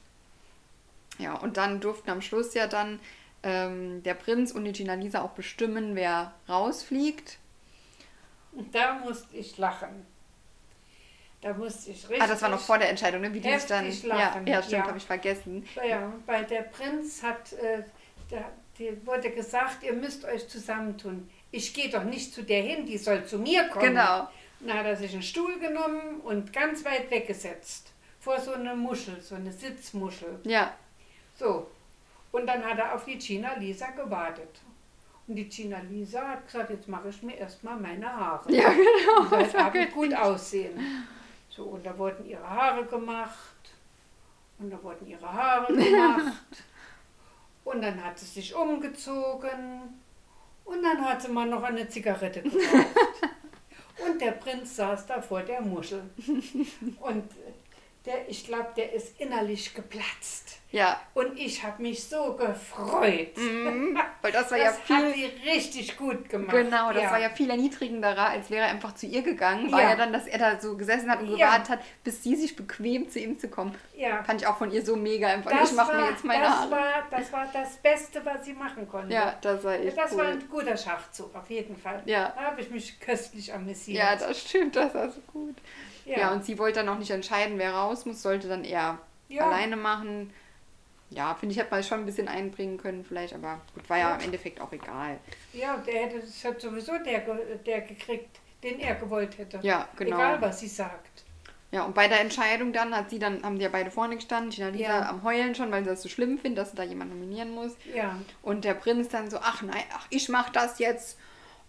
Ja, 1.18 1.34
und 1.34 1.56
dann 1.56 1.80
durften 1.80 2.10
am 2.10 2.20
Schluss 2.22 2.52
ja 2.54 2.66
dann 2.66 2.98
ähm, 3.42 4.02
der 4.02 4.14
Prinz 4.14 4.52
und 4.52 4.64
die 4.64 4.72
Gina 4.72 4.94
Lisa 4.94 5.22
auch 5.22 5.30
bestimmen, 5.30 5.94
wer 5.94 6.34
rausfliegt. 6.48 7.38
Und 8.52 8.74
da 8.74 8.94
musste 8.98 9.36
ich 9.36 9.56
lachen. 9.58 10.04
Da 11.46 11.54
musste 11.54 11.92
ich 11.92 12.08
richtig. 12.08 12.20
Ah, 12.20 12.26
das 12.26 12.42
war 12.42 12.48
noch 12.48 12.58
vor 12.58 12.76
der 12.76 12.88
Entscheidung, 12.90 13.20
ne? 13.20 13.32
Wie 13.32 13.38
die 13.38 13.52
sich 13.52 13.66
dann. 13.66 13.84
heftig 13.84 14.02
Ja, 14.02 14.16
lachen, 14.16 14.46
ja, 14.48 14.60
stimmt, 14.60 14.82
ja. 14.82 14.88
habe 14.88 14.98
ich 14.98 15.06
vergessen. 15.06 15.64
Ja, 15.88 16.12
weil 16.26 16.44
der 16.44 16.62
Prinz 16.62 17.22
hat, 17.22 17.52
äh, 17.52 17.84
der, 18.32 18.50
die 18.76 19.06
wurde 19.06 19.30
gesagt, 19.30 19.84
ihr 19.84 19.92
müsst 19.92 20.24
euch 20.24 20.48
zusammentun. 20.48 21.30
Ich 21.52 21.72
gehe 21.72 21.88
doch 21.88 22.02
nicht 22.02 22.34
zu 22.34 22.42
der 22.42 22.62
hin, 22.62 22.84
die 22.84 22.98
soll 22.98 23.24
zu 23.24 23.38
mir 23.38 23.68
kommen. 23.68 23.90
Genau. 23.90 24.28
Dann 24.58 24.76
hat 24.76 24.86
er 24.86 24.96
sich 24.96 25.12
einen 25.12 25.22
Stuhl 25.22 25.56
genommen 25.60 26.18
und 26.24 26.52
ganz 26.52 26.84
weit 26.84 27.12
weggesetzt. 27.12 27.92
Vor 28.18 28.40
so 28.40 28.54
eine 28.54 28.74
Muschel, 28.74 29.20
so 29.20 29.36
eine 29.36 29.52
Sitzmuschel. 29.52 30.40
Ja, 30.42 30.74
So. 31.38 31.70
Und 32.32 32.48
dann 32.48 32.64
hat 32.64 32.76
er 32.76 32.92
auf 32.92 33.04
die 33.04 33.18
Gina 33.18 33.54
Lisa 33.54 33.90
gewartet. 33.90 34.62
Und 35.28 35.36
die 35.36 35.48
Gina 35.48 35.78
Lisa 35.88 36.26
hat 36.26 36.46
gesagt, 36.46 36.70
jetzt 36.70 36.88
mache 36.88 37.08
ich 37.10 37.22
mir 37.22 37.36
erstmal 37.36 37.76
meine 37.76 38.12
Haare. 38.12 38.52
ja, 38.52 38.68
genau. 39.20 39.70
Die 39.70 39.86
gut 39.92 40.12
aussehen. 40.12 41.06
So, 41.56 41.64
und 41.64 41.86
da 41.86 41.96
wurden 41.96 42.26
ihre 42.26 42.48
Haare 42.48 42.84
gemacht. 42.84 43.56
Und 44.58 44.70
da 44.70 44.82
wurden 44.82 45.06
ihre 45.06 45.32
Haare 45.32 45.72
gemacht. 45.74 46.32
Und 47.64 47.82
dann 47.82 48.04
hat 48.04 48.16
sie 48.16 48.26
sich 48.26 48.54
umgezogen. 48.54 50.00
Und 50.64 50.82
dann 50.82 51.04
hat 51.04 51.20
sie 51.20 51.28
mal 51.28 51.48
noch 51.48 51.64
eine 51.64 51.88
Zigarette 51.88 52.42
geraucht. 52.42 52.86
Und 54.06 54.20
der 54.20 54.32
Prinz 54.32 54.76
saß 54.76 55.06
da 55.06 55.20
vor 55.20 55.42
der 55.42 55.62
Muschel. 55.62 56.02
Und 57.00 57.24
der, 58.06 58.28
ich 58.28 58.46
glaube, 58.46 58.68
der 58.76 58.92
ist 58.92 59.20
innerlich 59.20 59.74
geplatzt. 59.74 60.58
Ja, 60.72 61.00
Und 61.14 61.38
ich 61.38 61.62
habe 61.62 61.80
mich 61.80 62.04
so 62.04 62.34
gefreut. 62.34 63.36
mhm. 63.36 63.98
weil 64.20 64.32
das 64.32 64.50
war 64.50 64.58
das 64.58 64.78
ja 64.88 64.96
hat 64.96 65.04
viel. 65.12 65.14
sie 65.14 65.48
richtig 65.50 65.96
gut 65.96 66.28
gemacht. 66.28 66.50
Genau, 66.50 66.92
das 66.92 67.04
war 67.04 67.20
ja 67.20 67.30
viel 67.30 67.48
erniedrigenderer, 67.48 68.28
als 68.30 68.50
wäre 68.50 68.66
er 68.66 68.72
einfach 68.72 68.94
zu 68.94 69.06
ihr 69.06 69.22
gegangen. 69.22 69.70
War 69.72 69.80
Ja. 69.80 69.90
ja 69.90 69.96
dann, 69.96 70.12
dass 70.12 70.26
er 70.26 70.38
da 70.38 70.60
so 70.60 70.76
gesessen 70.76 71.10
hat 71.10 71.20
und 71.20 71.28
Ja. 71.36 71.46
gewartet 71.46 71.70
hat, 71.70 71.80
bis 72.04 72.22
sie 72.22 72.34
sich 72.36 72.56
bequem 72.56 73.08
zu 73.08 73.20
ihm 73.20 73.38
zu 73.38 73.48
kommen. 73.48 73.74
Ja. 73.96 74.22
Fand 74.24 74.40
ich 74.42 74.46
auch 74.46 74.58
von 74.58 74.70
ihr 74.70 74.84
so 74.84 74.96
mega 74.96 75.28
einfach. 75.28 75.50
Das, 75.52 75.70
ich 75.70 75.76
mache 75.76 75.96
mir 75.96 76.10
jetzt 76.10 76.24
meine 76.24 76.42
das, 76.42 76.50
Haare. 76.52 76.70
war, 76.72 77.06
das 77.10 77.32
war 77.32 77.48
das 77.52 77.76
Beste, 77.76 78.24
was 78.24 78.44
sie 78.44 78.52
machen 78.54 78.88
konnte. 78.88 79.14
ja, 79.14 79.34
das 79.40 79.62
war 79.64 79.74
echt 79.74 79.96
das 79.96 80.12
cool. 80.12 80.18
war 80.18 80.26
ein 80.26 80.48
guter 80.50 80.76
Schachzug, 80.76 81.34
auf 81.34 81.48
jeden 81.48 81.76
Fall. 81.76 82.02
Ja. 82.06 82.32
Da 82.36 82.42
habe 82.42 82.60
ich 82.60 82.70
mich 82.70 82.98
köstlich 83.00 83.54
amüsiert. 83.54 83.98
Ja, 83.98 84.16
das 84.16 84.40
stimmt, 84.40 84.76
das 84.76 84.92
war 84.94 85.08
so 85.10 85.20
gut. 85.32 85.56
Ja. 86.06 86.18
Ja. 86.18 86.32
und 86.32 86.44
sie 86.44 86.58
wollte 86.58 86.78
dann 86.80 86.88
auch 86.88 86.98
nicht 86.98 87.10
entscheiden, 87.10 87.58
wer 87.58 87.74
raus 87.74 88.06
muss, 88.06 88.22
sollte 88.22 88.48
dann 88.48 88.64
eher 88.64 88.98
Ja. 89.28 89.46
alleine 89.46 89.76
machen. 89.76 90.32
Ja, 91.10 91.34
finde 91.34 91.52
ich, 91.52 91.58
hätte 91.60 91.70
man 91.70 91.82
schon 91.84 92.00
ein 92.00 92.06
bisschen 92.06 92.26
einbringen 92.28 92.78
können 92.78 93.04
vielleicht, 93.04 93.34
aber 93.34 93.60
gut, 93.74 93.88
war 93.88 93.98
ja, 93.98 94.14
im 94.16 94.22
Endeffekt 94.22 94.60
auch 94.60 94.72
egal. 94.72 95.18
Ja, 95.52 95.76
der 95.76 96.02
hätte 96.06 96.20
das 96.20 96.44
hat 96.44 96.60
sowieso 96.60 96.92
der, 96.98 97.20
der 97.64 97.80
gekriegt, 97.82 98.40
den 98.62 98.80
er 98.80 98.94
gewollt 98.96 99.38
hätte. 99.38 99.60
Ja, 99.62 99.88
genau. 99.96 100.16
Egal, 100.16 100.40
was 100.40 100.58
sie 100.60 100.66
sagt. 100.68 101.24
Ja, 101.72 101.82
und 101.84 101.94
bei 101.94 102.08
der 102.08 102.20
Entscheidung 102.20 102.72
dann 102.72 102.94
hat 102.94 103.10
sie 103.10 103.18
dann, 103.18 103.42
haben 103.44 103.56
die 103.58 103.64
ja 103.64 103.68
beide 103.68 103.90
vorne 103.90 104.16
gestanden, 104.16 104.50
Gina 104.50 104.68
Lisa 104.68 104.82
Ja. 105.00 105.08
am 105.08 105.22
Heulen 105.22 105.54
schon, 105.54 105.70
weil 105.70 105.82
sie 105.84 105.90
das 105.90 106.02
so 106.02 106.08
schlimm 106.08 106.38
findet, 106.38 106.58
dass 106.58 106.70
sie 106.70 106.76
da 106.76 106.82
jemand 106.84 107.10
nominieren 107.12 107.50
muss. 107.50 107.72
Ja. 107.94 108.16
Und 108.42 108.64
der 108.64 108.74
Prinz 108.74 109.08
dann 109.08 109.30
so, 109.30 109.38
ach 109.38 109.62
nein, 109.62 109.82
ach, 109.92 110.06
ich 110.10 110.28
mach 110.28 110.50
das 110.50 110.78
jetzt. 110.78 111.18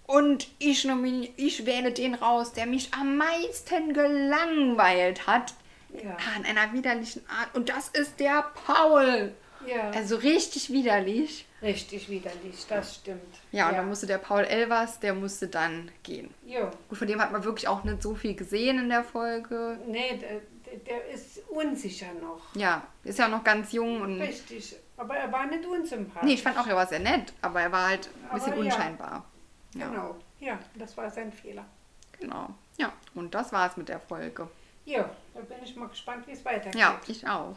Und 0.08 0.48
ich, 0.58 0.86
nomini 0.86 1.34
ich 1.36 1.66
wähle 1.66 1.92
den 1.92 2.16
raus, 2.16 2.54
der 2.54 2.66
mich 2.66 2.94
am 2.94 3.18
meisten 3.18 3.94
gelangweilt 3.94 5.28
hat. 5.28 5.54
Ja. 5.94 6.18
Ah, 6.18 6.40
in 6.40 6.46
einer 6.46 6.74
widerlichen 6.74 7.24
Art. 7.30 7.54
Und 7.54 7.70
das 7.70 7.90
ist 7.90 8.20
der 8.20 8.46
Paul. 8.66 9.34
Ja. 9.66 9.92
Also 9.92 10.16
richtig 10.16 10.72
widerlich. 10.72 11.46
Richtig 11.62 12.10
widerlich, 12.10 12.66
das 12.70 12.96
stimmt. 12.96 13.36
Ja, 13.52 13.70
und 13.70 13.76
dann 13.76 13.88
musste 13.88 14.06
der 14.06 14.20
Paul 14.20 14.44
Elvers, 14.44 15.00
der 15.00 15.14
musste 15.14 15.48
dann 15.48 15.92
gehen. 16.04 16.34
Jo. 16.46 16.70
Gut, 16.88 16.98
von 16.98 17.08
dem 17.08 17.20
hat 17.20 17.32
man 17.32 17.44
wirklich 17.44 17.68
auch 17.68 17.84
nicht 17.84 18.02
so 18.02 18.16
viel 18.16 18.36
gesehen 18.36 18.80
in 18.80 18.90
der 18.90 19.04
Folge. 19.04 19.80
Nee, 19.88 20.20
der, 20.22 20.78
der 20.80 21.08
ist 21.10 21.42
unsicher 21.50 22.14
noch. 22.22 22.56
Ja, 22.56 22.86
ist 23.04 23.20
ja 23.20 23.28
noch 23.28 23.44
ganz 23.44 23.72
jung 23.72 24.02
und. 24.02 24.22
Richtig. 24.22 24.76
Aber 24.96 25.16
er 25.16 25.32
war 25.32 25.46
nicht 25.48 25.66
unsympathisch. 25.66 26.28
Nee, 26.28 26.34
ich 26.36 26.44
fand 26.44 26.58
auch, 26.58 26.68
er 26.68 26.76
war 26.76 26.88
sehr 26.88 27.00
nett, 27.00 27.34
aber 27.42 27.62
er 27.62 27.72
war 27.72 27.90
halt 27.90 28.10
ein 28.30 28.36
bisschen 28.36 28.54
Aber 28.54 28.64
ja. 28.64 28.74
unscheinbar. 28.74 29.12
Ja, 29.12 29.26
Genau. 29.74 30.16
Ja, 30.40 30.60
das 30.76 30.96
war 30.98 31.10
sein 31.10 31.32
Fehler. 31.32 31.66
genau. 32.20 32.50
Ja, 32.78 32.94
und 33.16 33.34
das 33.34 33.52
war's 33.52 33.76
mit 33.78 33.90
der 33.90 34.00
Folge. 34.00 34.48
Jo, 34.86 35.04
da 35.34 35.42
bin 35.42 35.58
ich 35.64 35.76
mal 35.76 35.88
gespannt, 35.90 36.28
wie 36.28 36.32
es 36.32 36.46
weitergeht. 36.46 36.76
Ja, 36.80 37.00
ich 37.08 37.28
auch. 37.28 37.56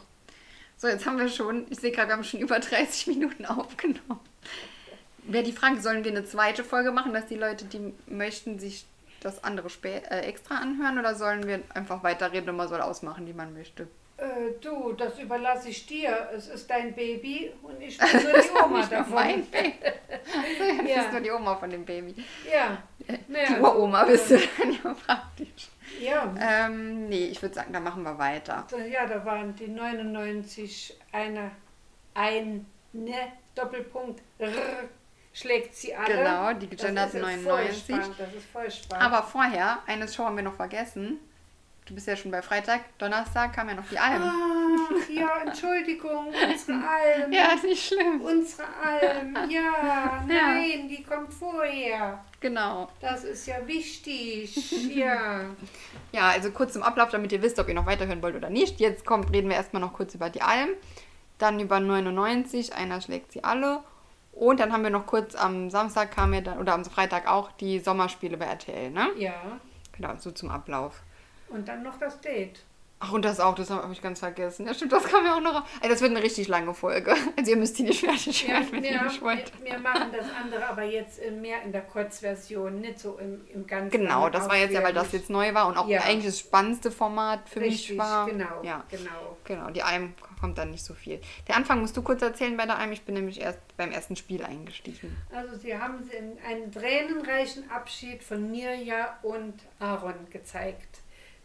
So, 0.77 0.87
jetzt 0.87 1.05
haben 1.05 1.19
wir 1.19 1.29
schon, 1.29 1.67
ich 1.69 1.79
sehe 1.79 1.91
gerade, 1.91 2.07
wir 2.09 2.15
haben 2.15 2.23
schon 2.23 2.39
über 2.39 2.59
30 2.59 3.07
Minuten 3.07 3.45
aufgenommen. 3.45 4.19
Wäre 5.19 5.43
die 5.43 5.51
Frage, 5.53 5.79
sollen 5.79 6.03
wir 6.03 6.11
eine 6.11 6.25
zweite 6.25 6.63
Folge 6.63 6.91
machen, 6.91 7.13
dass 7.13 7.27
die 7.27 7.35
Leute, 7.35 7.65
die 7.65 7.93
möchten, 8.07 8.57
sich 8.57 8.85
das 9.19 9.43
andere 9.43 9.69
spä 9.69 9.97
äh, 10.09 10.21
extra 10.21 10.55
anhören 10.55 10.97
oder 10.97 11.13
sollen 11.13 11.45
wir 11.45 11.61
einfach 11.75 12.01
weiterreden 12.01 12.49
und 12.49 12.55
man 12.57 12.67
soll 12.67 12.81
ausmachen, 12.81 13.27
die 13.27 13.33
man 13.33 13.53
möchte? 13.53 13.87
Äh, 14.21 14.51
du, 14.61 14.93
das 14.93 15.17
überlasse 15.17 15.69
ich 15.69 15.85
dir. 15.87 16.29
Es 16.35 16.47
ist 16.47 16.69
dein 16.69 16.93
Baby 16.93 17.51
und 17.63 17.81
ich 17.81 17.97
bin 17.99 18.23
nur 18.23 18.33
die 18.39 18.49
Oma 18.63 18.85
davon. 18.85 19.13
mein 19.15 19.45
Baby. 19.47 19.73
Du 20.83 20.87
Ja. 20.87 20.95
bist 21.01 21.11
nur 21.11 21.21
die 21.21 21.31
Oma 21.31 21.55
von 21.55 21.69
dem 21.71 21.83
Baby. 21.83 22.23
Ja. 22.51 22.83
Naja, 23.27 23.47
Die 23.55 23.59
Uroma 23.59 24.01
also, 24.01 24.11
bist 24.11 24.29
du 24.31 24.61
dann 24.61 24.71
ja 24.83 24.93
praktisch. 25.05 25.69
Ja. 25.99 26.33
Ähm, 26.39 27.09
nee, 27.09 27.25
ich 27.25 27.41
würde 27.41 27.55
sagen, 27.55 27.73
da 27.73 27.79
machen 27.79 28.03
wir 28.03 28.17
weiter. 28.19 28.67
Ja, 28.89 29.07
da 29.07 29.25
waren 29.25 29.55
die 29.55 29.67
99, 29.67 30.97
eine, 31.11 31.51
ein, 32.13 32.65
ne, 32.93 33.33
Doppelpunkt, 33.55 34.21
r, 34.37 34.49
schlägt 35.33 35.75
sie 35.75 35.95
alle. 35.95 36.13
Genau, 36.15 36.53
die 36.53 36.67
gegenderten 36.67 37.17
ist 37.17 37.23
99. 37.43 37.83
furchtbar, 37.95 38.15
Das 38.25 38.33
ist 38.35 38.45
furchtbar. 38.51 39.01
Aber 39.01 39.23
vorher, 39.23 39.79
eine 39.87 40.07
Show 40.07 40.23
haben 40.25 40.35
wir 40.37 40.43
noch 40.43 40.55
vergessen. 40.55 41.19
Du 41.85 41.95
bist 41.95 42.07
ja 42.07 42.15
schon 42.15 42.31
bei 42.31 42.41
Freitag. 42.41 42.81
Donnerstag 42.99 43.53
kam 43.53 43.67
ja 43.67 43.75
noch 43.75 43.87
die 43.89 43.97
Alm. 43.97 44.21
Ach, 44.23 45.09
ja, 45.09 45.41
Entschuldigung, 45.45 46.27
unsere 46.27 46.77
Alm. 46.77 47.31
Ja, 47.33 47.53
ist 47.55 47.63
nicht 47.63 47.85
schlimm. 47.85 48.21
Unsere 48.21 48.67
Alm, 48.83 49.35
ja, 49.49 50.23
nein, 50.27 50.87
die 50.87 51.03
kommt 51.03 51.33
vorher. 51.33 52.23
Genau. 52.39 52.87
Das 52.99 53.23
ist 53.23 53.47
ja 53.47 53.65
wichtig, 53.65 54.95
ja. 54.95 55.41
Ja, 56.11 56.29
also 56.29 56.51
kurz 56.51 56.73
zum 56.73 56.83
Ablauf, 56.83 57.09
damit 57.09 57.31
ihr 57.31 57.41
wisst, 57.41 57.57
ob 57.57 57.67
ihr 57.67 57.73
noch 57.73 57.85
weiterhören 57.85 58.21
wollt 58.21 58.35
oder 58.35 58.49
nicht. 58.49 58.79
Jetzt 58.79 59.05
kommt, 59.05 59.31
reden 59.33 59.49
wir 59.49 59.55
erstmal 59.55 59.81
noch 59.81 59.93
kurz 59.93 60.13
über 60.13 60.29
die 60.29 60.41
Alm. 60.41 60.69
Dann 61.39 61.59
über 61.59 61.79
99, 61.79 62.75
einer 62.75 63.01
schlägt 63.01 63.31
sie 63.31 63.43
alle. 63.43 63.79
Und 64.33 64.59
dann 64.59 64.71
haben 64.71 64.83
wir 64.83 64.89
noch 64.91 65.07
kurz 65.07 65.35
am 65.35 65.69
Samstag 65.69 66.11
kam 66.11 66.33
ja 66.33 66.41
dann, 66.41 66.59
oder 66.59 66.73
am 66.73 66.85
Freitag 66.85 67.27
auch 67.27 67.51
die 67.53 67.79
Sommerspiele 67.79 68.37
bei 68.37 68.45
RTL, 68.45 68.91
ne? 68.91 69.09
Ja, 69.17 69.59
Genau, 69.93 70.15
so 70.17 70.31
zum 70.31 70.49
Ablauf. 70.49 71.01
Und 71.51 71.67
dann 71.67 71.83
noch 71.83 71.97
das 71.99 72.19
Date. 72.21 72.59
Ach, 73.03 73.13
und 73.13 73.25
das 73.25 73.39
auch, 73.39 73.55
das 73.55 73.71
habe 73.71 73.91
ich 73.91 73.99
ganz 73.99 74.19
vergessen. 74.19 74.67
Ja, 74.67 74.75
stimmt, 74.75 74.91
das 74.91 75.05
kam 75.05 75.25
ja 75.25 75.35
auch 75.35 75.41
noch. 75.41 75.65
Also, 75.77 75.89
das 75.89 76.01
wird 76.01 76.11
eine 76.11 76.21
richtig 76.21 76.47
lange 76.47 76.75
Folge. 76.75 77.15
Also, 77.35 77.49
ihr 77.49 77.57
müsst 77.57 77.79
die 77.79 77.81
nicht 77.83 78.01
fertig 78.05 78.47
Ja, 78.47 78.53
hören, 78.59 78.67
wenn 78.71 78.83
ihr 78.83 78.91
ja, 78.91 79.03
nicht 79.05 79.19
wollt. 79.23 79.51
wir, 79.63 79.71
wir 79.71 79.79
machen 79.79 80.11
das 80.15 80.27
andere 80.39 80.67
aber 80.67 80.83
jetzt 80.83 81.19
äh, 81.19 81.31
mehr 81.31 81.63
in 81.63 81.71
der 81.71 81.81
Kurzversion, 81.81 82.79
nicht 82.79 82.99
so 82.99 83.17
im, 83.17 83.41
im 83.51 83.65
ganzen. 83.65 83.89
Genau, 83.89 84.29
das 84.29 84.47
war 84.47 84.55
jetzt 84.55 84.73
ja, 84.73 84.83
weil 84.83 84.93
das 84.93 85.11
jetzt 85.13 85.31
neu 85.31 85.51
war 85.55 85.65
und 85.67 85.77
auch 85.79 85.87
Ja. 85.87 86.01
eigentlich 86.01 86.25
das 86.27 86.37
spannendste 86.37 86.91
Format 86.91 87.39
für 87.49 87.61
Richtig, 87.61 87.89
mich 87.89 87.97
war. 87.97 88.27
genau, 88.27 88.61
Ja, 88.61 88.83
genau. 88.91 89.37
genau. 89.45 89.71
Die 89.71 89.81
Alm 89.81 90.13
kommt 90.39 90.59
dann 90.59 90.69
nicht 90.69 90.85
so 90.85 90.93
viel. 90.93 91.19
Der 91.47 91.55
Anfang 91.55 91.81
musst 91.81 91.97
du 91.97 92.03
kurz 92.03 92.21
erzählen 92.21 92.55
bei 92.55 92.67
der 92.67 92.77
Alm. 92.77 92.91
Ich 92.91 93.01
bin 93.01 93.15
nämlich 93.15 93.41
erst 93.41 93.57
beim 93.77 93.91
ersten 93.91 94.15
Spiel 94.15 94.43
eingestiegen. 94.45 95.17
Also 95.35 95.57
sie 95.57 95.75
haben 95.75 96.07
einen 96.47 96.71
tränenreichen 96.71 97.67
Abschied 97.71 98.21
von 98.23 98.51
Mirja 98.51 99.17
und 99.23 99.55
Aaron 99.79 100.29
gezeigt. 100.29 100.99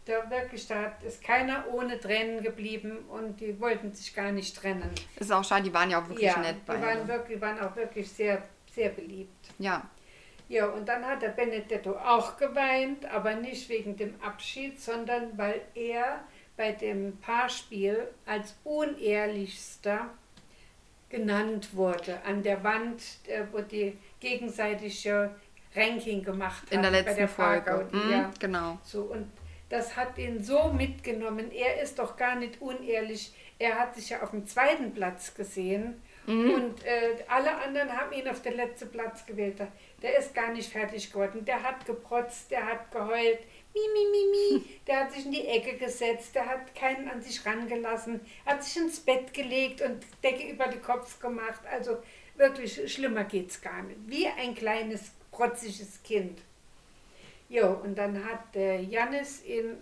Da 0.07 0.29
wirklich, 0.29 0.65
da 0.67 0.93
ist 1.05 1.21
keiner 1.21 1.65
ohne 1.73 1.99
Tränen 1.99 2.41
geblieben 2.41 2.99
und 3.09 3.41
die 3.41 3.59
wollten 3.59 3.91
sich 3.91 4.15
gar 4.15 4.31
nicht 4.31 4.55
trennen. 4.55 4.89
Ist 5.17 5.31
auch 5.33 5.43
schade, 5.43 5.63
die 5.63 5.73
waren 5.73 5.89
ja 5.89 6.01
auch 6.01 6.07
wirklich 6.07 6.27
ja, 6.31 6.39
nett 6.39 6.55
die 6.55 6.61
beide. 6.65 6.81
waren, 6.81 7.07
wirklich, 7.07 7.41
waren 7.41 7.59
auch 7.59 7.75
wirklich 7.75 8.09
sehr, 8.09 8.41
sehr 8.73 8.89
beliebt. 8.89 9.49
ja, 9.59 9.83
Ja, 10.47 10.67
und 10.67 10.87
dann 10.87 11.05
hat 11.05 11.21
der 11.21 11.29
Benedetto 11.29 11.91
auch 11.97 12.37
geweint, 12.37 13.03
aber 13.05 13.35
nicht 13.35 13.67
wegen 13.67 13.97
dem 13.97 14.15
Abschied, 14.21 14.79
sondern 14.79 15.37
weil 15.37 15.59
er 15.75 16.21
bei 16.55 16.71
dem 16.71 17.17
Paarspiel 17.17 18.07
als 18.25 18.55
unehrlichster 18.63 20.09
genannt 21.09 21.75
wurde. 21.75 22.21
An 22.25 22.43
der 22.43 22.63
Wand, 22.63 23.01
äh, 23.27 23.43
wo 23.51 23.59
die 23.59 23.97
gegenseitige 24.19 25.31
Ranking 25.75 26.23
gemacht 26.23 26.63
haben. 26.71 26.75
in 26.75 26.81
der 26.81 26.91
bei 26.91 26.97
letzten 27.01 27.17
der 27.17 27.27
Folge. 27.27 27.87
Mhm, 27.91 28.11
ja. 28.11 28.31
Genau. 28.39 28.77
So, 28.83 29.01
und 29.03 29.29
das 29.69 29.95
hat 29.95 30.17
ihn 30.17 30.43
so 30.43 30.71
mitgenommen. 30.71 31.51
Er 31.51 31.81
ist 31.81 31.99
doch 31.99 32.15
gar 32.15 32.35
nicht 32.35 32.61
unehrlich. 32.61 33.33
Er 33.59 33.79
hat 33.79 33.95
sich 33.95 34.09
ja 34.09 34.21
auf 34.21 34.31
dem 34.31 34.45
zweiten 34.45 34.93
Platz 34.93 35.33
gesehen 35.33 36.01
Und 36.27 36.85
äh, 36.85 37.23
alle 37.29 37.55
anderen 37.57 37.89
haben 37.89 38.11
ihn 38.11 38.27
auf 38.27 38.41
den 38.41 38.57
letzten 38.57 38.89
Platz 38.89 39.25
gewählt. 39.25 39.55
Der 40.01 40.19
ist 40.19 40.35
gar 40.35 40.51
nicht 40.51 40.69
fertig 40.69 41.09
geworden. 41.09 41.45
Der 41.45 41.63
hat 41.63 41.85
geprotzt, 41.85 42.51
der 42.51 42.65
hat 42.65 42.91
geheult. 42.91 43.39
Mi, 43.73 43.81
mi, 43.93 44.05
mi, 44.11 44.25
mi. 44.31 44.65
Der 44.87 45.01
hat 45.01 45.13
sich 45.13 45.25
in 45.25 45.31
die 45.31 45.47
Ecke 45.47 45.77
gesetzt, 45.77 46.33
der 46.33 46.47
hat 46.47 46.73
keinen 46.73 47.07
an 47.09 47.21
sich 47.21 47.45
rangelassen, 47.45 48.21
hat 48.43 48.63
sich 48.63 48.81
ins 48.81 48.99
Bett 48.99 49.33
gelegt 49.33 49.81
und 49.81 50.03
Decke 50.23 50.49
über 50.49 50.67
den 50.67 50.81
Kopf 50.81 51.19
gemacht. 51.19 51.61
Also 51.71 51.97
wirklich 52.37 52.91
schlimmer 52.91 53.25
geht's 53.25 53.61
gar 53.61 53.83
nicht. 53.83 53.99
Wie 54.07 54.25
ein 54.25 54.55
kleines, 54.55 55.11
protziges 55.31 56.01
Kind. 56.01 56.41
Jo, 57.49 57.79
und 57.83 57.97
dann 57.97 58.23
hat 58.25 58.53
der 58.55 58.81
Jannis 58.83 59.43
ihn 59.45 59.77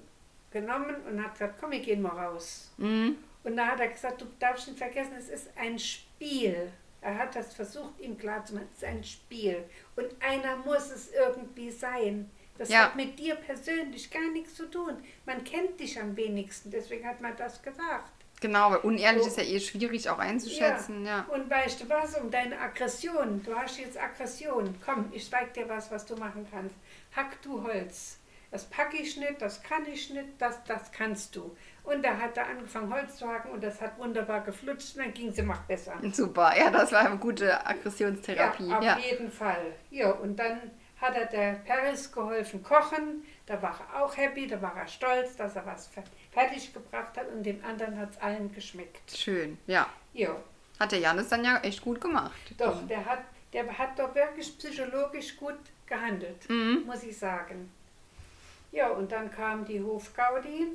genommen 0.52 0.96
und 1.10 1.24
hat 1.24 1.34
gesagt, 1.34 1.56
komm, 1.60 1.72
wir 1.72 1.80
gehen 1.80 2.02
mal 2.02 2.10
raus. 2.26 2.72
Mhm. 2.78 3.18
Und 3.44 3.58
da 3.58 3.68
hat 3.68 3.80
er 3.80 3.88
gesagt, 3.90 4.22
du 4.22 4.26
darfst 4.40 4.68
nicht 4.68 4.78
vergessen, 4.78 5.14
es 5.18 5.30
ist 5.30 5.50
ein 5.58 5.78
Spiel. 5.78 6.72
Er 7.02 7.18
hat 7.18 7.36
das 7.36 7.54
versucht, 7.54 8.00
ihm 8.00 8.18
klarzumachen, 8.18 8.68
es 8.72 8.78
ist 8.82 8.88
ein 8.88 9.04
Spiel. 9.04 9.64
Und 9.96 10.08
einer 10.28 10.58
muss 10.58 10.90
es 10.92 11.12
irgendwie 11.14 11.70
sein. 11.70 12.30
Das 12.58 12.70
Ja. 12.70 12.86
hat 12.86 12.96
mit 12.96 13.20
dir 13.20 13.36
persönlich 13.36 14.10
gar 14.10 14.32
nichts 14.32 14.56
zu 14.56 14.66
tun. 14.72 14.94
Man 15.26 15.44
kennt 15.44 15.80
dich 15.80 16.00
am 16.00 16.16
wenigsten, 16.16 16.72
deswegen 16.72 17.06
hat 17.06 17.20
man 17.22 17.36
das 17.36 17.62
gesagt. 17.62 18.12
Genau, 18.42 18.72
weil 18.72 18.78
unehrlich 18.80 19.24
So. 19.24 19.28
ist 19.30 19.38
ja 19.38 19.44
eh 19.44 19.60
schwierig 19.60 20.10
auch 20.10 20.20
einzuschätzen. 20.20 21.06
Ja. 21.06 21.26
Und 21.32 21.50
weißt 21.50 21.82
du 21.82 21.90
was, 21.90 22.16
um 22.18 22.30
deine 22.32 22.60
Aggression, 22.60 23.42
du 23.44 23.56
hast 23.56 23.80
jetzt 23.80 23.98
Aggression, 24.02 24.74
komm, 24.84 25.10
ich 25.12 25.30
zeig 25.30 25.54
dir 25.54 25.68
was, 25.70 25.92
was 25.92 26.06
du 26.06 26.16
machen 26.16 26.46
kannst. 26.50 26.76
Hack 27.16 27.42
du 27.42 27.64
Holz. 27.64 28.20
Das 28.52 28.64
packe 28.70 28.96
ich 28.98 29.18
nicht, 29.18 29.42
das 29.42 29.62
kann 29.64 29.86
ich 29.86 30.10
nicht, 30.12 30.30
das, 30.40 30.64
das 30.64 30.92
kannst 30.92 31.36
du. 31.36 31.58
Und 31.84 32.04
da 32.06 32.18
hat 32.18 32.38
er 32.38 32.48
angefangen 32.48 32.94
Holz 32.94 33.18
zu 33.18 33.28
hacken 33.28 33.52
und 33.52 33.62
das 33.62 33.82
hat 33.82 33.98
wunderbar 33.98 34.42
geflutscht 34.42 34.96
und 34.96 35.04
dann 35.04 35.14
ging 35.14 35.28
es 35.30 35.38
ihm 35.38 35.52
auch 35.52 35.60
besser. 35.68 35.94
Super, 36.14 36.54
ja, 36.58 36.70
das 36.70 36.92
war 36.94 37.02
eine 37.06 37.18
gute 37.18 37.66
Aggressionstherapie. 37.66 38.68
Ja, 38.70 38.78
auf 38.78 38.84
Ja, 38.84 38.98
jeden 38.98 39.30
Fall. 39.32 39.74
Ja, 39.90 40.12
und 40.12 40.38
dann 40.38 40.72
hat 41.02 41.16
er 41.18 41.26
der 41.26 41.54
Paris 41.68 42.10
geholfen 42.12 42.64
kochen. 42.64 43.26
Da 43.46 43.62
war 43.62 43.78
er 43.94 44.04
auch 44.04 44.16
happy, 44.16 44.48
da 44.48 44.62
war 44.62 44.76
er 44.78 44.88
stolz, 44.88 45.36
dass 45.36 45.56
er 45.58 45.66
was 45.66 45.90
fer- 45.90 46.04
fertig 46.32 46.74
gebracht 46.74 47.18
hat 47.18 47.28
und 47.30 47.44
den 47.44 47.62
anderen 47.64 48.00
hat 48.00 48.12
es 48.12 48.18
allen 48.22 48.54
geschmeckt. 48.54 49.12
schön. 49.12 49.58
Ja, 49.68 49.88
Ja, 50.14 50.34
hat 50.80 50.94
der 50.94 51.00
Janis 51.00 51.28
dann 51.28 51.44
ja 51.44 51.58
echt 51.60 51.82
gut 51.82 52.00
gemacht. 52.00 52.32
doch, 52.58 52.88
der 52.88 53.06
hat, 53.06 53.20
der 53.52 53.78
hat 53.78 54.00
doch 54.00 54.16
wirklich 54.16 54.58
psychologisch 54.58 55.36
gut 55.36 55.58
gehandelt, 55.88 56.50
Mhm. 56.50 56.84
muss 56.86 57.04
ich 57.04 57.18
sagen. 57.18 57.72
Ja, 58.72 58.90
und 58.90 59.12
dann 59.12 59.32
kam 59.32 59.66
die 59.66 59.82
Hofgaudi, 59.82 60.68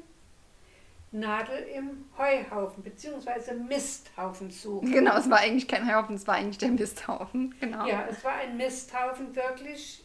Nadel 1.12 1.58
im 1.74 2.04
Heuhaufen, 2.16 2.84
beziehungsweise 2.84 3.54
Misthaufen 3.54 4.50
suchen. 4.50 4.92
Genau, 4.92 5.16
es 5.16 5.28
war 5.28 5.38
eigentlich 5.38 5.66
kein 5.66 5.92
Haufen, 5.92 6.14
es 6.14 6.26
war 6.26 6.36
eigentlich 6.36 6.58
der 6.58 6.70
Misthaufen. 6.70 7.54
Genau. 7.60 7.86
Ja, 7.86 8.06
es 8.08 8.22
war 8.24 8.34
ein 8.34 8.56
Misthaufen, 8.56 9.34
wirklich. 9.34 10.04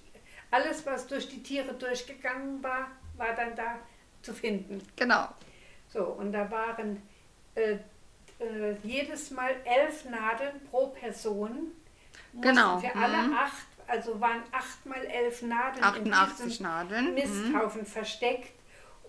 Alles, 0.49 0.85
was 0.85 1.05
durch 1.05 1.29
die 1.29 1.43
Tiere 1.43 1.73
durchgegangen 1.73 2.63
war, 2.63 2.87
war 3.17 3.33
dann 3.35 3.55
da 3.55 3.77
zu 4.23 4.33
finden. 4.33 4.81
Genau. 4.95 5.27
So, 5.87 6.03
und 6.05 6.31
da 6.31 6.49
waren 6.49 7.01
äh, 7.53 7.77
äh, 8.39 8.75
jedes 8.83 9.29
Mal 9.31 9.55
elf 9.63 10.05
Nadeln 10.05 10.59
pro 10.69 10.87
Person. 10.87 11.71
Genau, 12.41 12.79
Für 12.79 12.95
alle 12.95 13.27
mhm. 13.27 13.33
acht, 13.33 13.67
also 13.87 14.19
waren 14.19 14.43
acht 14.51 14.85
mal 14.85 15.03
elf 15.05 15.41
Nadeln 15.41 15.83
88 15.83 16.59
in 16.59 16.63
Nadeln. 16.63 17.05
Mhm. 17.09 17.13
Misthaufen 17.13 17.85
versteckt. 17.85 18.53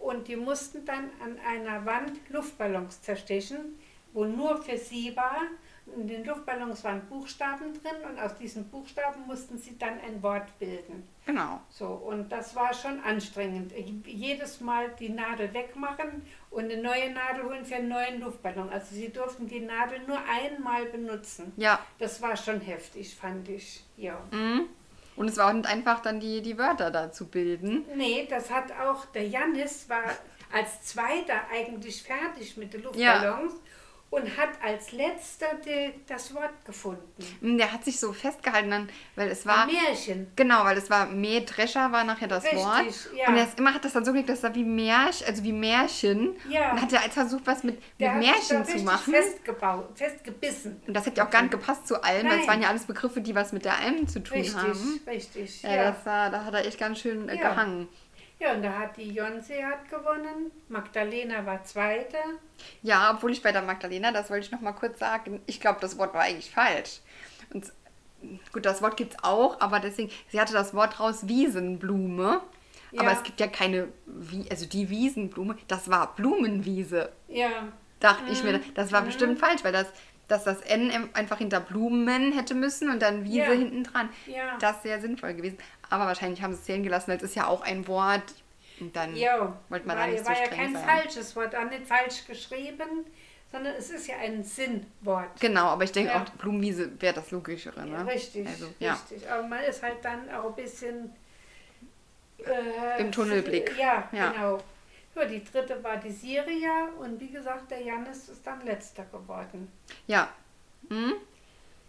Und 0.00 0.28
die 0.28 0.36
mussten 0.36 0.84
dann 0.84 1.10
an 1.24 1.38
einer 1.46 1.84
Wand 1.86 2.12
Luftballons 2.28 3.00
zerstechen, 3.02 3.78
wo 4.12 4.24
nur 4.24 4.62
für 4.62 4.76
sie 4.78 5.16
war. 5.16 5.40
In 5.94 6.08
den 6.08 6.24
Luftballons 6.24 6.82
waren 6.82 7.06
Buchstaben 7.06 7.72
drin 7.74 8.10
und 8.10 8.18
aus 8.18 8.36
diesen 8.36 8.68
Buchstaben 8.68 9.26
mussten 9.26 9.56
sie 9.56 9.78
dann 9.78 10.00
ein 10.00 10.20
Wort 10.22 10.58
bilden. 10.58 11.06
Genau. 11.24 11.60
So, 11.68 11.86
und 11.86 12.30
das 12.30 12.56
war 12.56 12.74
schon 12.74 13.00
anstrengend. 13.04 13.72
Jedes 14.04 14.60
Mal 14.60 14.90
die 14.98 15.10
Nadel 15.10 15.54
wegmachen 15.54 16.22
und 16.50 16.64
eine 16.64 16.82
neue 16.82 17.12
Nadel 17.12 17.44
holen 17.44 17.64
für 17.64 17.76
einen 17.76 17.88
neuen 17.88 18.20
Luftballon. 18.20 18.68
Also 18.70 18.94
sie 18.94 19.12
durften 19.12 19.46
die 19.46 19.60
Nadel 19.60 20.00
nur 20.06 20.18
einmal 20.28 20.86
benutzen. 20.86 21.52
Ja. 21.56 21.78
Das 21.98 22.20
war 22.20 22.36
schon 22.36 22.60
heftig, 22.60 23.14
fand 23.14 23.48
ich. 23.48 23.84
Ja. 23.96 24.18
Mhm. 24.32 24.66
Und 25.14 25.28
es 25.28 25.36
war 25.36 25.48
auch 25.48 25.52
nicht 25.52 25.66
einfach, 25.66 26.00
dann 26.00 26.20
die, 26.20 26.42
die 26.42 26.58
Wörter 26.58 26.90
da 26.90 27.10
zu 27.10 27.28
bilden. 27.28 27.84
Nee, 27.94 28.26
das 28.28 28.50
hat 28.50 28.70
auch, 28.72 29.06
der 29.06 29.26
Jannis 29.26 29.88
war 29.88 30.04
als 30.52 30.82
Zweiter 30.82 31.48
eigentlich 31.52 32.02
fertig 32.02 32.56
mit 32.56 32.74
den 32.74 32.84
Ja. 32.94 33.40
Und 34.08 34.36
hat 34.36 34.50
als 34.64 34.92
Letzter 34.92 35.46
die, 35.66 35.92
das 36.06 36.32
Wort 36.34 36.64
gefunden. 36.64 37.02
Mhm, 37.40 37.58
Der 37.58 37.70
hat 37.72 37.84
sich 37.84 37.98
so 38.00 38.12
festgehalten, 38.12 38.70
dann, 38.70 38.88
weil 39.16 39.28
es 39.28 39.44
war. 39.44 39.64
Ein 39.66 39.74
Märchen. 39.74 40.26
Genau, 40.36 40.64
weil 40.64 40.78
es 40.78 40.88
war 40.88 41.06
Mähdrescher 41.06 41.90
war 41.92 42.04
nachher 42.04 42.28
das 42.28 42.44
Richtig, 42.44 42.58
Wort. 42.60 43.10
ja. 43.16 43.28
Und 43.28 43.36
er 43.36 43.44
ist 43.44 43.58
immer 43.58 43.74
hat 43.74 43.84
das 43.84 43.92
dann 43.92 44.04
so 44.04 44.12
gelegt, 44.12 44.28
dass 44.30 44.42
er 44.44 44.54
wie 44.54 44.64
Märchen, 44.64 45.26
also 45.26 45.42
wie 45.42 45.52
Märchen. 45.52 46.36
Ja. 46.48 46.72
Und 46.72 46.80
hat 46.82 46.92
er 46.92 47.02
als 47.02 47.14
versucht, 47.14 47.46
was 47.46 47.64
mit, 47.64 47.78
mit 47.98 48.14
Märchen 48.14 48.42
zu 48.42 48.56
richtig 48.58 48.84
machen. 48.84 49.12
Festgebaut, 49.12 49.88
festgebissen. 49.98 50.80
Und 50.86 50.94
das 50.94 51.04
hätte 51.04 51.18
ja 51.18 51.26
auch 51.26 51.30
gar 51.30 51.42
nicht 51.42 51.50
gepasst 51.50 51.86
zu 51.88 52.02
allem, 52.02 52.28
weil 52.30 52.40
es 52.40 52.46
waren 52.48 52.62
ja 52.62 52.68
alles 52.68 52.84
Begriffe, 52.84 53.20
die 53.20 53.34
was 53.34 53.52
mit 53.52 53.64
der 53.64 53.76
Alm 53.78 54.06
zu 54.08 54.22
tun 54.22 54.38
Richtig, 54.38 54.56
haben. 54.56 55.00
richtig. 55.06 55.62
Ja, 55.62 55.74
Ja, 55.74 55.90
Das 55.90 56.06
war, 56.06 56.30
da 56.30 56.44
hat 56.44 56.54
er 56.54 56.64
echt 56.64 56.78
ganz 56.78 57.00
schön 57.00 57.28
äh, 57.28 57.36
Ja. 57.36 57.50
gehangen. 57.50 57.88
Ja, 58.38 58.52
und 58.52 58.62
da 58.62 58.72
hat 58.78 58.96
die 58.96 59.10
Jonse 59.12 59.54
hat 59.64 59.88
gewonnen, 59.88 60.50
Magdalena 60.68 61.44
war 61.46 61.62
Zweite. 61.64 62.16
Ja, 62.82 63.12
obwohl 63.14 63.32
ich 63.32 63.42
bei 63.42 63.52
der 63.52 63.62
Magdalena, 63.62 64.12
das 64.12 64.30
wollte 64.30 64.46
ich 64.46 64.52
noch 64.52 64.60
mal 64.60 64.72
kurz 64.72 64.98
sagen, 64.98 65.40
ich 65.46 65.60
glaube, 65.60 65.78
das 65.80 65.96
Wort 65.98 66.14
war 66.14 66.22
eigentlich 66.22 66.50
falsch. 66.50 67.00
Und 67.52 67.72
gut, 68.52 68.64
das 68.66 68.82
Wort 68.82 68.96
gibt 68.96 69.12
es 69.14 69.24
auch, 69.24 69.60
aber 69.60 69.80
deswegen, 69.80 70.10
sie 70.30 70.40
hatte 70.40 70.52
das 70.52 70.74
Wort 70.74 71.00
raus 71.00 71.28
Wiesenblume. 71.28 72.40
Aber 72.98 73.04
Ja. 73.10 73.12
es 73.12 73.22
gibt 73.24 73.40
ja 73.40 73.46
keine, 73.48 73.88
Wie 74.06 74.50
also 74.50 74.64
die 74.66 74.88
Wiesenblume, 74.88 75.56
das 75.68 75.90
war 75.90 76.14
Blumenwiese. 76.14 77.12
Ja, 77.28 77.68
Dachte 77.98 78.30
ich 78.30 78.42
Mhm. 78.42 78.52
mir, 78.52 78.60
das 78.74 78.92
war 78.92 79.00
bestimmt 79.02 79.38
falsch, 79.38 79.64
weil 79.64 79.72
das, 79.72 79.86
dass 80.28 80.44
das 80.44 80.60
N 80.62 80.90
einfach 81.14 81.38
hinter 81.38 81.60
Blumen 81.60 82.32
hätte 82.32 82.54
müssen 82.54 82.90
und 82.90 83.00
dann 83.00 83.24
Wiese 83.24 83.36
Ja. 83.38 83.50
hinten 83.52 83.84
dran. 83.84 84.08
Ja. 84.26 84.56
Das 84.58 84.82
wäre 84.84 85.00
sinnvoll 85.00 85.34
gewesen. 85.34 85.58
Aber 85.88 86.06
wahrscheinlich 86.06 86.42
haben 86.42 86.52
sie 86.52 86.58
es 86.58 86.64
zählen 86.64 86.82
gelassen, 86.82 87.08
weil 87.10 87.16
es 87.18 87.22
ist 87.22 87.36
ja 87.36 87.46
auch 87.46 87.62
ein 87.62 87.86
Wort. 87.86 88.34
Und 88.80 88.94
dann 88.96 89.14
ja. 89.16 89.56
wollte 89.68 89.86
man 89.86 89.96
war, 89.96 90.06
da 90.06 90.12
nicht 90.12 90.24
so 90.24 90.30
war 90.30 90.38
ja 90.38 90.48
kein 90.48 90.74
sein. 90.74 90.84
falsches 90.84 91.34
Wort, 91.36 91.54
auch 91.56 91.70
nicht 91.70 91.86
falsch 91.86 92.26
geschrieben, 92.26 93.06
sondern 93.50 93.74
es 93.78 93.88
ist 93.90 94.06
ja 94.08 94.16
ein 94.18 94.42
Sinnwort. 94.44 95.38
Genau, 95.40 95.66
aber 95.68 95.84
ich 95.84 95.92
denke 95.92 96.10
Ja. 96.12 96.22
auch, 96.22 96.28
Blumenwiese 96.30 96.90
wäre 97.00 97.14
das 97.14 97.30
Logischere. 97.30 97.86
Ne? 97.86 97.92
Ja, 97.96 98.02
richtig, 98.02 98.46
Also, 98.46 98.66
richtig. 98.80 99.30
Aber 99.30 99.44
man 99.46 99.60
ist 99.60 99.82
halt 99.82 100.04
dann 100.04 100.28
auch 100.30 100.46
ein 100.48 100.54
bisschen 100.56 101.10
äh, 102.38 103.00
Im 103.00 103.12
Tunnelblick. 103.12 103.72
Ja, 103.78 104.08
Ja. 104.12 104.30
genau. 104.32 104.58
Ja, 105.16 105.24
die 105.24 105.42
dritte 105.42 105.82
war 105.82 105.96
die 105.96 106.10
Siria 106.10 106.88
und 107.00 107.18
wie 107.18 107.30
gesagt, 107.30 107.70
der 107.70 107.80
Jannis 107.80 108.28
ist 108.28 108.46
dann 108.46 108.60
letzter 108.66 109.06
geworden. 109.06 109.72
Ja. 110.06 110.28
Hm? 110.90 111.14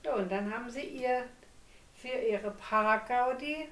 Ja, 0.03 0.15
und 0.15 0.31
dann 0.31 0.53
haben 0.53 0.69
sie 0.69 0.85
ihr 0.85 1.25
für 1.93 2.07
ihre 2.07 2.51
Paargaudi 2.51 3.67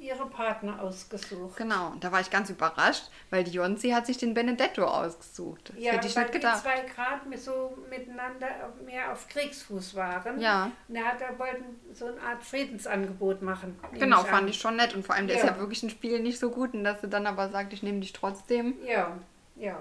ihre 0.00 0.26
Partner 0.26 0.80
ausgesucht. 0.80 1.56
Genau, 1.56 1.92
da 2.00 2.10
war 2.10 2.20
ich 2.20 2.30
ganz 2.30 2.48
überrascht, 2.50 3.04
weil 3.28 3.44
die 3.44 3.50
Jonsi 3.52 3.90
hat 3.90 4.06
sich 4.06 4.16
den 4.18 4.32
Benedetto 4.34 4.84
ausgesucht. 4.84 5.68
Das 5.74 5.76
Ja, 5.78 5.92
hätte 5.92 6.06
ich 6.08 6.16
weil 6.16 6.22
nicht 6.24 6.34
die 6.34 6.38
gedacht. 6.38 6.62
zwei 6.62 6.80
Grad 6.94 7.26
mit 7.26 7.38
so 7.40 7.76
miteinander 7.90 8.48
mehr 8.84 9.12
auf 9.12 9.28
Kriegsfuß 9.28 9.94
waren. 9.94 10.40
Ja. 10.40 10.70
Und 10.88 10.96
er 10.96 11.04
hat, 11.04 11.20
er 11.20 11.38
wollten 11.38 11.64
so 11.92 12.06
eine 12.06 12.20
Art 12.22 12.42
Friedensangebot 12.42 13.42
machen. 13.42 13.78
Genau, 13.92 14.20
an. 14.20 14.26
fand 14.26 14.50
ich 14.50 14.58
schon 14.58 14.76
nett. 14.76 14.94
Und 14.94 15.04
vor 15.04 15.14
allem, 15.14 15.26
der 15.26 15.36
ist 15.36 15.42
Ja. 15.44 15.50
ja 15.52 15.58
wirklich 15.58 15.82
ein 15.82 15.90
Spiel 15.90 16.20
nicht 16.20 16.38
so 16.38 16.50
gut. 16.50 16.72
Und 16.74 16.84
dass 16.84 17.00
sie 17.02 17.08
dann 17.08 17.26
aber 17.26 17.50
sagt, 17.50 17.72
ich 17.72 17.82
nehme 17.82 18.00
dich 18.00 18.12
trotzdem. 18.12 18.74
Ja, 18.86 19.16
ja. 19.56 19.78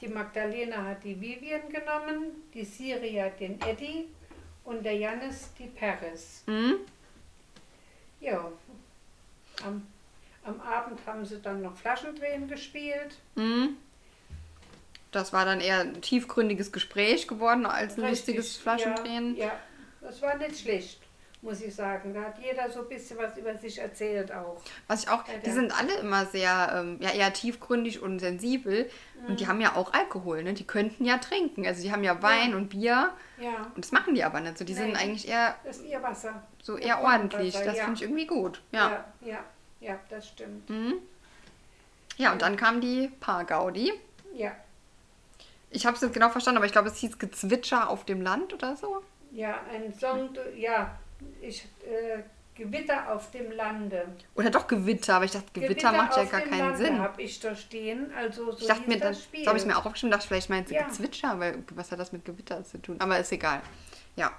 Die 0.00 0.08
Magdalena 0.08 0.84
hat 0.84 1.04
die 1.04 1.18
Vivian 1.20 1.68
genommen, 1.70 2.42
die 2.52 2.64
Siria 2.64 3.28
den 3.30 3.60
Eddie 3.62 4.08
und 4.64 4.84
der 4.84 4.96
Jannis 4.96 5.50
die 5.58 5.68
Paris. 5.68 6.42
Hm? 6.46 6.74
Ja. 8.20 8.50
Am, 9.64 9.86
am 10.44 10.60
Abend 10.60 11.00
haben 11.06 11.24
sie 11.24 11.40
dann 11.40 11.62
noch 11.62 11.76
Flaschendrehen 11.76 12.48
gespielt. 12.48 13.16
Hm? 13.36 13.76
Das 15.10 15.32
war 15.32 15.44
dann 15.44 15.60
eher 15.60 15.80
ein 15.80 16.02
tiefgründiges 16.02 16.72
Gespräch 16.72 17.28
geworden 17.28 17.66
als 17.66 17.96
ein 17.96 18.04
Richtig, 18.04 18.36
lustiges 18.36 18.56
Flaschendrehen. 18.56 19.36
Ja, 19.36 19.46
ja, 19.46 19.52
das 20.00 20.20
war 20.22 20.36
nicht 20.36 20.58
schlecht, 20.58 21.00
muss 21.44 21.60
ich 21.60 21.74
sagen. 21.74 22.12
Da 22.14 22.22
hat 22.22 22.38
jeder 22.42 22.68
so 22.70 22.80
ein 22.80 22.88
bisschen 22.88 23.18
was 23.18 23.36
über 23.36 23.54
sich 23.56 23.78
erzählt 23.78 24.32
auch. 24.32 24.60
Was 24.88 25.04
ich 25.04 25.08
auch, 25.10 25.26
Ja, 25.28 25.34
die 25.44 25.50
sind 25.50 25.78
alle 25.78 25.94
immer 25.98 26.26
sehr, 26.26 26.72
ähm, 26.74 26.96
ja, 27.00 27.10
eher 27.10 27.32
tiefgründig 27.32 28.02
und 28.02 28.18
sensibel. 28.18 28.90
Und 29.26 29.34
Mhm. 29.34 29.36
die 29.36 29.46
haben 29.46 29.60
ja 29.60 29.76
auch 29.76 29.92
Alkohol, 29.92 30.42
ne? 30.42 30.54
Die 30.54 30.66
könnten 30.66 31.04
ja 31.04 31.18
trinken. 31.18 31.66
Also 31.66 31.82
die 31.82 31.92
haben 31.92 32.02
ja 32.02 32.20
Wein 32.22 32.50
Ja. 32.50 32.56
und 32.56 32.68
Bier. 32.70 33.12
Ja, 33.38 33.66
Und 33.76 33.84
das 33.84 33.92
machen 33.92 34.14
die 34.14 34.24
aber 34.24 34.40
nicht. 34.40 34.58
So, 34.58 34.64
die 34.64 34.74
sind 34.74 34.92
Nee. 34.94 34.96
eigentlich 34.98 35.28
eher 35.28 35.54
das 35.64 35.76
ist 35.78 35.84
ihr 35.86 36.02
Wasser. 36.02 36.42
so 36.62 36.76
eher 36.76 37.00
ordentlich. 37.02 37.52
Brunnenwasser, 37.52 37.64
Das 37.66 37.76
ja. 37.76 37.84
finde 37.84 37.96
ich 37.98 38.02
irgendwie 38.02 38.26
gut. 38.26 38.62
Ja. 38.72 38.90
ja, 38.90 39.04
ja, 39.32 39.38
ja, 39.80 39.98
das 40.08 40.26
stimmt. 40.28 40.68
Mhm. 40.70 40.94
Ja, 42.16 42.32
und 42.32 42.42
dann 42.42 42.56
kam 42.56 42.80
die 42.80 43.08
Paar-Gaudi. 43.20 43.92
Ja, 44.34 44.52
Ich 45.70 45.84
habe 45.86 45.96
es 45.96 46.02
nicht 46.02 46.14
genau 46.14 46.28
verstanden, 46.28 46.58
aber 46.58 46.66
ich 46.66 46.72
glaube, 46.72 46.88
es 46.88 46.96
hieß 46.98 47.18
Gezwitscher 47.18 47.90
auf 47.90 48.04
dem 48.04 48.22
Land 48.22 48.54
oder 48.54 48.76
so. 48.76 49.02
Ja, 49.32 49.58
ein 49.72 49.92
Song, 49.92 50.30
ja, 50.56 50.96
ich, 51.40 51.64
äh, 51.86 52.22
Gewitter 52.54 53.12
auf 53.12 53.30
dem 53.32 53.50
Lande. 53.50 54.06
Oder 54.36 54.50
doch 54.50 54.68
Gewitter, 54.68 55.16
aber 55.16 55.24
ich 55.24 55.32
dachte, 55.32 55.48
Gewitter, 55.60 55.90
macht 55.92 56.16
ja 56.16 56.24
gar 56.24 56.40
keinen 56.42 56.58
Lande 56.60 56.76
Sinn. 56.78 56.98
habe 57.00 57.20
ich 57.20 57.40
da 57.40 57.56
stehen, 57.56 58.12
also 58.16 58.52
so 58.52 58.58
Ich 58.58 58.66
dachte 58.68 58.88
mir, 58.88 58.98
das 59.00 59.28
das, 59.32 59.46
habe 59.48 59.58
ich 59.58 59.66
mir 59.66 59.76
auch 59.76 59.84
aufgeschrieben, 59.86 60.12
dachte, 60.12 60.28
vielleicht 60.28 60.50
meint 60.50 60.68
sie 60.68 60.74
Ja. 60.76 60.84
Gezwitscher, 60.86 61.38
weil 61.40 61.58
was 61.74 61.90
hat 61.90 61.98
das 61.98 62.12
mit 62.12 62.24
Gewitter 62.24 62.62
zu 62.64 62.78
tun? 62.80 62.96
Aber 63.00 63.18
ist 63.18 63.32
egal. 63.32 63.60
Ja. 64.14 64.30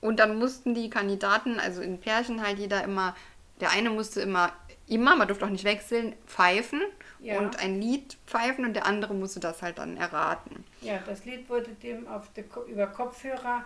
Und 0.00 0.20
dann 0.20 0.38
mussten 0.38 0.74
die 0.74 0.90
Kandidaten, 0.90 1.58
also 1.58 1.80
in 1.82 1.98
Pärchen 1.98 2.40
halt 2.46 2.58
jeder 2.60 2.84
immer, 2.84 3.16
der 3.60 3.70
eine 3.70 3.90
musste 3.90 4.20
immer, 4.20 4.52
immer, 4.86 5.16
man 5.16 5.26
durfte 5.26 5.44
auch 5.44 5.50
nicht 5.50 5.64
wechseln, 5.64 6.14
pfeifen 6.26 6.82
Ja. 7.18 7.38
und 7.40 7.58
ein 7.58 7.80
Lied 7.80 8.16
pfeifen 8.26 8.64
und 8.64 8.74
der 8.74 8.86
andere 8.86 9.12
musste 9.14 9.40
das 9.40 9.62
halt 9.62 9.78
dann 9.78 9.96
erraten. 9.96 10.64
Ja, 10.82 11.00
das 11.04 11.24
Lied 11.24 11.48
wurde 11.48 11.70
dem 11.82 12.06
auf 12.06 12.28
Ko- 12.52 12.62
über 12.66 12.86
Kopfhörer 12.86 13.64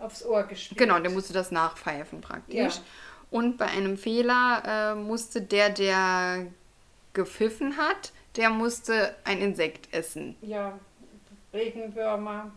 aufs 0.00 0.24
Ohr 0.24 0.42
gespielt. 0.44 0.78
Genau, 0.78 0.98
der 0.98 1.10
musste 1.10 1.32
das 1.32 1.50
nachpfeifen 1.50 2.20
praktisch. 2.20 2.56
Ja. 2.76 2.82
Und 3.30 3.58
bei 3.58 3.66
einem 3.66 3.96
Fehler 3.96 4.62
äh, 4.66 4.94
musste 4.96 5.40
der, 5.42 5.70
der 5.70 6.46
gepfiffen 7.12 7.76
hat, 7.76 8.12
der 8.36 8.50
musste 8.50 9.14
ein 9.24 9.40
Insekt 9.40 9.92
essen. 9.94 10.36
Ja, 10.40 10.78
Regenwürmer 11.52 12.50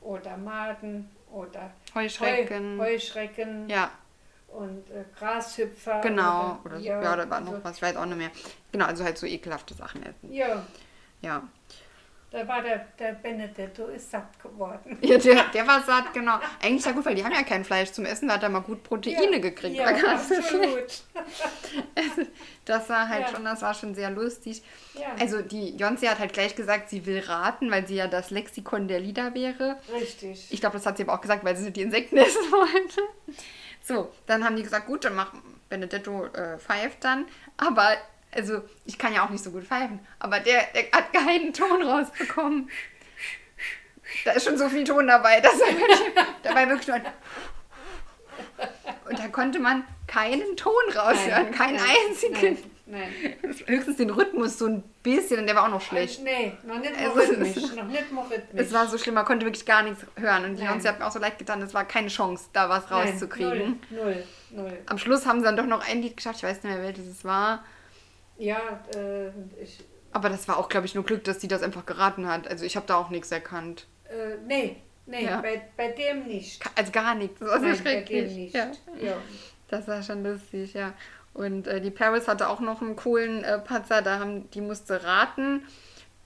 oder 0.00 0.36
Maden 0.36 1.08
oder 1.32 1.70
Heuschrecken. 1.94 2.78
Heu, 2.78 2.84
Heuschrecken 2.84 3.68
Ja, 3.68 3.90
und 4.48 4.90
äh, 4.90 5.04
Grashüpfer. 5.18 6.00
genau. 6.02 6.58
Oder, 6.64 6.78
so. 6.78 6.84
ja, 6.84 7.02
ja, 7.02 7.16
da 7.16 7.30
war 7.30 7.40
noch 7.40 7.52
so. 7.52 7.64
was, 7.64 7.76
ich 7.76 7.82
weiß 7.82 7.96
auch 7.96 8.06
nicht 8.06 8.18
mehr. 8.18 8.30
Genau, 8.70 8.86
also 8.86 9.04
halt 9.04 9.18
so 9.18 9.26
ekelhafte 9.26 9.74
Sachen 9.74 10.02
essen. 10.02 10.32
Ja, 10.32 10.64
Ja. 11.20 11.48
Da 12.32 12.48
war 12.48 12.62
der, 12.62 12.86
der 12.98 13.12
Benedetto 13.12 13.86
ist 13.86 14.10
satt 14.10 14.40
geworden. 14.42 14.98
ja 15.02 15.18
der, 15.18 15.44
der 15.54 15.66
war 15.66 15.82
satt, 15.82 16.12
genau. 16.14 16.38
Eigentlich 16.62 16.84
ja 16.84 16.92
gut, 16.92 17.04
weil 17.04 17.14
die 17.14 17.24
haben 17.24 17.32
ja 17.32 17.42
kein 17.42 17.64
Fleisch 17.64 17.92
zum 17.92 18.04
Essen, 18.06 18.28
da 18.28 18.34
hat 18.34 18.42
er 18.42 18.48
mal 18.48 18.60
gut 18.60 18.82
Proteine 18.82 19.40
gekriegt. 19.40 19.76
Ja, 19.76 19.92
nicht 19.92 20.04
so 20.28 20.34
schlecht. 20.42 21.04
absolut. 21.14 22.28
Das 22.64 22.88
war 22.88 23.08
halt 23.08 23.22
Ja. 23.22 23.28
schon, 23.34 23.44
das 23.44 23.60
war 23.62 23.74
schon 23.74 23.94
sehr 23.96 24.10
lustig. 24.10 24.62
Ja. 24.94 25.08
Also 25.18 25.42
die 25.42 25.76
Jonsi 25.76 26.06
hat 26.06 26.20
halt 26.20 26.32
gleich 26.32 26.54
gesagt, 26.54 26.90
sie 26.90 27.06
will 27.06 27.18
raten, 27.18 27.70
weil 27.72 27.86
sie 27.88 27.96
ja 27.96 28.06
das 28.06 28.30
Lexikon 28.30 28.86
der 28.86 29.00
Lieder 29.00 29.34
wäre. 29.34 29.78
Richtig. 29.92 30.46
Ich 30.50 30.60
glaube, 30.60 30.76
das 30.76 30.86
hat 30.86 30.96
sie 30.96 31.02
aber 31.02 31.14
auch 31.14 31.20
gesagt, 31.20 31.44
weil 31.44 31.56
sie 31.56 31.72
die 31.72 31.82
Insekten 31.82 32.16
essen 32.18 32.40
wollte. 32.52 33.00
So, 33.82 34.12
dann 34.26 34.44
haben 34.44 34.54
die 34.54 34.62
gesagt, 34.62 34.86
gut, 34.86 35.04
dann 35.04 35.16
macht 35.16 35.32
Benedetto 35.68 36.26
äh, 36.26 36.56
pfeift 36.58 37.02
dann. 37.02 37.26
Aber, 37.56 37.88
also, 38.34 38.62
ich 38.84 38.98
kann 38.98 39.12
ja 39.14 39.24
auch 39.24 39.30
nicht 39.30 39.44
so 39.44 39.50
gut 39.50 39.64
pfeifen, 39.64 40.00
aber 40.18 40.40
der, 40.40 40.64
der 40.74 40.84
hat 40.92 41.12
keinen 41.12 41.52
Ton 41.52 41.82
rausbekommen. 41.82 42.70
Da 44.24 44.32
ist 44.32 44.44
schon 44.44 44.58
so 44.58 44.68
viel 44.68 44.84
Ton 44.84 45.06
dabei, 45.06 45.40
dass 45.40 45.58
er 45.60 45.76
wirklich, 45.76 46.00
dabei 46.42 46.68
wirklich 46.68 46.88
nur 46.88 47.00
und 49.08 49.18
da 49.18 49.28
konnte 49.28 49.58
man 49.58 49.84
keinen 50.06 50.56
Ton 50.56 50.72
raushören, 50.94 51.50
keinen 51.50 51.76
nein, 51.76 51.96
einzigen. 52.08 52.58
Nein, 52.86 53.12
nein. 53.42 53.56
Höchstens 53.66 53.96
den 53.96 54.10
Rhythmus 54.10 54.58
so 54.58 54.66
ein 54.66 54.82
bisschen 55.02 55.40
und 55.40 55.46
der 55.46 55.56
war 55.56 55.64
auch 55.64 55.70
noch 55.70 55.80
schlecht. 55.80 56.22
Nee, 56.22 56.52
noch 56.64 56.78
nicht 56.78 56.96
mal 56.96 57.06
Also, 57.08 57.20
es 57.20 57.30
rhythmisch. 57.30 57.74
Noch 57.74 57.84
nicht 57.84 58.12
mal 58.12 58.24
rhythmisch. 58.24 58.66
Es 58.66 58.72
war 58.72 58.86
so 58.86 58.98
schlimm, 58.98 59.14
man 59.14 59.24
konnte 59.24 59.44
wirklich 59.44 59.66
gar 59.66 59.82
nichts 59.82 60.04
hören. 60.16 60.44
Und 60.44 60.56
die 60.56 60.62
Nein. 60.62 60.72
Jonsi 60.72 60.88
hat 60.88 60.98
mir 60.98 61.06
auch 61.06 61.12
so 61.12 61.18
leid 61.18 61.38
getan, 61.38 61.60
es 61.62 61.74
war 61.74 61.84
keine 61.84 62.08
Chance, 62.08 62.46
da 62.52 62.68
was 62.68 62.88
Nein, 62.88 63.08
rauszukriegen. 63.08 63.80
Null, 63.90 64.04
null, 64.04 64.24
null. 64.50 64.78
Am 64.86 64.98
Schluss 64.98 65.26
haben 65.26 65.40
sie 65.40 65.44
dann 65.44 65.56
doch 65.56 65.66
noch 65.66 65.86
ein 65.86 66.00
Lied 66.00 66.16
geschafft, 66.16 66.36
ich 66.38 66.44
weiß 66.44 66.62
nicht 66.62 66.72
mehr, 66.72 66.82
welches 66.82 67.06
es 67.06 67.24
war. 67.24 67.64
Ja, 68.38 68.82
äh, 68.94 69.28
ich, 69.62 69.78
Aber 70.12 70.28
das 70.28 70.48
war 70.48 70.58
auch, 70.58 70.68
glaube 70.68 70.86
ich, 70.86 70.94
nur 70.94 71.04
Glück, 71.04 71.24
dass 71.24 71.38
die 71.38 71.48
das 71.48 71.62
einfach 71.62 71.86
geraten 71.86 72.26
hat. 72.28 72.48
Also 72.48 72.64
ich 72.64 72.76
habe 72.76 72.86
da 72.86 72.96
auch 72.96 73.10
nichts 73.10 73.30
erkannt. 73.32 73.86
äh, 74.04 74.36
nee, 74.46 74.76
nee, 75.06 75.24
Ja. 75.24 75.40
bei, 75.40 75.62
bei 75.76 75.88
dem 75.88 76.26
nicht. 76.26 76.62
Also 76.76 76.92
gar 76.92 77.14
nichts. 77.14 77.38
Das 77.40 77.48
war 77.50 77.58
Nein, 77.60 77.80
bei 77.84 78.00
dem 78.02 78.34
nicht. 78.34 78.54
Ja, 78.54 78.70
Ja. 79.00 79.16
das 79.68 79.86
war 79.88 80.02
schon 80.02 80.22
lustig, 80.24 80.74
ja. 80.74 80.92
Und 81.34 81.66
äh, 81.66 81.80
die 81.80 81.90
Paris 81.90 82.28
hatte 82.28 82.48
auch 82.48 82.60
noch 82.60 82.82
einen 82.82 82.94
coolen 82.96 83.42
äh, 83.42 83.58
Patzer, 83.58 84.02
da 84.02 84.18
haben, 84.18 84.50
die 84.50 84.60
musste 84.60 85.02
raten. 85.04 85.66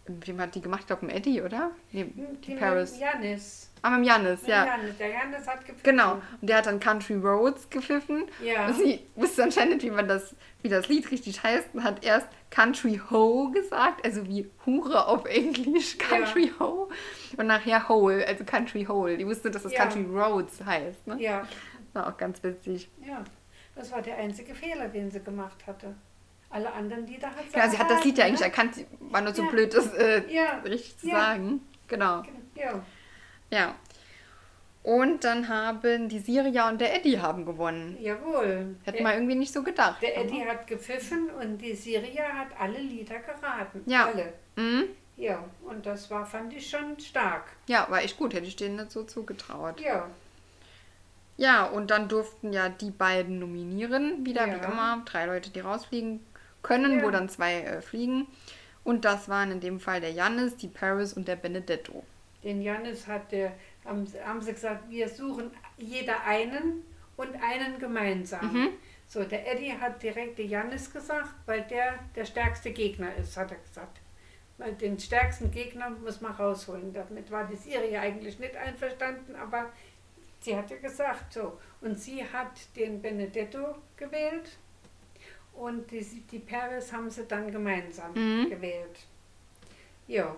Wem 0.09 0.41
hat 0.41 0.55
die 0.55 0.61
gemacht? 0.61 0.81
Ich 0.83 0.87
glaube, 0.87 1.09
Eddie, 1.13 1.43
oder? 1.43 1.71
Nee, 1.93 2.05
die, 2.15 2.51
mit 2.53 2.61
Paris. 2.61 2.99
Janis. 2.99 3.71
Ah, 3.83 3.91
mit 3.91 3.99
dem 4.01 4.05
Janis, 4.05 4.41
Mit 4.43 4.51
ja. 4.51 4.65
Janis. 4.67 4.97
Der 4.99 5.09
Janis 5.09 5.47
hat 5.47 5.61
gepfiffen. 5.61 5.83
Genau. 5.83 6.13
Und 6.41 6.49
der 6.49 6.57
hat 6.59 6.67
dann 6.67 6.81
Country 6.81 7.15
Roads 7.15 7.69
gepfiffen. 7.71 8.25
Ja. 8.43 8.67
Und 8.67 8.75
sie 8.77 9.01
wusste 9.15 9.43
anscheinend, 9.45 9.83
wie 9.83 9.91
man 9.91 10.09
das, 10.09 10.35
wie 10.63 10.69
das 10.69 10.89
Lied 10.89 11.11
richtig 11.11 11.43
heißt 11.43 11.69
und 11.75 11.85
hat 11.85 12.05
erst 12.05 12.27
Country 12.51 13.01
Ho 13.11 13.51
gesagt, 13.51 14.05
also 14.05 14.27
wie 14.27 14.49
Hure 14.65 15.07
auf 15.07 15.25
Englisch, 15.27 15.99
Country 15.99 16.53
Ho. 16.59 16.89
Und 17.37 17.47
nachher 17.47 17.89
Hole, 17.89 18.27
also 18.27 18.45
Country 18.45 18.85
Hole. 18.85 19.17
Die 19.17 19.27
wusste, 19.27 19.51
dass 19.51 19.63
das 19.65 19.73
Ja. 19.73 19.87
Country 19.87 20.05
Roads 20.05 20.65
heißt. 20.65 21.07
Ne? 21.07 21.21
Ja, 21.21 21.47
War 21.93 22.09
auch 22.09 22.17
ganz 22.17 22.43
witzig. 22.43 22.89
ja. 23.07 23.23
Das 23.75 23.93
war 23.93 24.01
der 24.01 24.17
einzige 24.17 24.55
Fehler, 24.55 24.89
den 24.89 25.11
sie 25.11 25.21
gemacht 25.21 25.67
hatte. 25.67 25.95
Alle 26.57 26.73
anderen 26.73 27.07
Lieder 27.07 27.29
hat 27.29 27.45
sie 27.47 27.53
Genau, 27.53 27.69
sie 27.71 27.79
hat 27.79 27.91
das 27.91 28.03
Lied 28.03 28.17
ja 28.17 28.25
eigentlich 28.25 28.41
erkannt, 28.41 28.75
sie 28.77 28.87
war 29.01 29.21
nur 29.21 29.35
so 29.35 29.43
Ja. 29.45 29.51
blöd, 29.51 29.75
das 29.75 29.93
äh, 29.93 30.23
Ja. 30.33 30.61
richtig 30.65 30.97
zu 30.99 31.09
Ja. 31.09 31.21
sagen. 31.21 31.61
Genau. 31.87 32.23
ne? 32.23 32.29
Ja, 32.55 32.83
Ja. 33.51 33.75
Und 34.83 35.25
dann 35.25 35.49
haben 35.49 36.09
die 36.09 36.19
Siria 36.21 36.69
und 36.71 36.81
der 36.81 36.95
Eddie 36.97 37.21
haben 37.21 37.45
gewonnen. 37.45 37.99
jawohl. 38.01 38.77
Hätte 38.85 38.99
Der, 38.99 39.03
man 39.03 39.13
irgendwie 39.15 39.35
nicht 39.35 39.53
so 39.53 39.63
gedacht. 39.63 40.01
der 40.01 40.17
aber- 40.17 40.27
Eddie 40.27 40.45
hat 40.47 40.67
gepfiffen 40.67 41.29
und 41.31 41.59
die 41.59 41.75
Siria 41.75 42.25
hat 42.25 42.49
alle 42.59 42.79
Lieder 42.79 43.19
geraten. 43.19 43.83
Ja. 43.87 44.07
Alle. 44.07 44.33
Mhm. 44.57 44.85
Ja, 45.19 45.45
und 45.69 45.85
das 45.85 46.11
war, 46.11 46.25
fand 46.25 46.55
ich 46.55 46.71
schon 46.71 46.99
stark. 47.01 47.45
Ja, 47.67 47.87
war 47.91 48.01
echt 48.03 48.17
gut, 48.17 48.33
hätte 48.33 48.47
ich 48.47 48.57
denen 48.57 48.77
nicht 48.77 48.93
so 48.93 49.03
zugetraut. 49.05 49.79
Ja, 49.81 50.09
Ja, 51.39 51.67
und 51.67 51.91
dann 51.91 52.09
durften 52.09 52.53
ja 52.55 52.71
die 52.71 52.91
beiden 52.91 53.39
nominieren, 53.41 54.25
wieder 54.25 54.47
Ja. 54.47 54.55
wie 54.55 54.65
immer. 54.65 55.03
Drei 55.05 55.27
Leute, 55.27 55.51
die 55.51 55.61
rausfliegen 55.61 56.25
können, 56.67 56.99
Ja. 56.99 57.05
wo 57.05 57.11
dann 57.11 57.29
zwei 57.29 57.61
äh, 57.63 57.81
fliegen. 57.83 58.27
Und 58.85 59.05
das 59.05 59.29
waren 59.29 59.51
in 59.51 59.61
dem 59.61 59.81
Fall 59.81 60.01
der 60.01 60.13
Jannis, 60.13 60.57
die 60.57 60.69
Paris 60.69 61.13
und 61.15 61.27
der 61.29 61.37
Benedetto. 61.37 62.05
den 62.45 62.63
Janis 62.63 63.07
hat 63.09 63.33
der, 63.33 63.53
haben, 63.85 64.07
sie- 64.07 64.21
haben 64.23 64.41
sie 64.41 64.53
gesagt, 64.53 64.89
wir 64.89 65.09
suchen 65.09 65.51
jeder 65.79 66.23
einen 66.25 66.85
und 67.17 67.35
einen 67.43 67.79
gemeinsam. 67.81 68.53
Mhm. 68.53 68.69
So, 69.09 69.25
der 69.25 69.51
Eddie 69.53 69.73
hat 69.73 70.01
direkt 70.03 70.39
den 70.39 70.49
Janis 70.51 70.93
gesagt, 70.93 71.35
weil 71.47 71.63
der 71.63 71.99
der 72.15 72.25
stärkste 72.25 72.71
Gegner 72.73 73.15
ist, 73.17 73.37
hat 73.37 73.51
er 73.51 73.59
gesagt. 73.59 73.99
Weil 74.59 74.73
den 74.75 74.99
stärksten 74.99 75.51
Gegner 75.51 75.91
muss 75.91 76.21
man 76.21 76.33
rausholen. 76.33 76.93
Damit 76.93 77.31
war 77.31 77.45
die 77.47 77.57
Serie 77.57 78.01
eigentlich 78.01 78.39
nicht 78.39 78.57
einverstanden, 78.57 79.35
aber 79.37 79.67
sie 80.41 80.57
hat 80.57 80.71
ja 80.71 80.77
gesagt 80.79 81.33
so. 81.33 81.59
Und 81.81 81.99
sie 81.99 82.23
hat 82.25 82.53
den 82.77 83.03
Benedetto 83.03 83.75
gewählt 83.97 84.57
und 85.59 85.91
die, 85.91 86.01
die 86.31 86.39
Paris 86.39 86.93
haben 86.93 87.11
sie 87.11 87.25
dann 87.25 87.51
gemeinsam 87.51 88.13
Mhm. 88.15 88.51
gewählt. 88.51 88.99
Ja, 90.07 90.35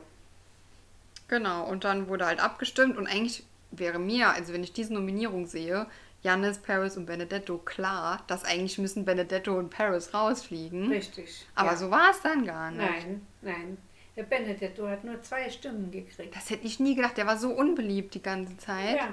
Genau, 1.29 1.67
und 1.69 1.85
dann 1.85 2.09
wurde 2.09 2.25
halt 2.25 2.41
abgestimmt 2.41 2.97
und 2.97 3.07
eigentlich 3.07 3.45
wäre 3.71 3.99
mir, 3.99 4.31
also 4.31 4.55
wenn 4.55 4.65
ich 4.65 4.73
diese 4.73 4.95
Nominierung 4.95 5.47
sehe, 5.47 5.87
Jannis, 6.23 6.59
Paris 6.59 6.97
und 6.97 7.05
Benedetto 7.07 7.59
klar, 7.59 8.25
dass 8.29 8.45
eigentlich 8.45 8.79
müssen 8.79 9.05
Benedetto 9.05 9.57
und 9.59 9.69
Paris 9.71 10.15
rausfliegen. 10.15 10.89
richtig. 10.91 11.47
Aber 11.55 11.73
ja. 11.73 11.77
so 11.77 11.91
war 11.91 12.11
es 12.11 12.23
dann 12.23 12.47
gar 12.47 12.71
nicht. 12.71 12.81
Nein, 12.81 13.27
nein. 13.43 13.79
Der 14.17 14.23
Benedetto 14.25 14.89
hat 14.89 15.05
nur 15.05 15.23
zwei 15.23 15.49
Stimmen 15.51 15.91
gekriegt. 15.91 16.35
Das 16.35 16.49
hätte 16.51 16.67
ich 16.67 16.81
nie 16.81 16.95
gedacht, 16.97 17.17
der 17.19 17.27
war 17.27 17.37
so 17.37 17.51
unbeliebt 17.51 18.15
die 18.15 18.23
ganze 18.23 18.57
Zeit. 18.57 18.97
Ja, 18.97 19.13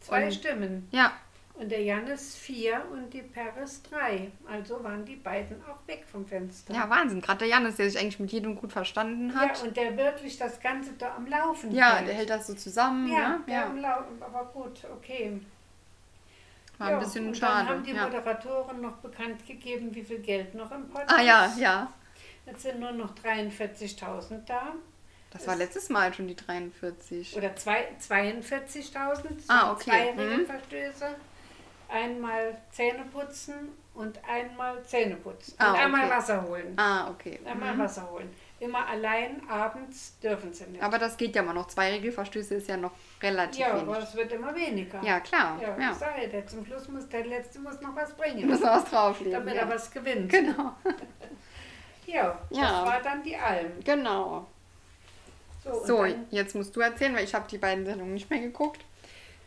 zwei 0.00 0.26
Und- 0.26 0.32
Stimmen. 0.34 0.88
Ja, 0.92 1.12
Und 1.60 1.70
der 1.72 1.82
Janis 1.82 2.36
vier 2.36 2.80
und 2.92 3.12
die 3.12 3.22
Paris 3.22 3.82
drei. 3.82 4.30
Also 4.48 4.82
waren 4.84 5.04
die 5.04 5.16
beiden 5.16 5.60
auch 5.64 5.84
weg 5.88 6.04
vom 6.10 6.24
Fenster. 6.24 6.72
ja, 6.72 6.88
Wahnsinn. 6.88 7.20
Gerade 7.20 7.40
der 7.40 7.48
Jannis, 7.48 7.74
der 7.76 7.90
sich 7.90 8.00
eigentlich 8.00 8.20
mit 8.20 8.30
jedem 8.30 8.54
gut 8.54 8.72
verstanden 8.72 9.34
hat. 9.34 9.58
Ja, 9.58 9.64
und 9.64 9.76
der 9.76 9.96
wirklich 9.96 10.38
das 10.38 10.60
Ganze 10.60 10.92
da 10.92 11.16
am 11.16 11.26
Laufen 11.26 11.72
Ja, 11.74 11.96
hält. 11.96 12.06
der 12.08 12.14
hält 12.14 12.30
das 12.30 12.46
so 12.46 12.54
zusammen. 12.54 13.08
Ja, 13.12 13.28
ne? 13.30 13.40
der 13.48 13.54
ja. 13.54 13.66
am 13.66 13.76
Laufen. 13.78 14.22
Aber 14.22 14.44
gut, 14.52 14.82
okay. 14.96 15.40
War 16.78 16.90
ja, 16.90 16.96
ein 16.98 17.02
bisschen 17.04 17.26
und 17.26 17.36
schade. 17.36 17.66
Dann 17.66 17.76
haben 17.78 17.82
die 17.84 17.90
ja. 17.92 18.04
Moderatoren 18.04 18.80
noch 18.80 18.96
bekannt 18.98 19.44
gegeben, 19.44 19.92
wie 19.92 20.04
viel 20.04 20.20
Geld 20.20 20.54
noch 20.54 20.70
im 20.70 20.88
Pot 20.88 21.02
Ah 21.08 21.20
ja, 21.20 21.46
ist. 21.46 21.58
ja. 21.58 21.92
Jetzt 22.46 22.62
sind 22.62 22.78
nur 22.78 22.92
noch 22.92 23.14
43.000 23.16 24.44
da. 24.46 24.74
Das 25.32 25.44
war 25.48 25.56
letztes 25.56 25.90
Mal 25.90 26.14
schon 26.14 26.28
die 26.28 26.36
43. 26.36 27.36
Oder 27.36 27.54
zwei- 27.56 27.88
42.000. 28.00 29.42
Ah, 29.48 29.72
okay. 29.72 29.82
Zwei 29.90 30.12
Mhm. 30.12 30.18
Regelverstöße. 30.20 31.16
Einmal 31.88 32.56
Zähne 32.70 33.04
putzen 33.12 33.70
und 33.94 34.18
einmal 34.28 34.82
Zähne 34.84 35.16
putzen. 35.16 35.54
Ah, 35.58 35.72
und 35.72 35.78
einmal 35.78 36.04
okay. 36.06 36.10
Wasser 36.16 36.42
holen. 36.42 36.74
Ah, 36.76 37.08
okay. 37.10 37.40
Einmal 37.44 37.74
Mhm. 37.74 37.78
Wasser 37.78 38.10
holen. 38.10 38.30
Immer 38.60 38.86
allein, 38.88 39.40
abends 39.48 40.18
dürfen 40.20 40.52
sie 40.52 40.64
nicht. 40.66 40.82
Aber 40.82 40.98
das 40.98 41.16
geht 41.16 41.34
ja 41.36 41.42
immer 41.42 41.54
noch. 41.54 41.68
Zwei 41.68 41.92
Regelverstöße 41.92 42.56
ist 42.56 42.68
ja 42.68 42.76
noch 42.76 42.90
relativ 43.22 43.60
ja, 43.60 43.72
aber 43.74 43.86
wenig. 43.94 44.02
es 44.08 44.14
wird 44.16 44.32
immer 44.32 44.54
weniger. 44.54 45.00
Ja, 45.02 45.20
klar. 45.20 45.58
Ja, 45.62 45.78
Ja, 45.78 45.92
ich 45.92 45.96
sage 45.96 46.46
zum 46.46 46.66
Schluss 46.66 46.88
muss 46.88 47.08
der 47.08 47.24
Letzte 47.24 47.60
muss 47.60 47.80
noch 47.80 47.94
was 47.94 48.12
bringen, 48.14 48.48
musst 48.48 48.62
noch 48.62 48.70
was 48.72 48.84
drauflegen. 48.90 49.32
damit 49.32 49.54
ja. 49.54 49.60
er 49.62 49.68
was 49.68 49.90
gewinnt. 49.90 50.30
Genau. 50.30 50.72
Ja, 52.06 52.38
Ja. 52.50 52.62
das 52.62 52.86
war 52.86 53.00
dann 53.02 53.22
die 53.22 53.36
Alm. 53.36 53.70
Genau. 53.84 54.46
So, 55.62 55.84
So, 55.84 56.04
jetzt 56.30 56.54
musst 56.54 56.74
du 56.74 56.80
erzählen, 56.80 57.14
weil 57.14 57.24
ich 57.24 57.34
habe 57.34 57.46
die 57.50 57.58
beiden 57.58 57.84
Sendungen 57.84 58.14
nicht 58.14 58.30
mehr 58.30 58.40
geguckt. 58.40 58.82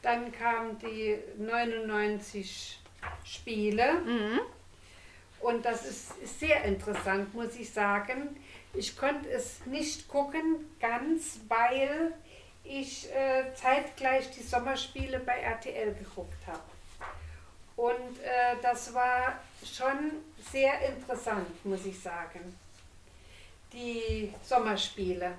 Dann 0.02 0.32
kamen 0.32 0.80
die 0.80 1.18
99 1.38 2.80
Spiele. 3.24 3.94
Mhm. 4.02 4.40
Und 5.40 5.66
das 5.66 5.86
ist 5.86 6.40
sehr 6.40 6.64
interessant, 6.64 7.34
muss 7.34 7.56
ich 7.56 7.72
sagen. 7.72 8.36
Ich 8.74 8.96
konnte 8.96 9.30
es 9.30 9.66
nicht 9.66 10.08
gucken, 10.08 10.72
ganz, 10.80 11.40
weil 11.48 12.14
ich 12.64 13.10
äh, 13.12 13.54
zeitgleich 13.56 14.30
die 14.32 14.44
Sommerspiele 14.44 15.20
bei 15.20 15.40
RTL 15.40 15.96
geguckt 15.96 16.46
habe. 16.46 16.62
Und 17.76 18.20
äh, 18.20 18.56
das 18.62 18.94
war 18.94 19.40
schon 19.66 20.12
sehr 20.52 20.74
interessant, 20.88 21.66
muss 21.66 21.86
ich 21.86 22.00
sagen. 22.00 22.56
Die 23.74 24.34
Sommerspiele. 24.44 25.34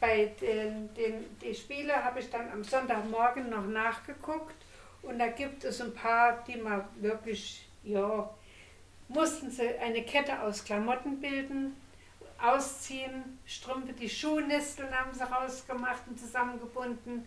Bei 0.00 0.30
den, 0.40 0.92
den 0.94 1.24
die 1.40 1.54
Spiele 1.54 1.94
habe 2.04 2.20
ich 2.20 2.30
dann 2.30 2.50
am 2.50 2.62
Sonntagmorgen 2.62 3.48
noch 3.48 3.66
nachgeguckt 3.66 4.54
und 5.02 5.18
da 5.18 5.28
gibt 5.28 5.64
es 5.64 5.80
ein 5.80 5.94
paar, 5.94 6.44
die 6.46 6.56
man 6.56 6.84
wirklich, 7.00 7.66
ja, 7.82 8.28
mussten 9.08 9.50
sie 9.50 9.68
eine 9.78 10.02
Kette 10.02 10.40
aus 10.42 10.64
Klamotten 10.64 11.20
bilden, 11.20 11.74
ausziehen, 12.42 13.38
Strümpfe, 13.46 13.94
die 13.94 14.08
Schuhnisteln 14.08 14.90
haben 14.94 15.14
sie 15.14 15.22
rausgemacht 15.24 16.02
und 16.08 16.18
zusammengebunden. 16.20 17.26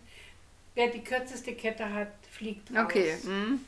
Wer 0.74 0.88
die 0.88 1.02
kürzeste 1.02 1.54
Kette 1.54 1.92
hat, 1.92 2.12
fliegt 2.30 2.70
raus. 2.70 2.84
Okay. 2.84 3.16
Mhm. 3.24 3.64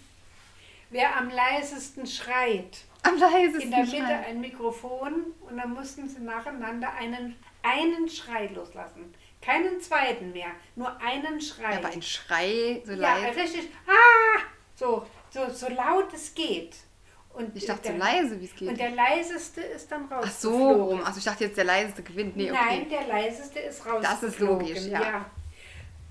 Wer 0.91 1.17
am 1.17 1.31
leisesten 1.31 2.07
schreit, 2.07 2.85
Am 3.03 3.19
leisesten 3.19 3.63
in 3.63 3.71
der 3.71 3.81
Mitte 3.81 3.97
Schrei. 3.97 4.27
ein 4.27 4.41
Mikrofon 4.41 5.13
und 5.41 5.57
dann 5.57 5.73
mussten 5.73 6.09
sie 6.09 6.21
nacheinander 6.21 6.93
einen, 6.93 7.35
einen 7.63 8.09
Schrei 8.09 8.47
loslassen. 8.55 9.15
Keinen 9.41 9.81
zweiten 9.81 10.33
mehr, 10.33 10.51
nur 10.77 10.97
einen 11.01 11.41
Schrei. 11.41 11.73
Ja, 11.73 11.79
aber 11.79 11.89
ein 11.89 12.03
Schrei 12.03 12.81
so 12.85 12.93
Ja, 12.93 13.17
leise. 13.19 13.41
richtig. 13.41 13.69
Ah! 13.87 14.41
So, 14.75 15.05
so, 15.31 15.49
so 15.51 15.69
laut 15.69 16.13
es 16.15 16.35
geht. 16.35 16.77
Und 17.35 17.57
Ich 17.57 17.65
dachte 17.67 17.89
so 17.89 17.95
der- 17.95 17.99
leise, 17.99 18.41
wie 18.41 18.45
es 18.45 18.55
geht. 18.55 18.69
Und 18.69 18.79
der 18.79 18.91
leiseste 18.91 19.63
ist 19.63 19.91
dann 19.91 20.07
Ach 20.11 20.31
so 20.31 20.71
rum. 20.73 21.03
Also 21.03 21.19
ich 21.19 21.25
dachte 21.25 21.45
jetzt 21.45 21.57
der 21.57 21.65
leiseste 21.65 22.03
gewinnt. 22.03 22.37
Nee, 22.37 22.51
Nein, 22.51 22.83
okay. 22.83 22.89
der 22.91 23.07
leiseste 23.09 23.59
ist 23.59 23.81
rausgeflogen. 23.87 24.03
Das 24.03 24.23
ist 24.23 24.39
logisch, 24.39 24.87
ja. 24.87 25.25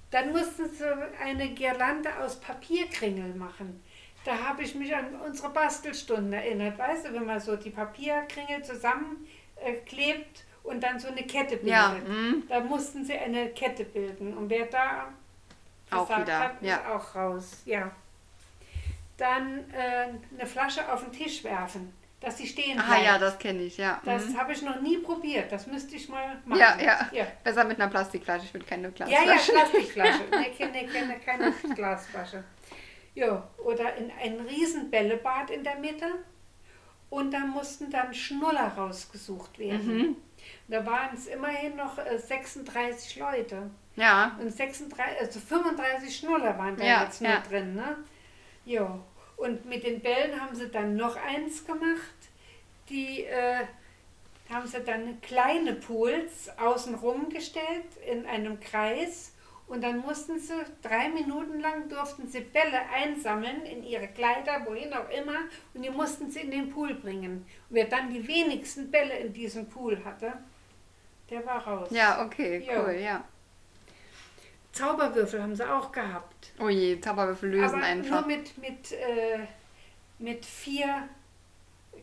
Dann 0.10 0.32
mussten 0.32 0.68
sie 0.70 0.84
eine 1.24 1.50
Girlande 1.50 2.10
aus 2.20 2.40
Papierkringel 2.42 3.36
machen. 3.36 3.82
Da 4.26 4.38
habe 4.38 4.64
ich 4.64 4.76
mich 4.76 4.94
an 4.96 5.16
unsere 5.22 5.50
Bastelstunden 5.52 6.34
erinnert. 6.34 6.78
Weißt 6.78 7.06
du, 7.06 7.14
wenn 7.14 7.26
man 7.26 7.40
so 7.40 7.56
die 7.56 7.70
Papierkringel 7.70 8.64
zusammenklebt 8.64 10.40
äh, 10.40 10.51
und 10.64 10.82
dann 10.82 11.00
so 11.00 11.08
eine 11.08 11.24
Kette 11.24 11.58
bildet. 11.58 11.68
Ja, 11.72 11.96
mhm. 12.08 12.44
Da 12.48 12.60
mussten 12.60 13.04
sie 13.06 13.18
eine 13.18 13.50
Kette 13.50 13.84
bilden. 13.86 14.36
Und 14.38 14.50
wer 14.50 14.66
da 14.66 15.08
Auch 15.92 16.10
wieder, 16.18 16.40
hat, 16.40 16.62
ist 16.62 16.68
ja. 16.68 16.96
auch 16.96 17.16
raus. 17.16 17.62
Ja. 17.66 17.92
Dann 19.18 19.70
äh, 19.72 20.08
eine 20.38 20.48
Flasche 20.48 20.92
auf 20.92 21.04
den 21.04 21.12
Tisch 21.12 21.44
werfen, 21.44 21.94
dass 22.20 22.38
sie 22.38 22.48
stehen 22.48 22.80
Ah 22.80 22.88
bleibt. 22.88 23.06
ja, 23.06 23.18
das 23.20 23.38
kenne 23.38 23.62
ich, 23.64 23.78
ja. 23.78 24.02
Das 24.04 24.26
Mhm. 24.28 24.38
habe 24.40 24.54
ich 24.54 24.62
noch 24.64 24.82
nie 24.82 24.98
probiert. 24.98 25.52
Das 25.52 25.68
müsste 25.68 25.96
ich 25.96 26.10
mal 26.10 26.40
machen. 26.46 26.60
Ja, 26.60 26.78
ja, 26.80 27.10
Ja, 27.12 27.26
Besser 27.44 27.64
mit 27.66 27.80
einer 27.80 27.90
Plastikflasche. 27.92 28.46
Ich 28.46 28.54
will 28.54 28.64
keine 28.64 28.88
ja, 28.88 28.90
Glasflasche. 28.94 29.52
ja 29.54 29.60
Plastikflasche. 29.60 30.22
Nee, 30.32 30.52
keine, 30.58 30.88
keine, 30.88 31.20
keine 31.20 31.52
Glasflasche. 31.76 32.44
Ja, 33.14 33.48
oder 33.64 33.96
in 33.96 34.10
ein 34.24 34.40
riesen 34.48 34.90
Bällebad 34.90 35.50
in 35.52 35.64
der 35.64 35.76
Mitte. 35.78 36.06
Und 37.12 37.32
da 37.32 37.40
mussten 37.42 37.92
dann 37.92 38.12
Schnuller 38.14 38.70
rausgesucht 38.76 39.60
werden. 39.60 39.98
Mhm. 39.98 40.16
Da 40.68 40.84
waren 40.86 41.14
es 41.14 41.28
immerhin 41.28 41.76
noch 41.76 42.00
äh, 42.00 42.18
36 42.18 43.18
Leute. 43.20 43.70
Ja, 43.96 44.38
Und 44.42 44.50
36, 44.50 45.20
also 45.20 45.40
35 45.40 46.18
Schnuller 46.18 46.58
waren 46.58 46.76
da 46.78 46.84
Ja, 46.84 47.04
jetzt 47.04 47.22
nur 47.22 47.30
ja. 47.30 47.42
drin. 47.42 47.76
Ne? 47.76 47.98
Ja. 48.66 48.98
Und 49.38 49.66
mit 49.66 49.84
den 49.84 50.00
Bällen 50.00 50.40
haben 50.42 50.56
sie 50.56 50.70
dann 50.70 50.96
noch 50.96 51.16
eins 51.18 51.66
gemacht. 51.66 52.16
Die 52.90 53.26
äh, 53.26 53.66
haben 54.50 54.66
sie 54.68 54.82
dann 54.82 55.20
kleine 55.22 55.74
Pools 55.74 56.50
außenrum 56.58 57.30
gestellt 57.30 57.86
in 58.10 58.26
einem 58.26 58.60
Kreis. 58.60 59.34
Und 59.72 59.82
dann 59.86 60.00
mussten 60.00 60.38
sie 60.38 60.66
drei 60.82 61.08
Minuten 61.08 61.62
lang 61.62 61.88
durften 61.88 62.28
sie 62.28 62.42
Bälle 62.42 62.82
einsammeln 62.94 63.66
in 63.66 63.84
ihre 63.84 64.10
Kleider, 64.10 64.66
wohin 64.66 64.92
auch 64.94 65.10
immer, 65.10 65.38
und 65.74 65.82
die 65.84 65.90
mussten 65.90 66.30
sie 66.30 66.42
in 66.42 66.52
den 66.52 66.70
Pool 66.70 66.94
bringen. 66.96 67.32
Und 67.38 67.46
wer 67.70 67.86
dann 67.86 68.10
die 68.14 68.28
wenigsten 68.28 68.92
Bälle 68.92 69.18
in 69.20 69.32
diesem 69.32 69.66
Pool 69.70 70.04
hatte, 70.04 70.34
der 71.30 71.46
war 71.46 71.66
raus. 71.66 71.88
ja, 71.90 72.22
okay, 72.26 72.62
Ja. 72.68 72.84
cool, 72.84 72.92
ja. 72.96 73.24
Zauberwürfel 74.74 75.42
haben 75.42 75.56
sie 75.56 75.70
auch 75.70 75.90
gehabt. 75.94 76.52
Oh 76.60 76.68
je, 76.68 77.00
Zauberwürfel 77.00 77.52
lösen 77.52 77.76
aber 77.76 77.84
einfach. 77.86 78.12
nur 78.12 78.28
mit, 78.38 78.58
mit, 78.58 78.92
äh, 78.92 79.40
mit 80.20 80.46
vier 80.46 81.08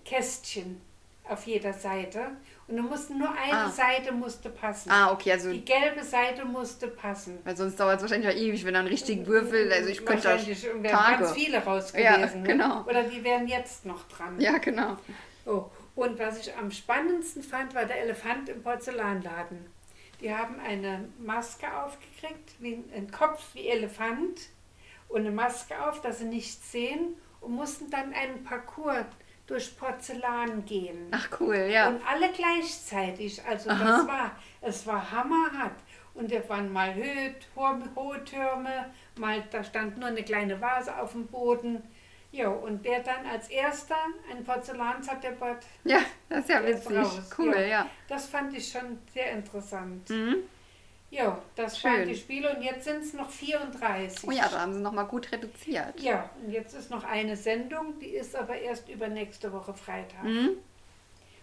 Kästchen 0.06 0.80
auf 1.24 1.46
jeder 1.46 1.74
Seite. 1.74 2.30
Und 2.68 2.76
dann 2.76 2.86
musste 2.86 3.16
nur 3.16 3.30
eine 3.30 3.52
Ah. 3.64 3.68
Seite 3.70 4.12
musste 4.12 4.50
passen. 4.50 4.90
Ah, 4.90 5.10
okay, 5.10 5.32
also, 5.32 5.50
Die 5.50 5.64
gelbe 5.64 6.04
Seite 6.04 6.44
musste 6.44 6.88
passen. 6.88 7.38
weil 7.44 7.56
sonst 7.56 7.80
dauert 7.80 7.96
es 7.96 8.02
wahrscheinlich 8.02 8.28
auch 8.28 8.38
ewig, 8.38 8.62
wenn 8.66 8.74
dann 8.74 8.86
richtig 8.86 9.26
Würfel, 9.26 9.72
also 9.72 9.88
ich 9.88 10.04
könnte 10.04 10.24
Wahrscheinlich 10.28 10.60
das 10.62 10.74
wären 10.82 10.84
Tage. 10.84 11.22
ganz 11.24 11.32
viele 11.32 11.64
raus 11.64 11.92
Ja, 11.96 12.16
gewesen. 12.16 12.42
ne? 12.42 12.48
genau. 12.48 12.82
Oder 12.84 13.04
die 13.04 13.24
wären 13.24 13.48
jetzt 13.48 13.86
noch 13.86 14.06
dran. 14.08 14.38
Ja, 14.38 14.58
genau. 14.58 14.96
Oh. 15.46 15.64
Und 15.94 16.18
was 16.18 16.38
ich 16.46 16.54
am 16.56 16.70
spannendsten 16.70 17.42
fand, 17.42 17.74
war 17.74 17.86
der 17.86 18.02
Elefant 18.02 18.48
im 18.50 18.62
Porzellanladen. 18.62 19.66
Die 20.20 20.34
haben 20.34 20.60
eine 20.60 21.08
Maske 21.18 21.66
aufgekriegt, 21.74 22.50
wie 22.58 22.84
ein 22.94 23.10
Kopf 23.10 23.42
wie 23.54 23.68
Elefant 23.68 24.40
und 25.08 25.20
eine 25.20 25.30
Maske 25.30 25.74
auf, 25.88 26.00
dass 26.02 26.18
sie 26.18 26.26
nichts 26.26 26.70
sehen 26.70 27.14
und 27.40 27.52
mussten 27.52 27.88
dann 27.90 28.12
einen 28.12 28.44
Parcours 28.44 29.06
durch 29.48 29.76
Porzellan 29.76 30.64
gehen. 30.64 31.08
Ach 31.10 31.28
cool, 31.40 31.56
ja. 31.56 31.88
Und 31.88 32.00
alle 32.06 32.30
gleichzeitig. 32.30 33.42
Also 33.44 33.70
Aha. 33.70 33.84
das 33.84 34.06
war, 34.06 34.30
es 34.60 34.86
war 34.86 35.10
hammerhart. 35.10 35.74
Und 36.14 36.30
da 36.30 36.48
waren 36.48 36.72
mal 36.72 36.94
Höhe, 36.94 37.34
hohe, 37.56 38.24
Türme, 38.24 38.90
mal 39.16 39.42
da 39.50 39.64
stand 39.64 39.98
nur 39.98 40.08
eine 40.08 40.22
kleine 40.22 40.60
Vase 40.60 40.96
auf 40.96 41.12
dem 41.12 41.26
Boden. 41.26 41.82
Ja, 42.30 42.48
und 42.48 42.84
wer 42.84 43.02
dann 43.02 43.24
als 43.24 43.48
erster 43.48 43.96
ein 44.30 44.44
Porzellanzerdebatt, 44.44 45.64
Ja, 45.84 46.00
das 46.28 46.40
ist 46.40 46.50
ja 46.50 46.64
witzig. 46.66 46.98
raus, 46.98 47.30
Cool, 47.38 47.54
ja. 47.54 47.60
ja. 47.66 47.90
das 48.06 48.26
fand 48.26 48.54
ich 48.54 48.70
schon 48.70 48.98
sehr 49.14 49.32
interessant. 49.32 50.10
Mhm. 50.10 50.36
Ja, 51.10 51.40
das 51.56 51.78
Schön. 51.80 51.90
waren 51.92 52.08
die 52.08 52.14
Spiele 52.14 52.54
und 52.54 52.62
jetzt 52.62 52.84
sind 52.84 53.02
es 53.02 53.14
noch 53.14 53.30
34. 53.30 54.28
Oh 54.28 54.30
ja, 54.30 54.46
da 54.48 54.60
haben 54.60 54.74
sie 54.74 54.80
nochmal 54.80 55.06
gut 55.06 55.32
reduziert. 55.32 55.98
Ja, 56.00 56.28
und 56.44 56.50
jetzt 56.52 56.74
ist 56.74 56.90
noch 56.90 57.02
eine 57.04 57.34
Sendung, 57.36 57.98
die 57.98 58.08
ist 58.10 58.36
aber 58.36 58.58
erst 58.58 58.88
übernächste 58.90 59.50
Woche 59.52 59.72
Freitag. 59.72 60.22
Mhm. 60.22 60.50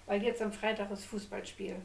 Weil 0.05 0.21
jetzt 0.23 0.41
am 0.43 0.51
Freitag 0.53 0.91
ist 0.91 1.05
Fußballspiel. 1.05 1.75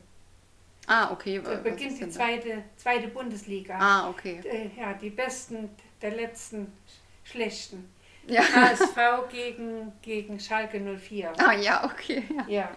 Ah, 0.86 1.10
okay. 1.10 1.40
Da 1.42 1.54
beginnt 1.56 1.98
die 2.00 2.10
zweite, 2.10 2.62
zweite 2.76 3.08
Bundesliga. 3.08 3.78
Ah, 3.78 4.08
okay. 4.10 4.40
Äh, 4.44 4.70
Ja, 4.78 4.92
die 4.92 5.10
besten 5.10 5.70
der 6.02 6.10
letzten 6.12 6.66
sch- 6.66 7.30
schlechten. 7.30 7.90
Ja. 8.26 8.42
HSV 8.42 8.96
gegen, 9.30 9.92
gegen 10.02 10.38
Schalke 10.38 10.78
04. 10.80 11.32
Ah, 11.38 11.52
ja, 11.52 11.84
okay. 11.84 12.24
Ja. 12.36 12.44
Ja. 12.48 12.70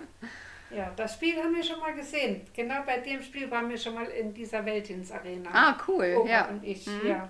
Ja, 0.76 0.92
das 0.96 1.14
Spiel 1.14 1.38
haben 1.42 1.56
wir 1.56 1.64
schon 1.64 1.80
mal 1.80 1.94
gesehen. 1.94 2.42
Genau 2.56 2.82
bei 2.86 2.98
dem 2.98 3.22
Spiel 3.22 3.50
waren 3.52 3.70
wir 3.70 3.78
schon 3.78 3.94
mal 3.96 4.06
in 4.06 4.34
dieser 4.34 4.66
Weltins-Arena. 4.66 5.50
Ah, 5.54 5.78
cool. 5.88 6.16
Opa 6.20 6.30
Ja. 6.30 6.46
und 6.48 6.64
ich, 6.64 6.86
Mhm. 6.88 7.08
ja. 7.08 7.30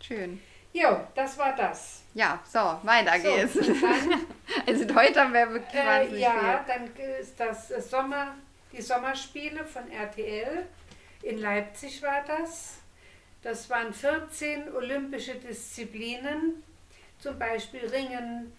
Schön. 0.00 0.40
Jo, 0.72 1.00
das 1.14 1.36
war 1.36 1.54
das. 1.56 2.02
Ja, 2.14 2.40
so, 2.46 2.58
weiter 2.84 3.18
So, 3.20 3.34
geht's. 3.34 3.54
dann, 3.54 4.20
Also 4.66 4.94
heute 4.94 5.20
haben 5.20 5.34
wir 5.34 5.50
wirklich 5.52 5.74
äh, 5.74 5.86
wahnsinnig 5.86 6.20
ja, 6.22 6.64
dann 6.66 6.90
ist 7.20 7.38
das 7.40 7.68
Sommer, 7.90 8.34
die 8.72 8.80
Sommerspiele 8.80 9.64
von 9.64 9.90
RTL. 9.90 10.66
In 11.22 11.38
Leipzig 11.38 12.02
war 12.02 12.22
das. 12.26 12.78
Das 13.42 13.68
waren 13.70 13.92
14 13.92 14.72
olympische 14.74 15.34
Disziplinen, 15.34 16.62
zum 17.18 17.38
Beispiel 17.38 17.86
Ringen, 17.86 18.52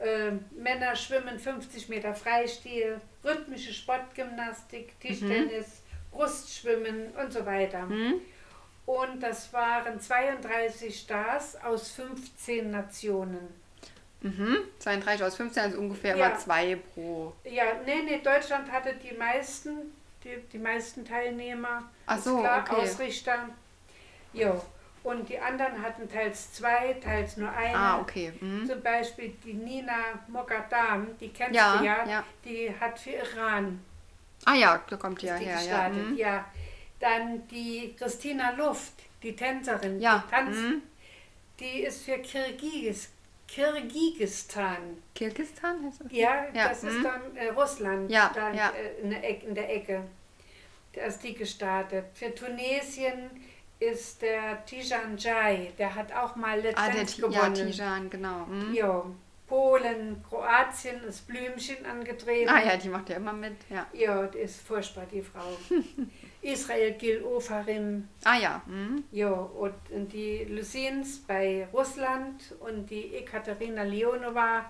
äh, 0.00 0.32
Männer 0.56 0.96
schwimmen 0.96 1.38
50 1.38 1.88
Meter 1.88 2.14
Freistil, 2.14 3.00
rhythmische 3.24 3.72
Sportgymnastik, 3.72 4.98
Tischtennis, 5.00 5.82
Brustschwimmen 6.10 7.12
und 7.22 7.32
so 7.32 7.44
weiter. 7.46 7.86
viel. 7.86 8.10
Hm? 8.12 8.20
Und 8.86 9.22
das 9.22 9.52
waren 9.52 10.00
32 10.00 10.98
Stars 10.98 11.56
aus 11.62 11.90
15 11.92 12.70
Nationen. 12.70 13.48
Mhm. 14.22 14.56
32 14.80 15.24
aus 15.24 15.36
15, 15.36 15.62
also 15.62 15.78
ungefähr 15.78 16.16
Ja. 16.16 16.30
mal 16.30 16.38
zwei 16.38 16.76
pro. 16.76 17.32
Ja, 17.44 17.64
nee, 17.86 18.02
nee, 18.04 18.20
Deutschland 18.22 18.70
hatte 18.70 18.94
die 18.94 19.16
meisten, 19.16 19.92
die, 20.24 20.36
die 20.52 20.58
meisten 20.58 21.04
Teilnehmer. 21.04 21.88
Ach 22.06 22.18
so, 22.18 22.40
klar, 22.40 22.64
okay. 22.68 22.82
Ausrichter. 22.82 23.48
Jo. 24.32 24.60
Und 25.02 25.28
die 25.28 25.38
anderen 25.38 25.80
hatten 25.82 26.08
teils 26.08 26.52
zwei, 26.52 26.94
teils 27.02 27.36
nur 27.38 27.50
eine. 27.50 27.74
Ah, 27.76 28.00
okay. 28.00 28.32
Mhm. 28.40 28.66
Zum 28.66 28.82
Beispiel 28.82 29.34
die 29.44 29.54
Nina 29.54 29.94
Mogadam, 30.28 31.16
die 31.18 31.30
kennst 31.30 31.54
Ja, 31.54 31.78
du 31.78 31.84
ja, 31.84 32.06
ja. 32.06 32.24
die 32.44 32.70
hat 32.78 32.98
für 32.98 33.10
Iran 33.10 33.80
Ah 34.44 34.54
ja, 34.54 34.82
da 34.88 34.96
kommt 34.96 35.20
die 35.22 35.26
ja 35.26 35.38
die 35.38 35.44
her. 35.44 35.54
Ja. 35.54 35.58
gestartet. 35.60 36.10
Mhm. 36.10 36.16
Ja. 36.16 36.44
Dann 36.98 37.46
die 37.48 37.94
Christina 37.98 38.50
Luft, 38.52 38.92
die 39.22 39.34
Tänzerin, 39.34 40.00
Ja, 40.00 40.24
die 40.26 40.30
tanzt, 40.30 40.60
mhm. 40.60 40.82
die 41.58 41.80
ist 41.82 42.04
für 42.04 42.18
Kirgis, 42.18 43.08
Kirgisistan. 43.48 45.02
Kirgistan 45.14 45.84
heißt 45.84 46.00
das? 46.02 46.12
Ja, 46.12 46.46
Ja, 46.52 46.68
das 46.68 46.84
ist 46.84 46.98
mhm. 46.98 47.02
dann 47.04 47.36
äh, 47.36 47.48
Russland, 47.48 48.10
Ja, 48.10 48.30
da 48.34 48.52
ja. 48.52 48.70
äh, 48.70 49.00
in, 49.02 49.10
der 49.10 49.28
Ecke, 49.28 49.46
in 49.46 49.54
der 49.54 49.74
Ecke. 49.74 50.02
Da 50.92 51.02
ist 51.02 51.22
die 51.22 51.34
gestartet. 51.34 52.06
Für 52.14 52.34
Tunesien 52.34 53.30
ist 53.80 54.22
der 54.22 54.64
Tijan 54.66 55.16
Jai, 55.18 55.72
der 55.78 55.94
hat 55.94 56.12
auch 56.12 56.36
mal 56.36 56.58
Ah, 56.58 56.62
der 56.62 56.70
letztendlich 56.72 57.16
ja, 57.18 57.26
gewonnen. 57.48 57.54
Tijan, 57.72 58.10
genau. 58.10 58.46
Mhm. 58.46 58.74
Ja, 58.74 59.04
Polen, 59.48 60.22
Kroatien 60.28 61.02
ist 61.02 61.26
Blümchen 61.26 61.84
angetreten. 61.84 62.48
Ah 62.48 62.62
ja, 62.62 62.76
die 62.76 62.88
macht 62.88 63.08
ja 63.08 63.16
immer 63.16 63.32
mit. 63.32 63.56
Ja. 63.68 63.84
Ja, 63.92 64.26
die 64.28 64.38
ist 64.38 64.60
furchtbar, 64.60 65.06
die 65.10 65.22
Frau. 65.22 65.56
Israel 66.42 66.92
Gil 66.92 67.22
Ofarim, 67.24 68.06
Ah 68.24 68.36
ja. 68.38 68.62
Mhm. 68.66 69.04
ja, 69.10 69.30
und 69.30 70.12
die 70.12 70.44
Lucins 70.44 71.18
bei 71.26 71.66
Russland 71.72 72.54
und 72.60 72.88
die 72.88 73.14
Ekaterina 73.16 73.82
Leonova, 73.82 74.64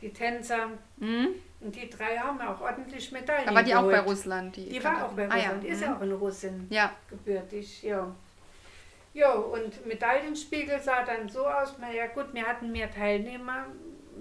die 0.00 0.12
Tänzer. 0.12 0.70
Mhm. 0.96 1.28
Und 1.60 1.74
die 1.76 1.88
drei 1.88 2.16
haben 2.18 2.40
auch 2.40 2.60
ordentlich 2.60 3.10
Medaillen 3.12 3.48
Aber 3.48 3.62
die 3.62 3.74
auch 3.74 3.82
bei 3.84 3.92
geholt. 3.92 4.06
Russland. 4.08 4.56
Die, 4.56 4.68
Die 4.68 4.82
war 4.84 5.04
auch 5.06 5.12
bei 5.12 5.28
Ah, 5.30 5.36
ja. 5.36 5.42
Russland, 5.42 5.62
die 5.64 5.68
ist 5.68 5.80
mhm. 5.80 5.84
ja 5.86 5.96
auch 5.96 6.00
eine 6.00 6.14
Russin, 6.14 6.66
Ja. 6.70 6.92
gebürtig, 7.08 7.82
ja. 7.82 8.14
Ja, 9.14 9.32
und 9.32 9.86
Medaillenspiegel 9.86 10.80
sah 10.80 11.04
dann 11.04 11.28
so 11.28 11.46
aus, 11.46 11.74
na 11.80 11.90
ja 11.92 12.06
gut, 12.08 12.26
wir 12.34 12.44
hatten 12.44 12.72
mehr 12.72 12.90
Teilnehmer, 12.90 13.66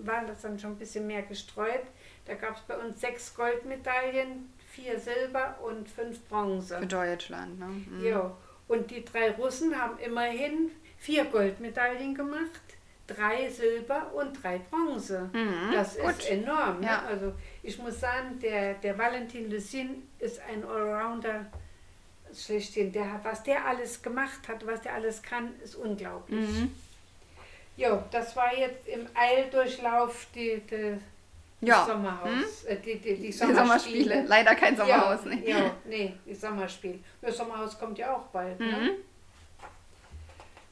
waren 0.03 0.27
das 0.27 0.41
dann 0.43 0.57
schon 0.59 0.71
ein 0.71 0.77
bisschen 0.77 1.07
mehr 1.07 1.23
gestreut. 1.23 1.81
Da 2.25 2.35
gab 2.35 2.55
es 2.55 2.61
bei 2.61 2.77
uns 2.77 3.01
sechs 3.01 3.35
Goldmedaillen, 3.35 4.53
vier 4.69 4.99
Silber 4.99 5.57
und 5.63 5.89
fünf 5.89 6.21
Bronze. 6.29 6.77
Für 6.79 6.85
Deutschland. 6.85 7.59
Ne? 7.59 7.65
Mhm. 7.65 8.05
Ja, 8.05 8.37
und 8.67 8.91
die 8.91 9.03
drei 9.03 9.31
Russen 9.31 9.79
haben 9.79 9.97
immerhin 9.99 10.71
vier 10.97 11.25
Goldmedaillen 11.25 12.13
gemacht, 12.15 12.61
drei 13.07 13.49
Silber 13.49 14.11
und 14.13 14.41
drei 14.43 14.59
Bronze. 14.69 15.29
Mhm, 15.33 15.71
Das 15.73 15.97
gut. 15.97 16.11
ist 16.11 16.29
enorm. 16.29 16.79
Ne? 16.79 16.85
Ja. 16.87 17.03
Also 17.07 17.33
ich 17.63 17.77
muss 17.79 17.99
sagen, 17.99 18.39
der, 18.39 18.75
der 18.75 18.97
Valentin 18.97 19.49
Lucin 19.51 20.07
ist 20.19 20.39
ein 20.49 20.63
Allrounder 20.63 21.47
schlechthin. 22.35 22.91
Der, 22.91 23.11
hat- 23.13 23.23
was 23.23 23.43
der 23.43 23.65
alles 23.65 24.01
gemacht 24.01 24.47
hat, 24.47 24.65
was 24.65 24.81
der 24.81 24.93
alles 24.95 25.21
kann, 25.21 25.53
ist 25.63 25.75
unglaublich. 25.75 26.39
Mhm. 26.49 26.71
Ja, 27.77 28.03
das 28.11 28.35
war 28.35 28.55
jetzt 28.55 28.87
im 28.87 29.07
Eildurchlauf 29.15 30.27
die, 30.35 30.61
die, 30.69 30.97
Ja. 31.61 31.77
das 31.79 31.87
Sommerhaus, 31.87 32.63
äh, 32.65 32.75
die, 32.77 32.95
die, 32.99 33.15
die 33.15 33.21
Die 33.23 33.31
Sommerspiele. 33.31 33.65
Sommerspiele. 33.65 34.23
Leider 34.27 34.55
kein 34.55 34.77
Sommerhaus. 34.77 35.19
Ja, 35.25 35.29
ne? 35.31 35.49
ja, 35.49 35.71
nee, 35.85 36.13
das 36.25 36.41
Sommerspiel. 36.41 36.99
Das 37.21 37.35
Sommerhaus 37.37 37.79
kommt 37.79 37.97
ja 37.97 38.15
auch 38.15 38.23
bald. 38.27 38.59
Mhm. 38.59 38.65
Ne? 38.67 38.91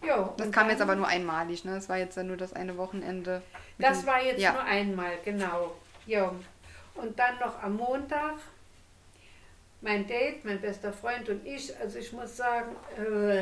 Ja, 0.03 0.33
Das 0.37 0.51
kam 0.51 0.69
jetzt 0.69 0.81
aber 0.81 0.95
nur 0.95 1.07
einmalig. 1.07 1.63
Ne? 1.63 1.75
Das 1.75 1.87
war 1.87 1.97
jetzt 1.97 2.17
dann 2.17 2.27
nur 2.27 2.37
das 2.37 2.53
eine 2.53 2.75
Wochenende. 2.77 3.41
Das 3.77 4.05
war 4.05 4.21
jetzt 4.21 4.39
ja. 4.41 4.51
nur 4.53 4.63
einmal, 4.63 5.11
genau. 5.23 5.75
Ja. 6.07 6.33
Und 6.95 7.17
dann 7.17 7.37
noch 7.39 7.61
am 7.61 7.75
Montag 7.77 8.33
mein 9.81 10.05
Date, 10.07 10.45
mein 10.45 10.61
bester 10.61 10.93
Freund 10.93 11.27
und 11.29 11.45
ich. 11.45 11.75
Also 11.79 11.97
ich 11.99 12.11
muss 12.13 12.37
sagen, 12.37 12.75
äh, 12.97 13.37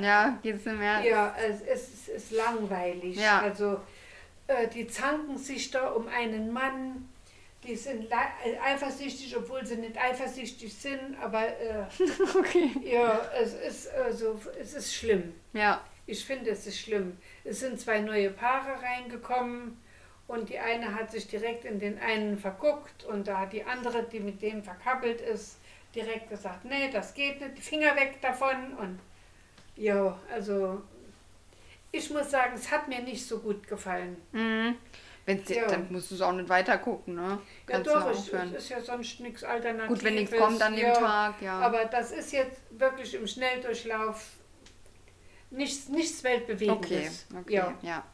Ja, 0.00 0.38
geht's 0.42 0.64
nicht 0.64 0.78
mehr. 0.78 1.00
ja, 1.04 1.34
es, 1.38 1.60
es, 1.60 1.88
ist- 1.94 2.08
ist 2.08 2.30
langweilig. 2.32 3.16
Ja. 3.16 3.40
Also 3.40 3.80
äh, 4.46 4.66
die 4.68 4.86
zanken 4.86 5.36
sich 5.38 5.70
da 5.70 5.88
um 5.90 6.08
einen 6.08 6.52
Mann. 6.52 7.08
Die 7.62 7.76
sind 7.76 8.10
äh, 8.10 8.58
eifersüchtig, 8.62 9.34
obwohl 9.36 9.64
sie 9.64 9.76
nicht 9.76 9.96
eifersüchtig 9.98 10.72
sind. 10.74 11.16
Aber 11.22 11.46
äh, 11.46 11.84
Okay. 12.38 12.70
ja, 12.82 13.20
es 13.40 13.54
ist 13.54 13.90
also 13.94 14.40
es 14.60 14.74
ist 14.74 14.94
schlimm. 14.94 15.34
Ja. 15.52 15.80
Ich 16.06 16.22
finde, 16.24 16.50
es 16.50 16.66
ist 16.66 16.78
schlimm. 16.78 17.16
Es 17.44 17.60
sind 17.60 17.80
zwei 17.80 18.00
neue 18.00 18.28
Paare 18.30 18.82
reingekommen 18.82 19.78
und 20.26 20.48
die 20.48 20.58
eine 20.58 20.94
hat 20.94 21.10
sich 21.10 21.26
direkt 21.28 21.64
in 21.64 21.78
den 21.78 21.98
einen 21.98 22.38
verguckt 22.38 23.04
und 23.04 23.28
da 23.28 23.40
hat 23.40 23.52
die 23.52 23.64
andere, 23.64 24.04
die 24.04 24.20
mit 24.20 24.40
dem 24.42 24.62
verkappelt 24.62 25.20
ist, 25.20 25.58
direkt 25.94 26.30
gesagt, 26.30 26.64
nee, 26.64 26.90
das 26.90 27.14
geht 27.14 27.40
nicht, 27.40 27.62
Finger 27.62 27.94
weg 27.96 28.20
davon 28.20 28.74
und 28.78 28.98
ja, 29.76 30.18
also 30.32 30.82
ich 31.92 32.10
muss 32.10 32.30
sagen, 32.30 32.54
es 32.54 32.70
hat 32.70 32.88
mir 32.88 33.00
nicht 33.00 33.26
so 33.26 33.38
gut 33.38 33.66
gefallen. 33.68 34.16
Mhm. 34.32 34.76
Wenn's 35.26 35.44
dir, 35.44 35.56
Ja. 35.56 35.66
Dann 35.68 35.90
musst 35.90 36.10
du 36.10 36.16
es 36.16 36.20
auch 36.20 36.32
nicht 36.32 36.48
weiter 36.48 36.76
gucken, 36.78 37.14
ne? 37.14 37.38
Ja 37.68 37.80
doch, 37.80 38.10
es, 38.10 38.28
ist 38.28 38.68
ja 38.68 38.80
sonst 38.80 39.20
nichts 39.20 39.42
Alternatives. 39.42 39.88
Gut, 39.88 40.04
wenn 40.04 40.14
nichts 40.16 40.36
kommt 40.36 40.60
an 40.60 40.74
dem 40.74 40.86
ja, 40.86 40.92
Tag, 40.92 41.40
ja. 41.40 41.60
Aber 41.60 41.84
das 41.86 42.12
ist 42.12 42.32
jetzt 42.32 42.60
wirklich 42.70 43.14
im 43.14 43.26
Schnelldurchlauf 43.26 44.32
nichts, 45.50 45.88
nichts 45.88 46.22
Weltbewegendes. 46.24 47.26
okay, 47.30 47.40
okay, 47.40 47.54
Ja. 47.54 47.74
ja. 47.82 48.04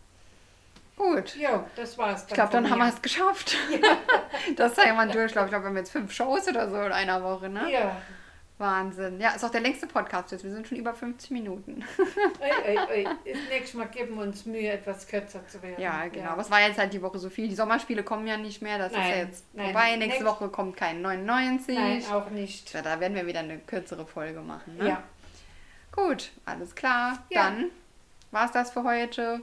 Gut. 1.00 1.34
Ja, 1.36 1.64
das 1.76 1.96
war's. 1.96 2.26
Ich 2.28 2.34
glaube, 2.34 2.52
dann 2.52 2.68
haben 2.70 2.78
wir 2.78 2.88
es 2.88 3.00
geschafft. 3.00 3.56
Das 4.56 4.74
sei 4.74 4.92
mal 4.92 5.08
Durchlauf. 5.08 5.44
Ich 5.46 5.50
glaube, 5.50 5.64
wir 5.64 5.68
haben 5.68 5.76
jetzt 5.76 5.92
fünf 5.92 6.12
Shows 6.12 6.48
oder 6.48 6.68
so 6.70 6.76
in 6.80 6.92
einer 6.92 7.22
Woche, 7.22 7.48
ne? 7.48 7.70
Ja, 7.70 7.96
Wahnsinn. 8.58 9.20
Ja, 9.20 9.30
ist 9.30 9.44
auch 9.44 9.50
der 9.50 9.60
längste 9.60 9.86
Podcast 9.86 10.32
jetzt. 10.32 10.44
Wir 10.44 10.50
sind 10.50 10.66
schon 10.66 10.76
über 10.78 10.92
50 10.94 11.30
Minuten. 11.30 11.82
ey, 12.40 12.76
ey, 12.76 12.78
ey. 12.90 13.04
Das 13.32 13.38
nächste 13.48 13.78
Mal 13.78 13.88
geben 13.88 14.16
wir 14.16 14.22
uns 14.22 14.44
Mühe, 14.46 14.70
etwas 14.70 15.06
kürzer 15.08 15.46
zu 15.46 15.62
werden. 15.62 15.80
Ja, 15.80 16.06
genau. 16.08 16.32
Was 16.36 16.50
war 16.50 16.60
jetzt 16.60 16.78
halt 16.78 16.92
die 16.92 17.00
Woche 17.02 17.18
so 17.18 17.30
viel? 17.30 17.48
Die 17.48 17.54
Sommerspiele 17.54 18.02
kommen 18.02 18.26
ja 18.26 18.36
nicht 18.36 18.60
mehr. 18.60 18.76
Das 18.78 18.92
ist 18.92 18.98
Nein, 18.98 19.10
ja 19.10 19.16
jetzt 19.16 19.44
nein. 19.54 19.64
vorbei. 19.66 19.96
Nächste 19.96 20.22
Nächst- 20.24 20.24
Woche 20.26 20.48
kommt 20.48 20.76
kein 20.76 21.00
99. 21.02 21.74
Nein, 21.78 22.04
auch 22.12 22.28
nicht. 22.30 22.72
Ja, 22.74 22.82
da 22.82 23.00
werden 23.00 23.14
wir 23.14 23.26
wieder 23.26 23.40
eine 23.40 23.58
kürzere 23.58 24.06
Folge 24.06 24.40
machen. 24.40 24.76
Ne? 24.78 24.88
Ja. 24.90 25.02
Gut, 25.92 26.30
alles 26.44 26.74
klar. 26.74 27.18
Ja. 27.30 27.44
Dann 27.44 27.66
war 28.30 28.44
es 28.46 28.52
das 28.52 28.70
für 28.72 28.84
heute. 28.84 29.40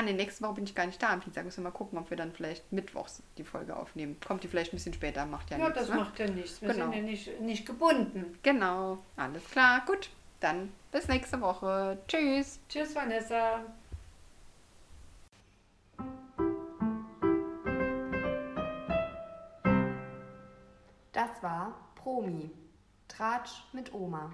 An 0.00 0.06
der 0.06 0.14
nächsten 0.14 0.42
Woche 0.46 0.54
bin 0.54 0.64
ich 0.64 0.74
gar 0.74 0.86
nicht 0.86 1.02
da. 1.02 1.10
Am 1.10 1.20
Dienstag 1.20 1.44
müssen 1.44 1.58
wir 1.62 1.68
mal 1.68 1.76
gucken, 1.76 1.98
ob 1.98 2.08
wir 2.08 2.16
dann 2.16 2.32
vielleicht 2.32 2.72
mittwochs 2.72 3.22
die 3.36 3.44
Folge 3.44 3.76
aufnehmen. 3.76 4.16
Kommt 4.26 4.42
die 4.42 4.48
vielleicht 4.48 4.72
ein 4.72 4.76
bisschen 4.76 4.94
später, 4.94 5.26
macht 5.26 5.50
ja, 5.50 5.58
Ja, 5.58 5.64
nichts. 5.66 5.78
das 5.78 5.90
ne? 5.90 5.96
macht 5.96 6.18
ja 6.18 6.26
nichts. 6.26 6.62
Wir 6.62 6.72
Genau. 6.72 6.84
sind 6.86 6.94
ja 6.94 7.02
nicht, 7.02 7.40
nicht 7.42 7.66
gebunden. 7.66 8.38
Genau, 8.42 8.96
alles 9.16 9.44
klar. 9.50 9.82
Gut, 9.84 10.08
dann 10.40 10.72
bis 10.90 11.06
nächste 11.08 11.38
Woche. 11.42 11.98
Tschüss. 12.08 12.60
Tschüss, 12.70 12.94
Vanessa. 12.94 13.60
Das 21.12 21.30
war 21.42 21.74
Promi. 21.96 22.50
Tratsch 23.08 23.64
mit 23.72 23.92
Oma. 23.92 24.30